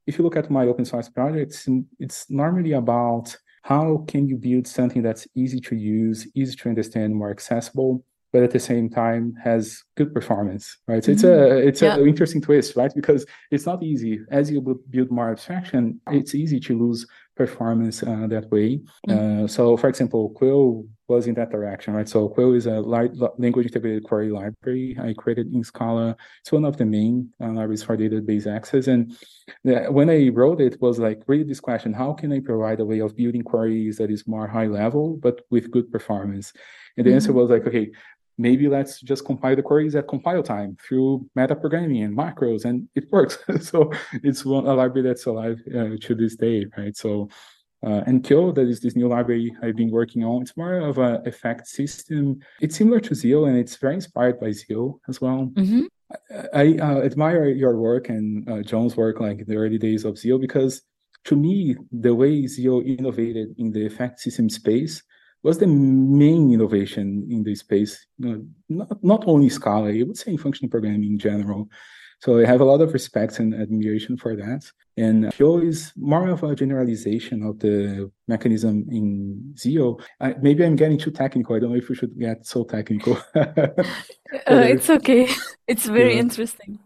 if 0.07 0.19
you 0.19 0.25
look 0.25 0.37
at 0.37 0.51
my 0.51 0.67
open 0.67 0.85
source 0.85 1.09
projects, 1.09 1.67
it's 1.99 2.31
normally 2.31 2.73
about 2.73 3.37
how 3.63 4.05
can 4.07 4.29
you 4.29 4.37
build 4.37 4.67
something 4.67 5.03
that's 5.03 5.27
easy 5.35 5.59
to 5.61 5.75
use, 5.75 6.29
easy 6.35 6.55
to 6.55 6.69
understand, 6.69 7.17
more 7.17 7.31
accessible, 7.31 8.05
but 8.35 8.43
at 8.43 8.51
the 8.51 8.61
same 8.61 8.91
time 8.91 9.33
has 9.43 9.83
good 9.97 10.13
performance, 10.13 10.77
right? 10.87 11.03
So 11.03 11.13
mm-hmm. 11.13 11.15
it's 11.15 11.25
a 11.25 11.69
it's 11.69 11.83
yeah. 11.83 11.95
an 11.95 12.07
interesting 12.07 12.43
twist, 12.43 12.77
right? 12.77 12.93
Because 12.95 13.25
it's 13.51 13.65
not 13.65 13.83
easy. 13.83 14.21
As 14.31 14.51
you 14.51 14.61
build 14.91 15.11
more 15.11 15.31
abstraction, 15.31 16.01
it's 16.11 16.35
easy 16.35 16.61
to 16.61 16.77
lose 16.77 17.07
performance 17.37 18.03
uh, 18.03 18.27
that 18.29 18.51
way. 18.51 18.81
Mm-hmm. 19.09 19.45
Uh, 19.45 19.49
so, 19.49 19.77
for 19.77 19.89
example, 19.89 20.31
Quill 20.31 20.87
was 21.09 21.27
in 21.27 21.35
that 21.35 21.51
direction, 21.51 21.93
right? 21.93 22.09
So 22.09 22.29
Quill 22.29 22.55
is 22.55 22.67
a 22.67 22.81
language 22.81 23.67
integrated 23.67 24.05
query 24.05 24.31
library 24.31 24.97
I 25.01 25.13
created 25.13 25.53
in 25.53 25.63
Scala. 25.63 26.17
It's 26.41 26.51
one 26.51 26.65
of 26.65 26.79
the 26.79 26.87
main 26.87 27.31
uh, 27.41 27.49
libraries 27.49 27.83
for 27.83 27.97
database 27.97 28.47
access. 28.47 28.87
And 28.87 29.15
the, 29.65 29.85
when 29.91 30.09
I 30.09 30.29
wrote 30.29 30.61
it, 30.61 30.81
was 30.81 30.99
like 30.99 31.23
really 31.27 31.45
this 31.45 31.61
question: 31.61 31.93
How 31.93 32.13
can 32.15 32.33
I 32.33 32.41
provide 32.41 32.81
a 32.81 32.85
way 32.85 33.01
of 33.01 33.17
building 33.17 33.43
queries 33.43 33.99
that 33.99 34.11
is 34.11 34.27
more 34.27 34.47
high 34.47 34.67
level 34.67 35.19
but 35.23 35.43
with 35.51 35.71
good 35.71 35.93
performance? 35.93 36.53
And 36.97 37.05
the 37.05 37.11
mm-hmm. 37.11 37.17
answer 37.17 37.33
was 37.33 37.51
like, 37.51 37.67
okay, 37.67 37.91
maybe 38.39 38.69
let's 38.69 39.01
just 39.01 39.25
compile 39.25 39.57
the 39.57 39.63
queries 39.63 39.95
at 39.95 40.09
compile 40.09 40.43
time 40.43 40.77
through 40.87 41.29
metaprogramming 41.37 42.05
and 42.05 42.17
macros 42.17 42.65
and 42.65 42.89
it 42.95 43.11
works 43.11 43.39
so 43.61 43.91
it's 44.23 44.45
one 44.45 44.67
a 44.67 44.75
library 44.75 45.07
that's 45.07 45.27
alive 45.27 45.61
uh, 45.69 45.91
to 46.01 46.15
this 46.15 46.37
day 46.37 46.67
right 46.77 46.97
so 46.97 47.29
uh, 47.87 48.03
and 48.07 48.25
Kyo, 48.25 48.51
that 48.53 48.67
is 48.67 48.81
this 48.81 48.97
new 48.97 49.09
library 49.09 49.55
I've 49.63 49.77
been 49.77 49.91
working 49.91 50.25
on. 50.25 50.41
It's 50.41 50.57
more 50.57 50.79
of 50.79 50.97
an 50.97 51.27
effect 51.27 51.67
system. 51.67 52.41
It's 52.59 52.77
similar 52.77 52.99
to 53.01 53.11
ZIO 53.11 53.47
and 53.47 53.59
it's 53.59 53.77
very 53.77 53.97
inspired 53.97 54.41
by 54.41 54.47
ZIO 54.47 55.01
as 55.07 55.21
well. 55.21 55.51
Mm-hmm. 55.53 55.83
I, 56.55 56.79
I 56.79 56.79
uh, 56.79 57.03
admire 57.03 57.49
your 57.49 57.77
work 57.77 58.09
and 58.09 58.49
uh, 58.49 58.63
John's 58.63 58.97
work, 58.97 59.21
like 59.21 59.41
in 59.41 59.45
the 59.47 59.57
early 59.57 59.77
days 59.77 60.07
of 60.07 60.15
ZIO, 60.15 60.41
because 60.41 60.81
to 61.25 61.37
me, 61.37 61.77
the 61.93 62.15
way 62.15 62.45
ZIO 62.45 62.83
innovated 62.87 63.55
in 63.59 63.71
the 63.71 63.85
effect 63.85 64.21
system 64.21 64.49
space 64.49 65.03
was 65.45 65.59
the 65.59 65.67
main 65.67 66.53
innovation 66.53 67.29
in 67.31 67.45
this 67.45 67.61
space. 67.61 68.07
You 68.19 68.29
know, 68.29 68.45
not, 68.69 69.05
not 69.05 69.25
only 69.27 69.51
Scala, 69.51 69.91
I 69.91 70.03
would 70.03 70.17
say 70.17 70.33
in 70.33 70.39
functional 70.39 70.71
programming 70.71 71.05
in 71.05 71.19
general. 71.19 71.69
So 72.21 72.39
I 72.39 72.47
have 72.47 72.63
a 72.63 72.65
lot 72.65 72.81
of 72.81 72.95
respect 72.95 73.39
and 73.39 73.55
admiration 73.55 74.17
for 74.17 74.35
that. 74.37 74.63
And 74.97 75.31
Kyo 75.35 75.59
is 75.59 75.93
more 75.97 76.29
of 76.29 76.43
a 76.43 76.55
generalization 76.55 77.43
of 77.43 77.59
the 77.59 78.11
mechanism 78.27 78.87
in 78.91 79.55
ZIO. 79.57 80.01
I, 80.21 80.35
maybe 80.41 80.65
I'm 80.65 80.77
getting 80.77 80.97
too 80.97 81.11
technical. 81.11 81.55
I 81.55 81.59
don't 81.59 81.71
know 81.71 81.77
if 81.77 81.91
we 81.91 81.95
should 81.95 82.19
get 82.19 82.47
so 82.47 82.65
technical. 82.65 83.19
uh, 83.35 83.85
it's 84.47 84.89
okay. 84.89 85.29
It's 85.69 85.87
very 85.87 86.15
yeah. 86.15 86.21
interesting. 86.21 86.79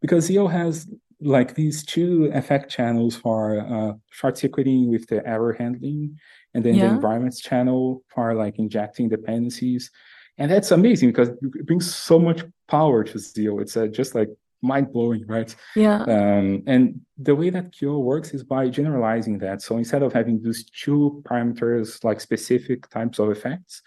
Because 0.00 0.28
ZIO 0.28 0.50
has 0.50 0.88
like 1.20 1.54
these 1.54 1.84
two 1.84 2.30
effect 2.34 2.70
channels 2.70 3.16
for 3.16 3.60
uh, 3.60 3.92
short 4.10 4.36
circuiting 4.38 4.90
with 4.90 5.06
the 5.06 5.26
error 5.26 5.52
handling 5.52 6.18
and 6.56 6.64
then 6.64 6.74
yeah. 6.74 6.88
the 6.88 6.94
environments 6.94 7.40
channel 7.40 8.02
for 8.08 8.34
like 8.34 8.58
injecting 8.58 9.10
dependencies. 9.10 9.90
And 10.38 10.50
that's 10.50 10.70
amazing 10.70 11.10
because 11.10 11.28
it 11.28 11.66
brings 11.66 11.94
so 11.94 12.18
much 12.18 12.42
power 12.66 13.04
to 13.04 13.18
ZIO. 13.18 13.60
It's 13.60 13.76
uh, 13.76 13.88
just 13.88 14.14
like 14.14 14.30
mind 14.62 14.90
blowing, 14.90 15.26
right? 15.26 15.54
Yeah. 15.74 16.00
Um, 16.02 16.62
and 16.66 17.00
the 17.18 17.34
way 17.34 17.50
that 17.50 17.72
Kyo 17.72 17.98
works 17.98 18.32
is 18.32 18.42
by 18.42 18.70
generalizing 18.70 19.38
that. 19.40 19.60
So 19.60 19.76
instead 19.76 20.02
of 20.02 20.14
having 20.14 20.42
these 20.42 20.64
two 20.64 21.22
parameters 21.28 22.02
like 22.02 22.20
specific 22.20 22.88
types 22.88 23.18
of 23.18 23.30
effects, 23.30 23.82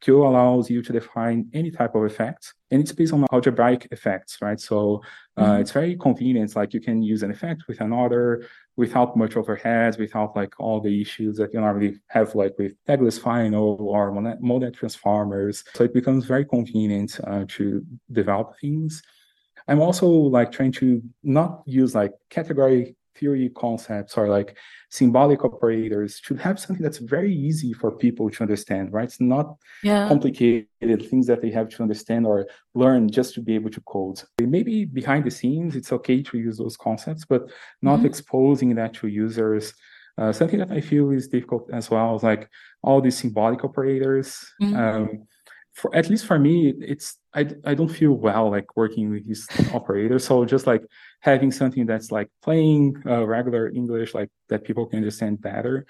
Kyo 0.00 0.28
allows 0.28 0.70
you 0.70 0.80
to 0.82 0.92
define 0.92 1.48
any 1.52 1.70
type 1.70 1.94
of 1.94 2.04
effect, 2.04 2.54
and 2.72 2.80
it's 2.82 2.90
based 2.90 3.12
on 3.12 3.24
algebraic 3.32 3.86
effects, 3.92 4.38
right? 4.42 4.60
So 4.60 5.00
uh, 5.36 5.44
mm-hmm. 5.44 5.60
it's 5.60 5.70
very 5.70 5.96
convenient. 5.96 6.56
Like 6.56 6.74
you 6.74 6.80
can 6.80 7.02
use 7.02 7.22
an 7.22 7.30
effect 7.30 7.62
with 7.68 7.80
another 7.80 8.44
without 8.76 9.16
much 9.16 9.36
overhead, 9.36 9.96
without 9.98 10.34
like 10.34 10.54
all 10.58 10.80
the 10.80 11.00
issues 11.00 11.36
that 11.36 11.52
you 11.52 11.60
normally 11.60 12.00
have 12.08 12.34
like 12.34 12.54
with 12.58 12.72
tagless 12.88 13.20
final 13.20 13.76
or 13.80 14.10
monad 14.12 14.74
transformers. 14.74 15.64
So 15.74 15.84
it 15.84 15.94
becomes 15.94 16.24
very 16.24 16.44
convenient 16.44 17.20
uh, 17.24 17.44
to 17.48 17.84
develop 18.10 18.58
things. 18.60 19.02
I'm 19.68 19.80
also 19.80 20.08
like 20.08 20.50
trying 20.50 20.72
to 20.72 21.02
not 21.22 21.62
use 21.66 21.94
like 21.94 22.12
category 22.30 22.96
theory 23.14 23.50
concepts 23.54 24.16
or 24.16 24.28
like 24.28 24.56
symbolic 24.90 25.44
operators 25.44 26.20
should 26.22 26.40
have 26.40 26.58
something 26.58 26.82
that's 26.82 26.98
very 26.98 27.34
easy 27.34 27.72
for 27.72 27.90
people 27.90 28.30
to 28.30 28.42
understand, 28.42 28.92
right? 28.92 29.04
It's 29.04 29.20
not 29.20 29.56
yeah. 29.82 30.08
complicated 30.08 31.08
things 31.08 31.26
that 31.26 31.42
they 31.42 31.50
have 31.50 31.68
to 31.70 31.82
understand 31.82 32.26
or 32.26 32.46
learn 32.74 33.10
just 33.10 33.34
to 33.34 33.40
be 33.40 33.54
able 33.54 33.70
to 33.70 33.80
code. 33.82 34.22
Maybe 34.40 34.84
behind 34.84 35.24
the 35.24 35.30
scenes, 35.30 35.76
it's 35.76 35.92
okay 35.92 36.22
to 36.22 36.38
use 36.38 36.58
those 36.58 36.76
concepts, 36.76 37.24
but 37.24 37.50
not 37.80 37.98
mm-hmm. 37.98 38.06
exposing 38.06 38.74
that 38.74 38.94
to 38.94 39.08
users. 39.08 39.74
Uh, 40.18 40.30
something 40.30 40.58
that 40.58 40.70
I 40.70 40.80
feel 40.80 41.10
is 41.10 41.28
difficult 41.28 41.70
as 41.72 41.90
well 41.90 42.14
is 42.16 42.22
like 42.22 42.50
all 42.82 43.00
these 43.00 43.16
symbolic 43.16 43.64
operators. 43.64 44.44
Mm-hmm. 44.60 44.76
Um, 44.76 45.26
for 45.72 45.94
at 45.94 46.10
least 46.10 46.26
for 46.26 46.38
me, 46.38 46.74
it's 46.80 47.16
I, 47.34 47.48
I 47.64 47.74
don't 47.74 47.88
feel 47.88 48.12
well 48.12 48.50
like 48.50 48.76
working 48.76 49.10
with 49.10 49.26
these 49.26 49.46
operators. 49.72 50.24
So 50.24 50.44
just 50.44 50.66
like 50.66 50.82
having 51.22 51.52
something 51.52 51.86
that's 51.86 52.10
like 52.10 52.28
playing 52.42 52.96
uh, 53.06 53.24
regular 53.26 53.70
English, 53.70 54.12
like 54.12 54.28
that 54.48 54.64
people 54.64 54.86
can 54.86 54.98
understand 54.98 55.40
better, 55.40 55.86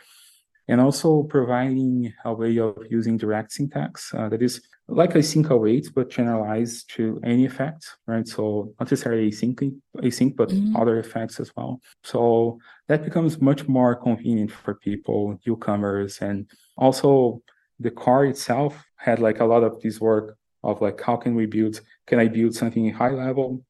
and 0.69 0.81
also 0.81 1.25
providing 1.25 2.13
a 2.25 2.33
way 2.33 2.59
of 2.59 2.77
using 2.89 3.17
direct 3.17 3.51
syntax 3.53 4.15
uh, 4.15 4.29
that 4.29 4.43
is 4.43 4.63
like 4.89 5.15
async 5.15 5.49
await 5.49 5.89
but 5.95 6.11
generalized 6.11 6.91
to 6.95 7.19
any 7.25 7.47
effect, 7.47 7.97
right? 8.07 8.29
So 8.29 8.75
not 8.79 8.91
necessarily 8.91 9.31
async, 9.31 9.59
async 9.97 10.37
but 10.37 10.51
mm-hmm. 10.51 10.77
other 10.77 10.99
effects 10.99 11.41
as 11.41 11.51
well. 11.57 11.81
So 12.05 12.59
that 12.89 13.03
becomes 13.05 13.41
much 13.41 13.67
more 13.67 13.95
convenient 13.97 14.53
for 14.53 14.75
people, 14.75 15.39
newcomers, 15.47 16.19
and 16.21 16.49
also 16.77 17.43
the 17.81 17.91
car 17.91 18.27
itself 18.27 18.85
had 18.97 19.19
like 19.19 19.41
a 19.41 19.45
lot 19.45 19.65
of 19.65 19.81
this 19.81 19.99
work 19.99 20.37
of 20.63 20.81
like 20.81 21.01
how 21.01 21.17
can 21.17 21.35
we 21.35 21.47
build 21.47 21.81
can 22.07 22.21
i 22.21 22.29
build 22.29 22.55
something 22.55 22.93
high 22.93 23.11
level 23.11 23.65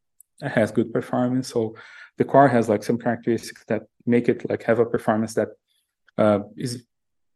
has 0.51 0.71
good 0.73 0.93
performance 0.93 1.49
so 1.49 1.75
the 2.19 2.25
car 2.25 2.49
has 2.49 2.69
like 2.69 2.83
some 2.83 2.99
characteristics 2.99 3.65
that 3.69 3.83
make 4.07 4.29
it 4.29 4.49
like 4.51 4.63
have 4.63 4.79
a 4.79 4.87
performance 4.87 5.35
that 5.35 5.49
uh, 6.19 6.41
is 6.57 6.85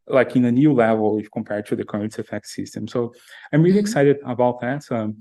like 0.09 0.37
in 0.37 0.45
a 0.45 0.53
new 0.53 0.73
level 0.73 1.19
if 1.19 1.31
compared 1.31 1.67
to 1.67 1.75
the 1.75 1.85
current 1.85 2.19
effect 2.19 2.47
system 2.47 2.87
so 2.87 3.13
i'm 3.53 3.63
really 3.63 3.73
mm-hmm. 3.73 3.81
excited 3.81 4.19
about 4.25 4.61
that 4.61 4.83
um, 4.91 5.17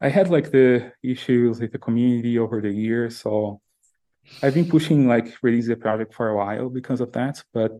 I 0.00 0.08
had 0.08 0.30
like 0.30 0.50
the 0.50 0.92
issues 1.02 1.60
with 1.60 1.72
the 1.72 1.78
community 1.78 2.38
over 2.38 2.60
the 2.60 2.72
years, 2.72 3.18
so 3.18 3.60
I've 4.42 4.54
been 4.54 4.68
pushing 4.68 5.06
like 5.06 5.36
release 5.42 5.66
the 5.66 5.76
project 5.76 6.14
for 6.14 6.28
a 6.28 6.36
while 6.36 6.70
because 6.70 7.00
of 7.00 7.12
that. 7.12 7.42
But 7.52 7.72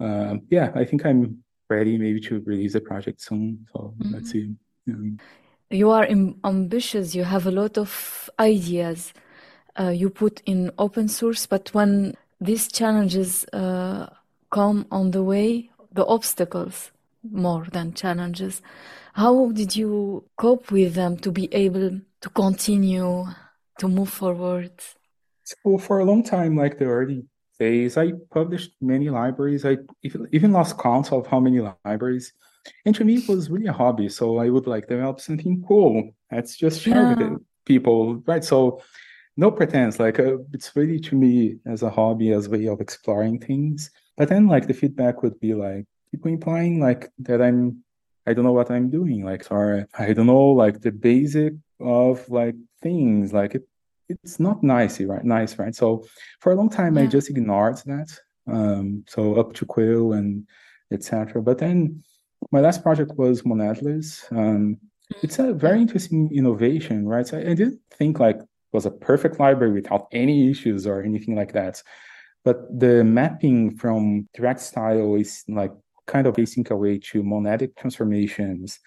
uh, 0.00 0.36
yeah, 0.50 0.72
I 0.74 0.84
think 0.84 1.06
I'm 1.06 1.44
ready 1.70 1.96
maybe 1.96 2.20
to 2.22 2.40
release 2.40 2.72
the 2.72 2.80
project 2.80 3.20
soon. 3.20 3.66
So 3.72 3.94
mm-hmm. 3.96 4.14
let's 4.14 4.32
see. 4.32 4.54
You 5.70 5.90
are 5.90 6.06
ambitious. 6.44 7.14
You 7.14 7.24
have 7.24 7.46
a 7.46 7.50
lot 7.50 7.78
of 7.78 8.30
ideas. 8.38 9.12
Uh, 9.78 9.88
you 9.88 10.10
put 10.10 10.40
in 10.46 10.70
open 10.78 11.08
source, 11.08 11.46
but 11.46 11.74
when 11.74 12.16
these 12.40 12.68
challenges 12.68 13.44
uh, 13.52 14.08
come 14.50 14.86
on 14.90 15.10
the 15.10 15.22
way, 15.22 15.70
the 15.92 16.06
obstacles 16.06 16.92
more 17.30 17.66
than 17.72 17.92
challenges, 17.94 18.62
how 19.14 19.50
did 19.52 19.74
you 19.74 20.24
cope 20.36 20.70
with 20.70 20.94
them 20.94 21.16
to 21.18 21.32
be 21.32 21.52
able 21.52 22.00
to 22.20 22.28
continue 22.30 23.26
to 23.78 23.88
move 23.88 24.10
forward? 24.10 24.72
So 25.44 25.78
for 25.78 26.00
a 26.00 26.04
long 26.04 26.22
time, 26.22 26.56
like 26.56 26.78
the 26.78 26.86
early 26.86 27.24
days, 27.58 27.96
I 27.96 28.12
published 28.30 28.72
many 28.80 29.10
libraries. 29.10 29.64
I 29.64 29.78
even 30.32 30.52
lost 30.52 30.78
count 30.78 31.12
of 31.12 31.26
how 31.26 31.40
many 31.40 31.60
libraries. 31.84 32.32
And 32.84 32.94
to 32.94 33.04
me, 33.04 33.16
it 33.16 33.28
was 33.28 33.50
really 33.50 33.66
a 33.66 33.72
hobby. 33.72 34.08
So 34.08 34.38
I 34.38 34.50
would 34.50 34.66
like 34.66 34.88
develop 34.88 35.20
something 35.20 35.64
cool. 35.66 36.10
Let's 36.30 36.56
just 36.56 36.82
share 36.82 36.94
yeah. 36.94 37.14
with 37.14 37.42
people, 37.64 38.16
right? 38.26 38.44
So 38.44 38.82
no 39.36 39.50
pretense. 39.50 39.98
Like 39.98 40.18
uh, 40.18 40.38
it's 40.52 40.74
really 40.76 41.00
to 41.00 41.14
me 41.14 41.56
as 41.66 41.82
a 41.82 41.90
hobby, 41.90 42.32
as 42.32 42.46
a 42.46 42.50
way 42.50 42.66
of 42.66 42.80
exploring 42.80 43.38
things. 43.40 43.90
But 44.16 44.28
then, 44.28 44.46
like 44.46 44.66
the 44.66 44.74
feedback 44.74 45.22
would 45.22 45.38
be 45.40 45.54
like 45.54 45.86
people 46.10 46.30
implying 46.30 46.80
like 46.80 47.10
that 47.20 47.42
I'm, 47.42 47.82
I 48.26 48.32
don't 48.32 48.44
know 48.44 48.52
what 48.52 48.70
I'm 48.70 48.90
doing. 48.90 49.24
Like, 49.24 49.44
sorry, 49.44 49.86
I 49.98 50.12
don't 50.12 50.26
know 50.26 50.50
like 50.50 50.80
the 50.80 50.92
basic 50.92 51.54
of 51.80 52.28
like 52.30 52.54
things. 52.80 53.32
Like 53.32 53.56
it, 53.56 53.68
it's 54.08 54.38
not 54.38 54.62
nice, 54.62 55.00
right? 55.00 55.24
Nice, 55.24 55.58
right? 55.58 55.74
So 55.74 56.04
for 56.40 56.52
a 56.52 56.54
long 56.54 56.68
time, 56.68 56.96
yeah. 56.96 57.02
I 57.02 57.06
just 57.06 57.30
ignored 57.30 57.78
that. 57.86 58.16
Um, 58.46 59.04
so 59.08 59.34
up 59.34 59.54
to 59.54 59.66
Quill 59.66 60.12
and 60.12 60.46
etc. 60.92 61.42
But 61.42 61.58
then 61.58 62.04
my 62.50 62.60
last 62.60 62.82
project 62.82 63.12
was 63.16 63.42
Monadless. 63.42 64.30
Um, 64.32 64.78
it's 65.22 65.38
a 65.38 65.52
very 65.52 65.80
interesting 65.80 66.30
innovation, 66.32 67.06
right? 67.06 67.26
So 67.26 67.38
I, 67.38 67.50
I 67.50 67.54
didn't 67.54 67.80
think 67.92 68.18
like 68.18 68.36
it 68.36 68.48
was 68.72 68.86
a 68.86 68.90
perfect 68.90 69.38
library 69.38 69.72
without 69.72 70.08
any 70.12 70.50
issues 70.50 70.86
or 70.86 71.02
anything 71.02 71.34
like 71.34 71.52
that. 71.52 71.82
But 72.44 72.78
the 72.78 73.04
mapping 73.04 73.76
from 73.76 74.28
direct 74.34 74.60
style 74.60 75.14
is 75.14 75.44
like 75.48 75.72
kind 76.06 76.26
of 76.26 76.36
async 76.36 76.70
await 76.70 77.04
to 77.04 77.22
monadic 77.22 77.76
transformations. 77.76 78.80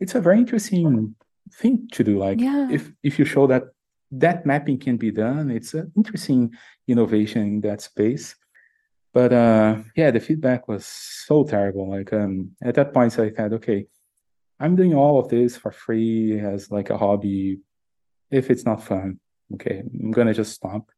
It's 0.00 0.14
a 0.14 0.20
very 0.20 0.38
interesting 0.38 1.14
thing 1.52 1.88
to 1.92 2.04
do. 2.04 2.18
Like 2.18 2.40
yeah. 2.40 2.68
if 2.70 2.92
if 3.02 3.18
you 3.18 3.24
show 3.24 3.46
that 3.48 3.64
that 4.12 4.46
mapping 4.46 4.78
can 4.78 4.96
be 4.96 5.10
done, 5.10 5.50
it's 5.50 5.74
an 5.74 5.92
interesting 5.96 6.52
innovation 6.88 7.42
in 7.42 7.60
that 7.62 7.82
space. 7.82 8.34
But 9.14 9.32
uh, 9.32 9.76
yeah, 9.94 10.10
the 10.10 10.18
feedback 10.18 10.66
was 10.66 10.84
so 10.84 11.44
terrible. 11.44 11.88
Like 11.88 12.12
um, 12.12 12.50
at 12.62 12.74
that 12.74 12.92
point, 12.92 13.16
I 13.16 13.30
thought, 13.30 13.52
okay, 13.54 13.86
I'm 14.58 14.74
doing 14.74 14.92
all 14.92 15.20
of 15.20 15.28
this 15.28 15.56
for 15.56 15.70
free 15.70 16.40
as 16.40 16.72
like 16.72 16.90
a 16.90 16.98
hobby. 16.98 17.60
If 18.32 18.50
it's 18.50 18.64
not 18.64 18.82
fun, 18.82 19.20
okay, 19.54 19.84
I'm 20.02 20.10
gonna 20.10 20.34
just 20.34 20.52
stop. 20.52 20.90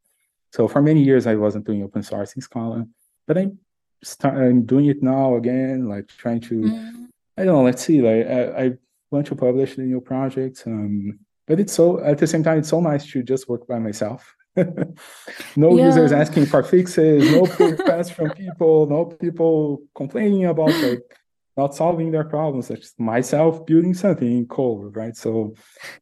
So 0.53 0.67
for 0.67 0.81
many 0.81 1.03
years, 1.03 1.27
I 1.27 1.35
wasn't 1.35 1.67
doing 1.67 1.83
open 1.83 2.03
source 2.03 2.33
in 2.33 2.41
Scala, 2.41 2.87
but 3.27 3.37
I'm 3.37 3.59
start, 4.03 4.39
I'm 4.39 4.65
doing 4.65 4.87
it 4.87 5.03
now 5.03 5.37
again, 5.37 5.87
like 5.87 6.09
trying 6.09 6.41
to. 6.41 6.55
Mm. 6.55 7.07
I 7.37 7.45
don't 7.45 7.55
know. 7.55 7.65
Let's 7.65 7.85
see. 7.85 8.01
Like 8.01 8.27
I, 8.27 8.65
I 8.65 8.73
want 9.11 9.27
to 9.27 9.37
publish 9.37 9.77
the 9.77 9.83
new 9.83 10.01
project. 10.01 10.63
Um, 10.65 11.19
but 11.47 11.61
it's 11.61 11.75
so 11.75 12.03
at 12.03 12.17
the 12.17 12.27
same 12.27 12.43
time, 12.43 12.61
it's 12.61 12.71
so 12.71 12.81
nice 12.81 13.05
to 13.13 13.23
just 13.23 13.47
work 13.47 13.67
by 13.67 13.79
myself. 13.79 14.35
No 15.57 15.77
yeah. 15.77 15.87
users 15.87 16.13
asking 16.13 16.47
for 16.47 16.63
fixes, 16.63 17.31
no 17.31 17.47
pull 17.47 17.71
requests 17.71 18.11
from 18.11 18.31
people, 18.31 18.87
no 18.87 19.07
people 19.07 19.83
complaining 19.95 20.47
about 20.47 20.73
like 20.83 21.03
not 21.57 21.75
solving 21.75 22.11
their 22.11 22.25
problems. 22.25 22.71
It's 22.71 22.81
just 22.81 23.01
myself 23.01 23.65
building 23.67 23.95
something 23.95 24.31
in 24.31 24.47
code, 24.47 24.95
right? 24.95 25.17
So, 25.17 25.55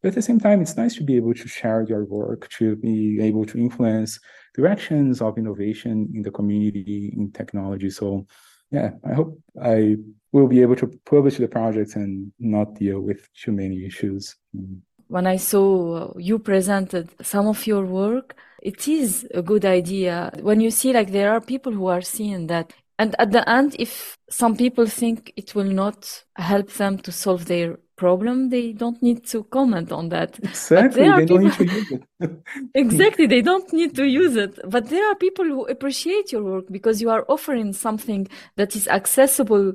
but 0.03 0.09
at 0.09 0.15
the 0.15 0.23
same 0.23 0.41
time, 0.41 0.61
it's 0.61 0.77
nice 0.77 0.95
to 0.97 1.05
be 1.05 1.17
able 1.17 1.35
to 1.35 1.49
share 1.49 1.83
your 1.83 2.05
work, 2.05 2.49
to 2.59 2.77
be 2.77 3.21
able 3.21 3.47
to 3.47 3.59
influence 3.59 4.19
directions 4.55 5.21
of 5.21 5.39
innovation 5.39 6.11
in 6.15 6.23
the 6.23 6.31
community 6.31 7.13
in 7.17 7.31
technology. 7.33 7.91
So, 7.91 8.27
yeah, 8.71 8.93
I 9.09 9.15
hope 9.15 9.39
I 9.63 9.97
will 10.33 10.49
be 10.49 10.63
able 10.63 10.77
to 10.77 10.91
publish 11.07 11.37
the 11.37 11.49
project 11.49 11.95
and 11.95 12.33
not 12.41 12.75
deal 12.75 13.01
with 13.01 13.29
too 13.35 13.53
many 13.53 13.87
issues. 13.87 14.37
Mm. 14.57 14.81
When 15.09 15.27
I 15.27 15.37
saw 15.37 16.13
you 16.17 16.39
presented 16.39 17.11
some 17.23 17.47
of 17.47 17.67
your 17.67 17.85
work, 17.85 18.37
it 18.63 18.89
is 18.89 19.27
a 19.35 19.43
good 19.43 19.65
idea. 19.65 20.33
When 20.41 20.61
you 20.61 20.71
see 20.71 20.93
like 20.93 21.13
there 21.13 21.33
are 21.33 21.41
people 21.41 21.73
who 21.73 21.87
are 21.87 22.01
seeing 22.01 22.47
that 22.49 22.73
and 22.99 23.17
at 23.19 23.33
the 23.33 23.49
end, 23.49 23.75
if 23.79 24.17
some 24.31 24.57
people 24.57 24.87
think 24.87 25.33
it 25.37 25.55
will 25.55 25.65
not 25.65 26.25
help 26.37 26.71
them 26.75 26.99
to 26.99 27.11
solve 27.11 27.47
their 27.47 27.79
problem, 27.97 28.51
they 28.51 28.73
don't 28.73 29.03
need 29.03 29.27
to 29.27 29.45
comment 29.45 29.91
on 29.91 30.11
that. 30.11 30.39
Exactly. 30.39 31.03
They 31.03 31.27
people... 31.27 31.27
don't 31.27 31.45
need 31.45 31.55
to 31.55 31.65
use 31.65 31.91
it. 31.91 32.43
exactly. 32.75 33.27
They 33.27 33.43
don't 33.43 33.73
need 33.73 33.97
to 33.97 34.05
use 34.07 34.37
it. 34.37 34.59
But 34.69 34.91
there 34.91 35.11
are 35.11 35.17
people 35.17 35.45
who 35.45 35.67
appreciate 35.67 36.31
your 36.31 36.45
work 36.45 36.67
because 36.71 37.03
you 37.03 37.11
are 37.11 37.25
offering 37.29 37.73
something 37.73 38.29
that 38.57 38.77
is 38.77 38.87
accessible 38.87 39.73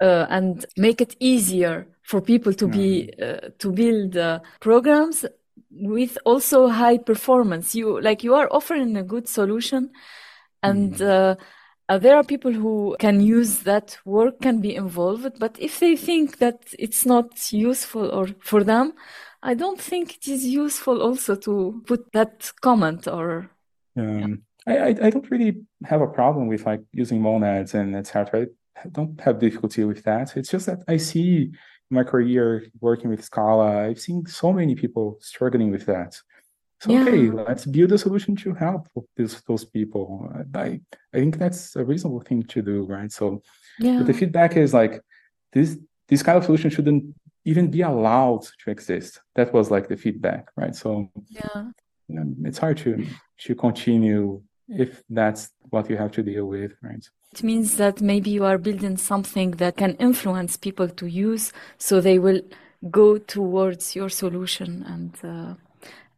uh, 0.00 0.26
and 0.28 0.66
make 0.76 1.00
it 1.00 1.16
easier 1.20 1.86
for 2.08 2.20
people 2.22 2.54
to 2.54 2.66
be 2.66 3.12
uh, 3.22 3.50
to 3.58 3.70
build 3.70 4.16
uh, 4.16 4.40
programs 4.60 5.26
with 5.70 6.16
also 6.24 6.68
high 6.68 6.98
performance. 6.98 7.74
You 7.74 8.00
like 8.00 8.24
you 8.24 8.34
are 8.34 8.48
offering 8.50 8.96
a 8.96 9.02
good 9.02 9.28
solution 9.28 9.90
and 10.62 10.94
mm 10.94 11.36
uh, 11.90 11.96
there 11.96 12.16
are 12.16 12.24
people 12.24 12.52
who 12.52 12.94
can 12.98 13.20
use 13.20 13.60
that 13.60 13.98
work 14.04 14.42
can 14.42 14.60
be 14.60 14.74
involved, 14.74 15.38
but 15.38 15.56
if 15.58 15.80
they 15.80 15.96
think 15.96 16.36
that 16.36 16.58
it's 16.78 17.06
not 17.06 17.50
useful 17.50 18.10
or 18.10 18.28
for 18.40 18.62
them, 18.62 18.92
I 19.42 19.54
don't 19.54 19.80
think 19.80 20.16
it 20.16 20.28
is 20.28 20.44
useful 20.44 21.00
also 21.00 21.34
to 21.36 21.82
put 21.86 22.12
that 22.12 22.52
comment 22.60 23.08
or. 23.08 23.50
Um, 23.96 24.42
yeah. 24.66 24.84
I, 24.84 25.06
I 25.06 25.10
don't 25.10 25.30
really 25.30 25.62
have 25.84 26.02
a 26.02 26.06
problem 26.06 26.46
with 26.46 26.66
like 26.66 26.82
using 26.92 27.22
monads 27.22 27.72
and 27.72 27.96
etc. 27.96 28.48
I 28.84 28.88
don't 28.90 29.18
have 29.22 29.38
difficulty 29.38 29.84
with 29.84 30.02
that. 30.02 30.36
It's 30.36 30.50
just 30.50 30.66
that 30.66 30.80
I 30.86 30.98
see 30.98 31.52
my 31.90 32.04
career 32.04 32.66
working 32.80 33.10
with 33.10 33.24
Scala, 33.24 33.86
I've 33.86 34.00
seen 34.00 34.26
so 34.26 34.52
many 34.52 34.74
people 34.74 35.18
struggling 35.20 35.70
with 35.70 35.86
that. 35.86 36.20
So 36.80 36.92
yeah. 36.92 37.02
okay, 37.02 37.30
let's 37.30 37.66
build 37.66 37.92
a 37.92 37.98
solution 37.98 38.36
to 38.36 38.54
help 38.54 38.88
these 39.16 39.40
those 39.42 39.64
people. 39.64 40.30
I 40.54 40.80
I 41.12 41.16
think 41.18 41.38
that's 41.38 41.74
a 41.74 41.84
reasonable 41.84 42.20
thing 42.20 42.44
to 42.44 42.62
do, 42.62 42.84
right? 42.84 43.10
So 43.10 43.42
yeah. 43.80 44.02
the 44.02 44.12
feedback 44.12 44.56
is 44.56 44.72
like 44.72 45.00
this 45.52 45.76
this 46.08 46.22
kind 46.22 46.38
of 46.38 46.44
solution 46.44 46.70
shouldn't 46.70 47.14
even 47.44 47.70
be 47.70 47.80
allowed 47.80 48.42
to 48.62 48.70
exist. 48.70 49.20
That 49.34 49.52
was 49.52 49.70
like 49.70 49.88
the 49.88 49.96
feedback, 49.96 50.50
right? 50.56 50.74
So 50.74 51.10
yeah, 51.28 51.64
you 52.06 52.14
know, 52.14 52.34
it's 52.44 52.58
hard 52.58 52.76
to 52.78 53.04
to 53.38 53.54
continue 53.56 54.42
if 54.68 55.02
that's 55.08 55.50
what 55.70 55.88
you 55.90 55.96
have 55.96 56.12
to 56.12 56.22
deal 56.22 56.46
with, 56.46 56.72
right? 56.82 57.04
It 57.32 57.42
means 57.42 57.76
that 57.76 58.00
maybe 58.00 58.30
you 58.30 58.44
are 58.44 58.58
building 58.58 58.96
something 58.96 59.52
that 59.52 59.76
can 59.76 59.94
influence 59.96 60.56
people 60.56 60.88
to 60.88 61.06
use, 61.06 61.52
so 61.76 62.00
they 62.00 62.18
will 62.18 62.40
go 62.90 63.18
towards 63.18 63.94
your 63.96 64.08
solution 64.08 64.84
and. 64.86 65.14
Uh, 65.22 65.54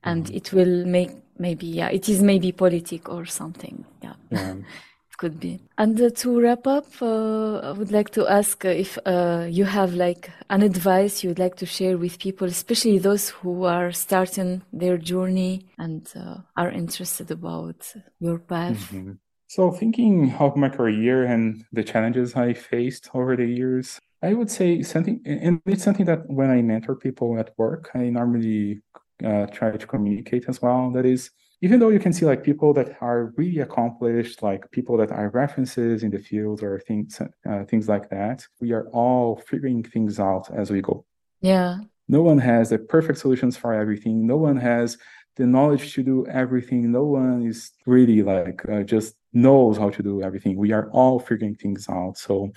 and 0.02 0.26
mm-hmm. 0.26 0.36
it 0.36 0.52
will 0.52 0.84
make 0.86 1.10
maybe 1.38 1.66
yeah 1.66 1.88
it 1.88 2.08
is 2.08 2.22
maybe 2.22 2.52
politic 2.52 3.08
or 3.08 3.24
something 3.26 3.84
yeah, 4.02 4.14
yeah. 4.30 4.52
it 5.10 5.16
could 5.18 5.38
be 5.40 5.60
and 5.78 6.00
uh, 6.00 6.10
to 6.10 6.40
wrap 6.40 6.66
up 6.66 6.86
uh, 7.02 7.58
i 7.58 7.72
would 7.72 7.90
like 7.90 8.10
to 8.10 8.26
ask 8.26 8.64
uh, 8.64 8.68
if 8.68 8.98
uh, 9.06 9.46
you 9.48 9.64
have 9.64 9.94
like 9.94 10.30
an 10.50 10.62
advice 10.62 11.22
you 11.22 11.30
would 11.30 11.38
like 11.38 11.56
to 11.56 11.66
share 11.66 11.96
with 11.96 12.18
people 12.18 12.46
especially 12.46 12.98
those 12.98 13.30
who 13.30 13.64
are 13.64 13.92
starting 13.92 14.62
their 14.72 14.96
journey 14.96 15.66
and 15.78 16.12
uh, 16.16 16.36
are 16.56 16.70
interested 16.70 17.30
about 17.30 17.94
your 18.18 18.38
path 18.38 18.92
mm-hmm. 18.92 19.12
So 19.54 19.70
thinking 19.80 20.32
of 20.38 20.56
my 20.56 20.68
career 20.68 21.24
and 21.24 21.64
the 21.72 21.82
challenges 21.82 22.36
i 22.36 22.52
faced 22.52 23.04
over 23.14 23.32
the 23.36 23.50
years 23.60 24.00
I 24.22 24.34
would 24.34 24.50
say 24.50 24.82
something, 24.82 25.20
and 25.24 25.62
it's 25.64 25.82
something 25.82 26.04
that 26.06 26.28
when 26.28 26.50
I 26.50 26.60
mentor 26.60 26.94
people 26.94 27.38
at 27.38 27.54
work, 27.56 27.90
I 27.94 28.10
normally 28.10 28.82
uh, 29.24 29.46
try 29.46 29.76
to 29.76 29.86
communicate 29.86 30.44
as 30.48 30.60
well. 30.60 30.90
That 30.90 31.06
is, 31.06 31.30
even 31.62 31.80
though 31.80 31.88
you 31.88 31.98
can 31.98 32.12
see 32.12 32.26
like 32.26 32.44
people 32.44 32.74
that 32.74 32.98
are 33.00 33.32
really 33.36 33.60
accomplished, 33.60 34.42
like 34.42 34.70
people 34.72 34.98
that 34.98 35.10
are 35.10 35.30
references 35.30 36.02
in 36.02 36.10
the 36.10 36.18
field 36.18 36.62
or 36.62 36.80
things 36.80 37.20
uh, 37.20 37.64
things 37.64 37.88
like 37.88 38.10
that, 38.10 38.46
we 38.60 38.72
are 38.72 38.88
all 38.88 39.42
figuring 39.46 39.82
things 39.82 40.20
out 40.20 40.50
as 40.54 40.70
we 40.70 40.82
go. 40.82 41.04
Yeah. 41.40 41.78
No 42.06 42.22
one 42.22 42.38
has 42.38 42.70
the 42.70 42.78
perfect 42.78 43.18
solutions 43.18 43.56
for 43.56 43.72
everything. 43.72 44.26
No 44.26 44.36
one 44.36 44.56
has 44.56 44.98
the 45.36 45.46
knowledge 45.46 45.94
to 45.94 46.02
do 46.02 46.26
everything. 46.26 46.92
No 46.92 47.04
one 47.04 47.46
is 47.46 47.70
really 47.86 48.22
like 48.22 48.68
uh, 48.68 48.82
just 48.82 49.14
knows 49.32 49.78
how 49.78 49.90
to 49.90 50.02
do 50.02 50.22
everything. 50.22 50.56
We 50.56 50.72
are 50.72 50.90
all 50.90 51.18
figuring 51.18 51.54
things 51.54 51.88
out. 51.88 52.18
So 52.18 52.50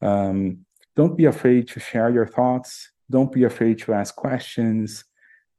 um, 0.00 0.64
don't 0.96 1.16
be 1.16 1.26
afraid 1.26 1.68
to 1.68 1.80
share 1.80 2.10
your 2.10 2.26
thoughts. 2.26 2.90
Don't 3.10 3.32
be 3.32 3.44
afraid 3.44 3.78
to 3.80 3.94
ask 3.94 4.14
questions 4.14 5.04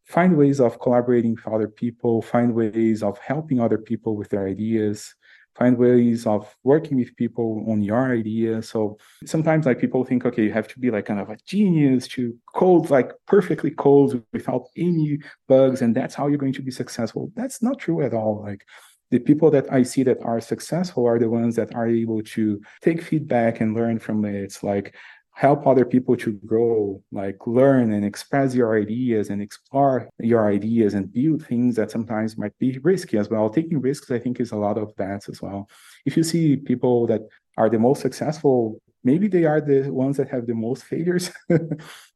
find 0.05 0.37
ways 0.37 0.59
of 0.59 0.79
collaborating 0.79 1.35
with 1.35 1.47
other 1.47 1.67
people, 1.67 2.21
find 2.21 2.53
ways 2.53 3.03
of 3.03 3.17
helping 3.19 3.59
other 3.59 3.77
people 3.77 4.15
with 4.15 4.29
their 4.29 4.47
ideas, 4.47 5.15
find 5.55 5.77
ways 5.77 6.25
of 6.25 6.53
working 6.63 6.97
with 6.97 7.15
people 7.15 7.65
on 7.69 7.81
your 7.81 8.11
idea. 8.11 8.61
So 8.61 8.97
sometimes 9.25 9.65
like 9.65 9.79
people 9.79 10.03
think, 10.03 10.25
okay, 10.25 10.43
you 10.43 10.51
have 10.51 10.67
to 10.69 10.79
be 10.79 10.91
like 10.91 11.05
kind 11.05 11.19
of 11.19 11.29
a 11.29 11.37
genius 11.45 12.07
to 12.09 12.35
code 12.53 12.89
like 12.89 13.11
perfectly 13.27 13.71
code 13.71 14.23
without 14.33 14.65
any 14.75 15.19
bugs, 15.47 15.81
and 15.81 15.95
that's 15.95 16.15
how 16.15 16.27
you're 16.27 16.37
going 16.37 16.53
to 16.53 16.61
be 16.61 16.71
successful. 16.71 17.31
That's 17.35 17.61
not 17.61 17.79
true 17.79 18.01
at 18.01 18.13
all. 18.13 18.41
Like 18.41 18.65
the 19.13 19.19
people 19.19 19.51
that 19.51 19.71
I 19.71 19.83
see 19.83 20.01
that 20.03 20.17
are 20.23 20.41
successful 20.41 21.05
are 21.05 21.19
the 21.19 21.29
ones 21.29 21.55
that 21.57 21.75
are 21.75 21.87
able 21.87 22.23
to 22.35 22.59
take 22.81 22.99
feedback 22.99 23.61
and 23.61 23.75
learn 23.75 23.99
from 23.99 24.25
it. 24.25 24.33
It's 24.33 24.63
like 24.63 24.95
help 25.35 25.67
other 25.67 25.85
people 25.85 26.17
to 26.17 26.31
grow, 26.47 26.99
like 27.11 27.37
learn 27.45 27.93
and 27.93 28.03
express 28.03 28.55
your 28.55 28.75
ideas 28.75 29.29
and 29.29 29.39
explore 29.39 30.09
your 30.17 30.51
ideas 30.51 30.95
and 30.95 31.13
build 31.13 31.45
things 31.45 31.75
that 31.75 31.91
sometimes 31.91 32.39
might 32.39 32.57
be 32.57 32.79
risky 32.79 33.19
as 33.19 33.29
well. 33.29 33.51
Taking 33.51 33.81
risks, 33.81 34.09
I 34.09 34.17
think, 34.17 34.39
is 34.39 34.51
a 34.51 34.55
lot 34.55 34.79
of 34.79 34.91
that 34.97 35.29
as 35.29 35.39
well. 35.43 35.69
If 36.07 36.17
you 36.17 36.23
see 36.23 36.57
people 36.57 37.05
that 37.05 37.21
are 37.55 37.69
the 37.69 37.77
most 37.77 38.01
successful, 38.01 38.81
maybe 39.03 39.27
they 39.27 39.45
are 39.45 39.61
the 39.61 39.91
ones 39.91 40.17
that 40.17 40.29
have 40.29 40.47
the 40.47 40.55
most 40.55 40.85
failures 40.85 41.29
uh, 41.51 41.59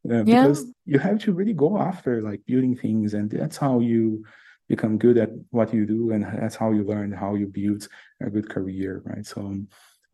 yeah. 0.03 0.23
because 0.23 0.65
you 0.87 0.97
have 0.97 1.19
to 1.19 1.31
really 1.31 1.53
go 1.53 1.77
after 1.77 2.23
like 2.23 2.41
building 2.47 2.75
things 2.75 3.13
and 3.13 3.29
that's 3.29 3.57
how 3.57 3.79
you 3.81 4.23
become 4.67 4.97
good 4.97 5.17
at 5.17 5.29
what 5.51 5.73
you 5.73 5.85
do 5.85 6.11
and 6.11 6.23
that's 6.23 6.55
how 6.55 6.71
you 6.71 6.83
learn 6.83 7.11
how 7.11 7.35
you 7.35 7.47
build 7.47 7.87
a 8.21 8.29
good 8.29 8.49
career 8.49 9.01
right 9.05 9.25
so 9.25 9.53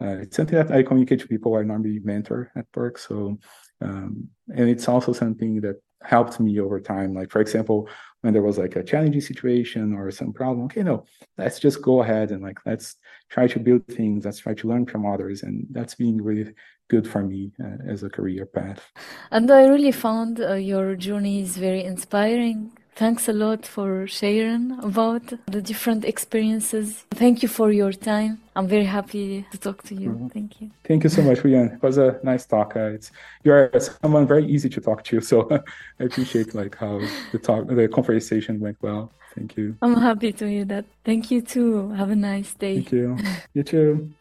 uh, 0.04 0.18
it's 0.22 0.36
something 0.36 0.58
that 0.58 0.72
I 0.72 0.84
communicate 0.84 1.20
to 1.22 1.28
people. 1.28 1.56
I 1.56 1.64
normally 1.64 2.00
mentor 2.04 2.52
at 2.56 2.66
work. 2.76 2.98
So, 2.98 3.40
um, 3.82 4.28
and 4.54 4.70
it's 4.70 4.90
also 4.90 5.14
something 5.14 5.62
that 5.62 5.82
helped 6.02 6.40
me 6.40 6.60
over 6.60 6.82
time. 6.82 7.14
Like, 7.14 7.32
for 7.32 7.40
example, 7.40 7.88
when 8.22 8.34
there 8.34 8.42
was 8.42 8.58
like 8.58 8.76
a 8.76 8.84
challenging 8.84 9.22
situation 9.22 9.94
or 9.94 10.12
some 10.12 10.34
problem, 10.34 10.66
okay, 10.66 10.84
no, 10.84 11.06
let's 11.38 11.60
just 11.60 11.82
go 11.82 12.02
ahead 12.02 12.32
and 12.32 12.42
like, 12.44 12.60
let's 12.66 12.98
try 13.30 13.48
to 13.48 13.60
build 13.60 13.88
things. 13.88 14.26
Let's 14.26 14.40
try 14.40 14.54
to 14.56 14.68
learn 14.68 14.86
from 14.86 15.06
others. 15.06 15.44
And 15.44 15.68
that's 15.72 15.96
been 15.96 16.22
really 16.22 16.54
good 16.90 17.08
for 17.08 17.24
me 17.24 17.54
uh, 17.64 17.90
as 17.90 18.04
a 18.04 18.10
career 18.10 18.46
path. 18.46 18.92
And 19.32 19.50
I 19.50 19.68
really 19.68 19.94
found 19.94 20.42
uh, 20.42 20.54
your 20.56 20.96
journey 20.96 21.42
is 21.42 21.56
very 21.56 21.84
inspiring 21.84 22.78
Thanks 22.96 23.28
a 23.28 23.34
lot 23.34 23.66
for 23.66 24.06
sharing 24.06 24.78
about 24.84 25.24
the 25.48 25.62
different 25.62 26.06
experiences. 26.06 27.06
Thank 27.12 27.42
you 27.42 27.50
for 27.50 27.72
your 27.72 27.92
time. 27.92 28.40
I'm 28.56 28.68
very 28.68 28.86
happy 28.86 29.48
to 29.52 29.58
talk 29.58 29.82
to 29.86 29.96
you. 29.96 30.12
Mm-hmm. 30.12 30.28
Thank 30.28 30.62
you. 30.62 30.70
Thank 30.84 31.04
you 31.04 31.10
so 31.10 31.24
much, 31.24 31.40
Wiem. 31.40 31.74
It 31.74 31.82
was 31.82 31.98
a 31.98 32.20
nice 32.22 32.46
talk. 32.46 32.76
Uh, 32.76 32.94
it's 32.96 33.12
you're 33.44 33.72
someone 33.80 34.28
very 34.28 34.46
easy 34.46 34.70
to 34.70 34.80
talk 34.80 35.04
to, 35.06 35.22
so 35.22 35.50
I 36.00 36.04
appreciate 36.04 36.54
like 36.54 36.76
how 36.76 37.02
the 37.32 37.40
talk, 37.40 37.68
the 37.68 37.88
conversation 37.88 38.60
went 38.60 38.78
well. 38.84 39.12
Thank 39.34 39.58
you. 39.58 39.76
I'm 39.82 39.96
happy 39.96 40.32
to 40.32 40.48
hear 40.48 40.66
that. 40.66 40.86
Thank 41.04 41.32
you 41.32 41.42
too. 41.42 41.90
Have 41.94 42.12
a 42.12 42.16
nice 42.16 42.54
day. 42.54 42.76
Thank 42.76 42.92
you. 42.92 43.18
You 43.56 43.64
too. 43.64 44.12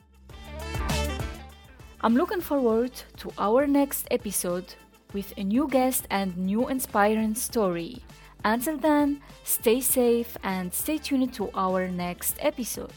I'm 2.01 2.17
looking 2.17 2.41
forward 2.41 2.93
to 3.19 3.31
our 3.37 3.67
next 3.67 4.09
episode 4.11 4.75
with 5.13 5.35
a 5.37 5.45
new 5.45 5.69
guest 5.69 6.07
and 6.11 6.35
new 6.39 6.69
inspiring 6.69 7.35
story. 7.35 8.03
Until 8.45 8.77
then, 8.77 9.21
stay 9.45 9.81
safe 9.81 10.37
and 10.43 10.75
stay 10.75 10.99
tuned 10.99 11.33
to 11.35 11.51
our 11.55 11.87
next 11.89 12.37
episode. 12.41 12.93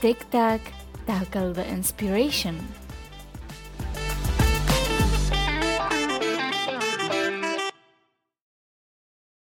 TechTak, 0.00 0.60
tackle 1.06 1.52
the 1.52 1.66
inspiration. 1.66 2.62